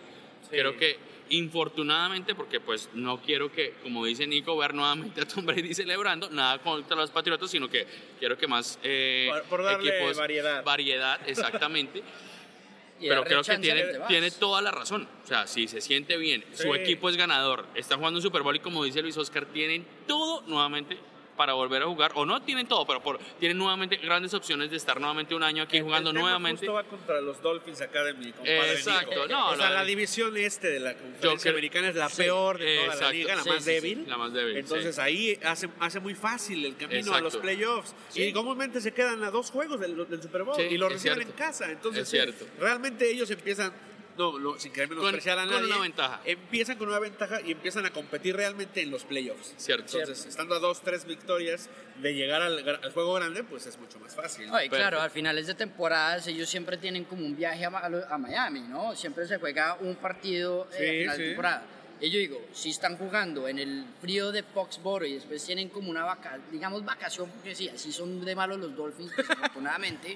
Creo 0.49 0.77
que 0.77 0.97
infortunadamente, 1.29 2.35
porque 2.35 2.59
pues 2.61 2.89
no 2.93 3.21
quiero 3.21 3.51
que, 3.51 3.73
como 3.83 4.05
dice 4.05 4.25
Nico, 4.25 4.55
ver 4.57 4.73
nuevamente 4.73 5.21
a 5.21 5.27
Tom 5.27 5.45
Brady 5.45 5.73
celebrando, 5.73 6.29
nada 6.29 6.59
contra 6.59 6.95
los 6.95 7.11
Patriotas, 7.11 7.51
sino 7.51 7.69
que 7.69 7.85
quiero 8.19 8.37
que 8.37 8.47
más 8.47 8.79
eh, 8.83 9.27
Por- 9.29 9.43
por 9.43 9.63
darle 9.63 9.89
equipos... 9.97 10.17
variedad. 10.17 10.63
Variedad, 10.63 11.19
exactamente. 11.27 12.01
Pero 12.99 13.23
creo 13.25 13.43
que 13.43 13.57
tiene, 13.59 13.83
tiene 14.07 14.31
toda 14.31 14.59
la 14.61 14.71
razón. 14.71 15.07
O 15.23 15.27
sea, 15.27 15.45
si 15.45 15.67
se 15.67 15.81
siente 15.81 16.17
bien, 16.17 16.43
su 16.53 16.63
Sí. 16.73 16.79
equipo 16.79 17.09
es 17.09 17.15
ganador, 17.17 17.67
está 17.75 17.95
jugando 17.95 18.17
un 18.17 18.23
Super 18.23 18.41
Bowl 18.41 18.55
y 18.55 18.59
como 18.59 18.83
dice 18.83 19.01
Luis 19.03 19.15
Oscar, 19.17 19.45
tienen 19.45 19.85
todo 20.07 20.41
nuevamente 20.47 20.97
para 21.37 21.53
volver 21.53 21.83
a 21.83 21.85
jugar. 21.85 22.11
O 22.15 22.25
no 22.25 22.41
tienen 22.41 22.67
todo, 22.67 22.85
pero 22.85 23.01
por- 23.01 23.19
tienen 23.39 23.57
nuevamente 23.57 23.95
grandes 23.97 24.33
opciones 24.33 24.69
de 24.71 24.75
estar 24.77 24.99
nuevamente 24.99 25.33
un 25.35 25.43
año 25.43 25.63
aquí 25.63 25.79
jugando 25.79 26.09
el 26.09 26.15
tema 26.15 26.23
nuevamente. 26.27 26.59
justo 26.65 26.73
va 26.73 26.83
contra 26.83 27.21
los 27.21 27.41
Dolphins 27.41 27.79
Academy, 27.81 28.31
compadre 28.33 28.73
Exacto, 28.73 29.11
Nico. 29.11 29.27
no, 29.27 29.51
o 29.51 29.55
sea, 29.55 29.69
la- 29.69 29.75
la 29.77 29.85
división 29.85 30.35
este 30.35 30.69
de 30.71 30.79
la 30.81 30.93
conferencia 30.95 31.37
creo- 31.39 31.53
americana 31.53 31.87
es 31.89 31.95
la 31.95 32.09
sí, 32.09 32.17
peor 32.23 32.57
de 32.57 32.79
toda 32.85 32.95
la 32.95 33.11
liga, 33.11 33.35
la 33.35 33.43
sí, 33.43 33.49
más 33.49 33.63
sí, 33.63 33.71
débil. 33.71 34.05
la 34.07 34.17
más 34.17 34.33
débil, 34.33 34.57
Entonces 34.57 34.99
ahí 34.99 35.39
hace, 35.45 35.69
hace 35.79 35.99
muy 35.99 36.15
fácil 36.15 36.65
el 36.65 36.75
camino 36.75 37.13
a 37.13 37.21
los 37.21 37.37
playoffs. 37.37 37.93
Y 38.15 38.33
comúnmente 38.33 38.81
se 38.81 38.91
quedan 38.93 39.23
a 39.23 39.29
dos 39.31 39.51
juegos 39.51 39.79
del, 39.79 39.95
del 40.09 40.21
Super 40.21 40.43
Bowl 40.43 40.59
y 40.59 40.77
lo 40.77 40.89
reciben 40.89 41.15
cierto. 41.19 41.31
en 41.31 41.37
casa. 41.37 41.71
Entonces, 41.71 42.03
Es 42.03 42.09
cierto. 42.09 42.45
realmente 42.59 43.09
ellos 43.09 43.29
empiezan, 43.29 43.71
no, 44.17 44.39
no 44.39 44.57
sin 44.59 44.71
querer 44.71 44.89
menospreciar 44.89 45.37
a 45.39 45.43
con 45.45 45.51
nadie, 45.53 45.65
una 45.67 45.79
ventaja. 45.79 46.21
empiezan 46.25 46.77
con 46.77 46.87
una 46.89 46.99
ventaja 46.99 47.41
y 47.41 47.51
empiezan 47.51 47.85
a 47.85 47.91
competir 47.91 48.35
realmente 48.35 48.81
en 48.81 48.89
los 48.91 49.03
playoffs. 49.03 49.53
Cierto. 49.57 49.99
Entonces, 49.99 50.25
estando 50.25 50.55
a 50.55 50.59
dos, 50.59 50.81
tres 50.81 51.05
victorias 51.05 51.69
de 52.01 52.13
llegar 52.13 52.41
al, 52.41 52.67
al 52.67 52.91
juego 52.91 53.13
grande, 53.13 53.43
pues 53.43 53.65
es 53.67 53.77
mucho 53.77 53.99
más 53.99 54.15
fácil. 54.15 54.49
Claro, 54.69 55.01
al 55.01 55.11
finales 55.11 55.47
de 55.47 55.53
temporadas 55.53 56.25
ellos 56.27 56.49
siempre 56.49 56.77
tienen 56.77 57.03
como 57.05 57.25
un 57.25 57.35
viaje 57.35 57.65
a, 57.65 57.69
a 57.69 57.89
lo- 57.89 58.17
Miami, 58.19 58.61
¿no? 58.61 58.95
Siempre 58.95 59.27
se 59.27 59.37
juega 59.37 59.75
un 59.81 59.95
partido 59.95 60.67
eh, 60.73 60.77
Sí, 60.77 60.83
a 60.83 60.89
final 61.01 61.15
sí. 61.15 61.21
de 61.21 61.27
temporada. 61.29 61.65
Y 61.99 62.11
yo 62.11 62.19
digo, 62.19 62.45
si 62.53 62.69
están 62.69 62.95
jugando 62.95 63.47
en 63.47 63.57
el 63.57 63.85
frío 63.99 64.31
de 64.31 64.43
Foxboro 64.43 65.03
y 65.05 65.13
después 65.15 65.43
tienen 65.43 65.69
como 65.69 65.89
una 65.89 66.03
vaca, 66.05 66.37
digamos 66.51 66.85
vacación, 66.85 67.27
porque 67.31 67.55
sí, 67.55 67.67
así 67.69 67.91
son 67.91 68.23
de 68.23 68.35
malos 68.35 68.59
los 68.59 68.75
Dolphins, 68.75 69.11
desafortunadamente, 69.17 70.15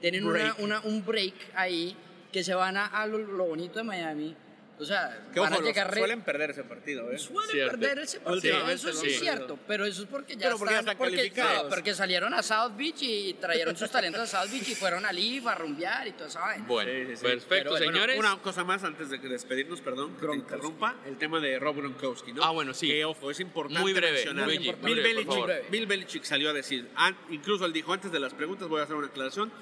tienen 0.00 0.24
una, 0.26 0.32
Break. 0.52 0.58
una- 0.58 0.80
un 0.80 1.04
break 1.04 1.34
ahí 1.54 1.96
que 2.34 2.42
se 2.42 2.52
van 2.52 2.76
a, 2.76 2.86
a 2.86 3.06
lo, 3.06 3.16
lo 3.18 3.44
bonito 3.44 3.78
de 3.78 3.84
Miami. 3.84 4.34
O 4.76 4.84
sea, 4.84 5.28
Que 5.32 5.38
van 5.38 5.52
ojo, 5.52 5.62
a 5.62 5.64
llegar 5.64 5.88
re- 5.88 5.98
suelen 6.00 6.22
perder 6.22 6.50
ese 6.50 6.64
partido, 6.64 7.08
¿eh? 7.12 7.16
Suelen 7.16 7.48
Cierto. 7.52 7.70
perder 7.78 7.98
ese 8.00 8.18
partido, 8.18 8.34
Últimamente 8.56 8.74
eso 8.74 8.92
sí 8.92 9.06
es 9.06 9.20
cierto, 9.20 9.56
pero 9.68 9.84
eso 9.84 10.02
es 10.02 10.08
porque 10.08 10.34
ya 10.34 10.46
Pero 10.48 10.58
porque 10.58 10.74
ya 10.74 10.80
están, 10.80 10.94
están 10.94 10.98
porque, 10.98 11.16
calificados. 11.16 11.62
sí, 11.62 11.66
porque 11.70 11.94
salieron 11.94 12.34
a 12.34 12.42
South 12.42 12.72
Beach 12.76 13.02
y 13.02 13.34
trajeron 13.34 13.76
sus 13.76 13.88
talentos 13.88 14.20
a 14.22 14.26
South 14.42 14.50
Beach 14.50 14.68
y 14.70 14.74
fueron 14.74 15.06
a 15.06 15.12
Leaf 15.12 15.46
a 15.46 15.54
rumbear 15.54 16.08
y 16.08 16.12
toda 16.14 16.26
esa 16.26 16.40
vaina. 16.40 16.64
Bueno, 16.66 16.90
Sí, 16.90 17.06
sí, 17.06 17.16
sí. 17.18 17.22
perfecto, 17.22 17.48
Pero, 17.48 17.70
bueno, 17.70 17.92
señores. 17.92 18.18
una 18.18 18.36
cosa 18.42 18.64
más 18.64 18.82
antes 18.82 19.10
de 19.10 19.20
que 19.20 19.28
despedirnos, 19.28 19.80
perdón, 19.80 20.16
que 20.16 20.26
te 20.26 20.34
interrumpa, 20.34 20.96
el 21.06 21.18
tema 21.18 21.38
de 21.38 21.56
Rob 21.60 21.76
Gronkowski, 21.76 22.32
¿no? 22.32 22.42
Ah, 22.42 22.50
bueno, 22.50 22.74
sí. 22.74 22.88
Que, 22.88 23.04
ojo, 23.04 23.30
es 23.30 23.38
importante 23.38 23.80
Muy 23.80 23.92
breve, 23.92 24.12
mencionar. 24.14 24.46
Muy 24.46 24.58
breve, 24.58 25.02
Belichick. 25.02 25.70
Bill 25.70 25.86
Belichick 25.86 26.24
salió 26.24 26.50
a 26.50 26.52
decir, 26.52 26.88
incluso 27.30 27.64
él 27.64 27.72
dijo 27.72 27.92
antes 27.92 28.10
de 28.10 28.18
las 28.18 28.34
preguntas, 28.34 28.66
voy 28.66 28.80
a 28.80 28.82
hacer 28.82 28.96
una 28.96 29.06
aclaración, 29.06 29.52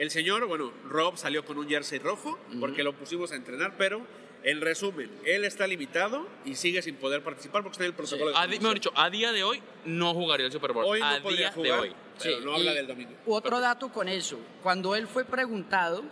el 0.00 0.10
señor, 0.10 0.46
bueno, 0.46 0.72
Rob 0.88 1.16
salió 1.16 1.44
con 1.44 1.58
un 1.58 1.68
jersey 1.68 1.98
rojo 1.98 2.38
porque 2.58 2.82
lo 2.82 2.92
pusimos 2.94 3.32
a 3.32 3.36
entrenar, 3.36 3.74
pero 3.76 4.00
en 4.42 4.62
resumen, 4.62 5.10
él 5.26 5.44
está 5.44 5.66
limitado 5.66 6.26
y 6.46 6.54
sigue 6.54 6.80
sin 6.80 6.94
poder 6.96 7.22
participar 7.22 7.62
porque 7.62 7.74
está 7.74 7.84
en 7.84 7.90
el 7.90 7.94
protocolo 7.94 8.30
de 8.30 8.36
A 8.38 8.46
di- 8.46 8.52
mejor 8.58 8.60
conmoción. 8.60 8.74
dicho, 8.74 8.92
a 8.96 9.10
día 9.10 9.32
de 9.32 9.44
hoy 9.44 9.62
no 9.84 10.14
jugaría 10.14 10.46
el 10.46 10.52
Super 10.52 10.72
Bowl. 10.72 10.86
Hoy 10.86 11.00
no 11.00 11.06
a 11.06 11.18
día 11.20 11.52
jugar, 11.52 11.72
de 11.72 11.78
hoy. 11.78 11.92
pero 12.22 12.38
Sí, 12.38 12.44
no 12.46 12.54
habla 12.54 12.72
y 12.72 12.74
del 12.76 12.86
domingo. 12.86 13.10
Otro 13.26 13.60
dato 13.60 13.90
con 13.92 14.08
eso, 14.08 14.38
cuando 14.62 14.94
él 14.96 15.06
fue 15.06 15.24
preguntado, 15.26 16.02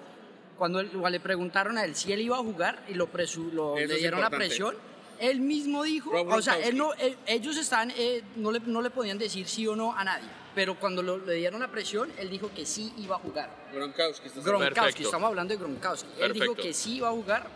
cuando 0.59 0.81
él- 0.81 0.91
le 1.11 1.21
preguntaron 1.21 1.79
a 1.79 1.85
él 1.85 1.95
si 1.95 2.13
él 2.13 2.21
iba 2.21 2.37
a 2.37 2.41
jugar 2.41 2.85
y 2.89 2.95
lo, 2.95 3.11
presu- 3.11 3.51
lo- 3.53 3.77
le 3.77 3.87
dieron 3.87 4.21
la 4.21 4.29
presión, 4.29 4.75
él 5.19 5.41
mismo 5.41 5.83
dijo, 5.83 6.11
Rob 6.13 6.29
o 6.29 6.43
sea, 6.43 6.59
él 6.61 6.77
no, 6.77 6.93
él- 6.95 7.17
ellos 7.27 7.57
estaban, 7.57 7.91
eh, 7.97 8.23
no, 8.37 8.53
le, 8.53 8.61
no 8.61 8.83
le 8.83 8.91
podían 8.91 9.17
decir 9.17 9.49
sí 9.49 9.67
o 9.67 9.75
no 9.75 9.97
a 9.97 10.05
nadie, 10.05 10.29
pero 10.59 10.75
cuando 10.75 11.05
lo- 11.05 11.19
le 11.19 11.35
dieron 11.35 11.61
la 11.61 11.69
presión, 11.69 12.11
él 12.19 12.31
dijo 12.31 12.51
que 12.53 12.67
sí 12.67 12.93
iba 12.99 13.15
a 13.15 13.21
jugar. 13.21 13.49
Gronkowski, 13.73 14.27
¿estás 14.27 14.43
Gronkowski, 14.45 14.75
Perfecto. 14.75 15.03
estamos 15.05 15.29
hablando 15.29 15.55
de 15.55 15.61
Gronkowski. 15.61 16.09
Él 16.21 16.33
dijo 16.33 16.57
que 16.57 16.75
sí 16.75 16.97
iba 16.97 17.07
a 17.11 17.13
jugar. 17.13 17.47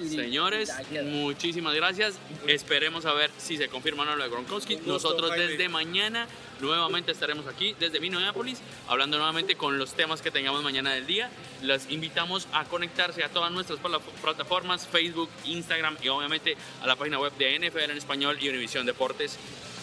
y- 0.00 0.08
Señores, 0.08 0.70
y 0.92 0.98
muchísimas 1.04 1.74
gracias. 1.74 2.14
Esperemos 2.46 3.04
a 3.04 3.12
ver 3.14 3.30
si 3.36 3.56
se 3.58 3.68
confirma 3.68 4.04
o 4.04 4.06
no 4.06 4.14
lo 4.16 4.22
de 4.22 4.30
Gronkowski. 4.30 4.76
Gusto, 4.76 4.90
Nosotros 4.92 5.30
Jaime. 5.30 5.48
desde 5.48 5.68
mañana 5.68 6.26
nuevamente 6.60 7.10
estaremos 7.12 7.46
aquí 7.48 7.74
desde 7.80 7.98
Minneapolis 8.00 8.60
hablando 8.88 9.16
nuevamente 9.18 9.56
con 9.56 9.76
los 9.76 9.92
temas 9.94 10.22
que 10.22 10.30
tengamos 10.30 10.62
mañana 10.62 10.94
del 10.94 11.06
día. 11.06 11.28
Los 11.62 11.90
invitamos 11.90 12.46
a 12.52 12.64
conectarse 12.66 13.22
a 13.24 13.28
todas 13.28 13.50
nuestras 13.50 13.80
plataformas, 14.22 14.86
Facebook, 14.86 15.28
Instagram 15.46 15.96
y 16.00 16.08
obviamente 16.08 16.56
a 16.80 16.86
la 16.86 16.94
página 16.94 17.18
web 17.18 17.32
de 17.36 17.56
NFL 17.58 17.90
en 17.90 17.96
español 17.98 18.38
y 18.40 18.48
Univisión 18.48 18.86
Deportes. 18.86 19.36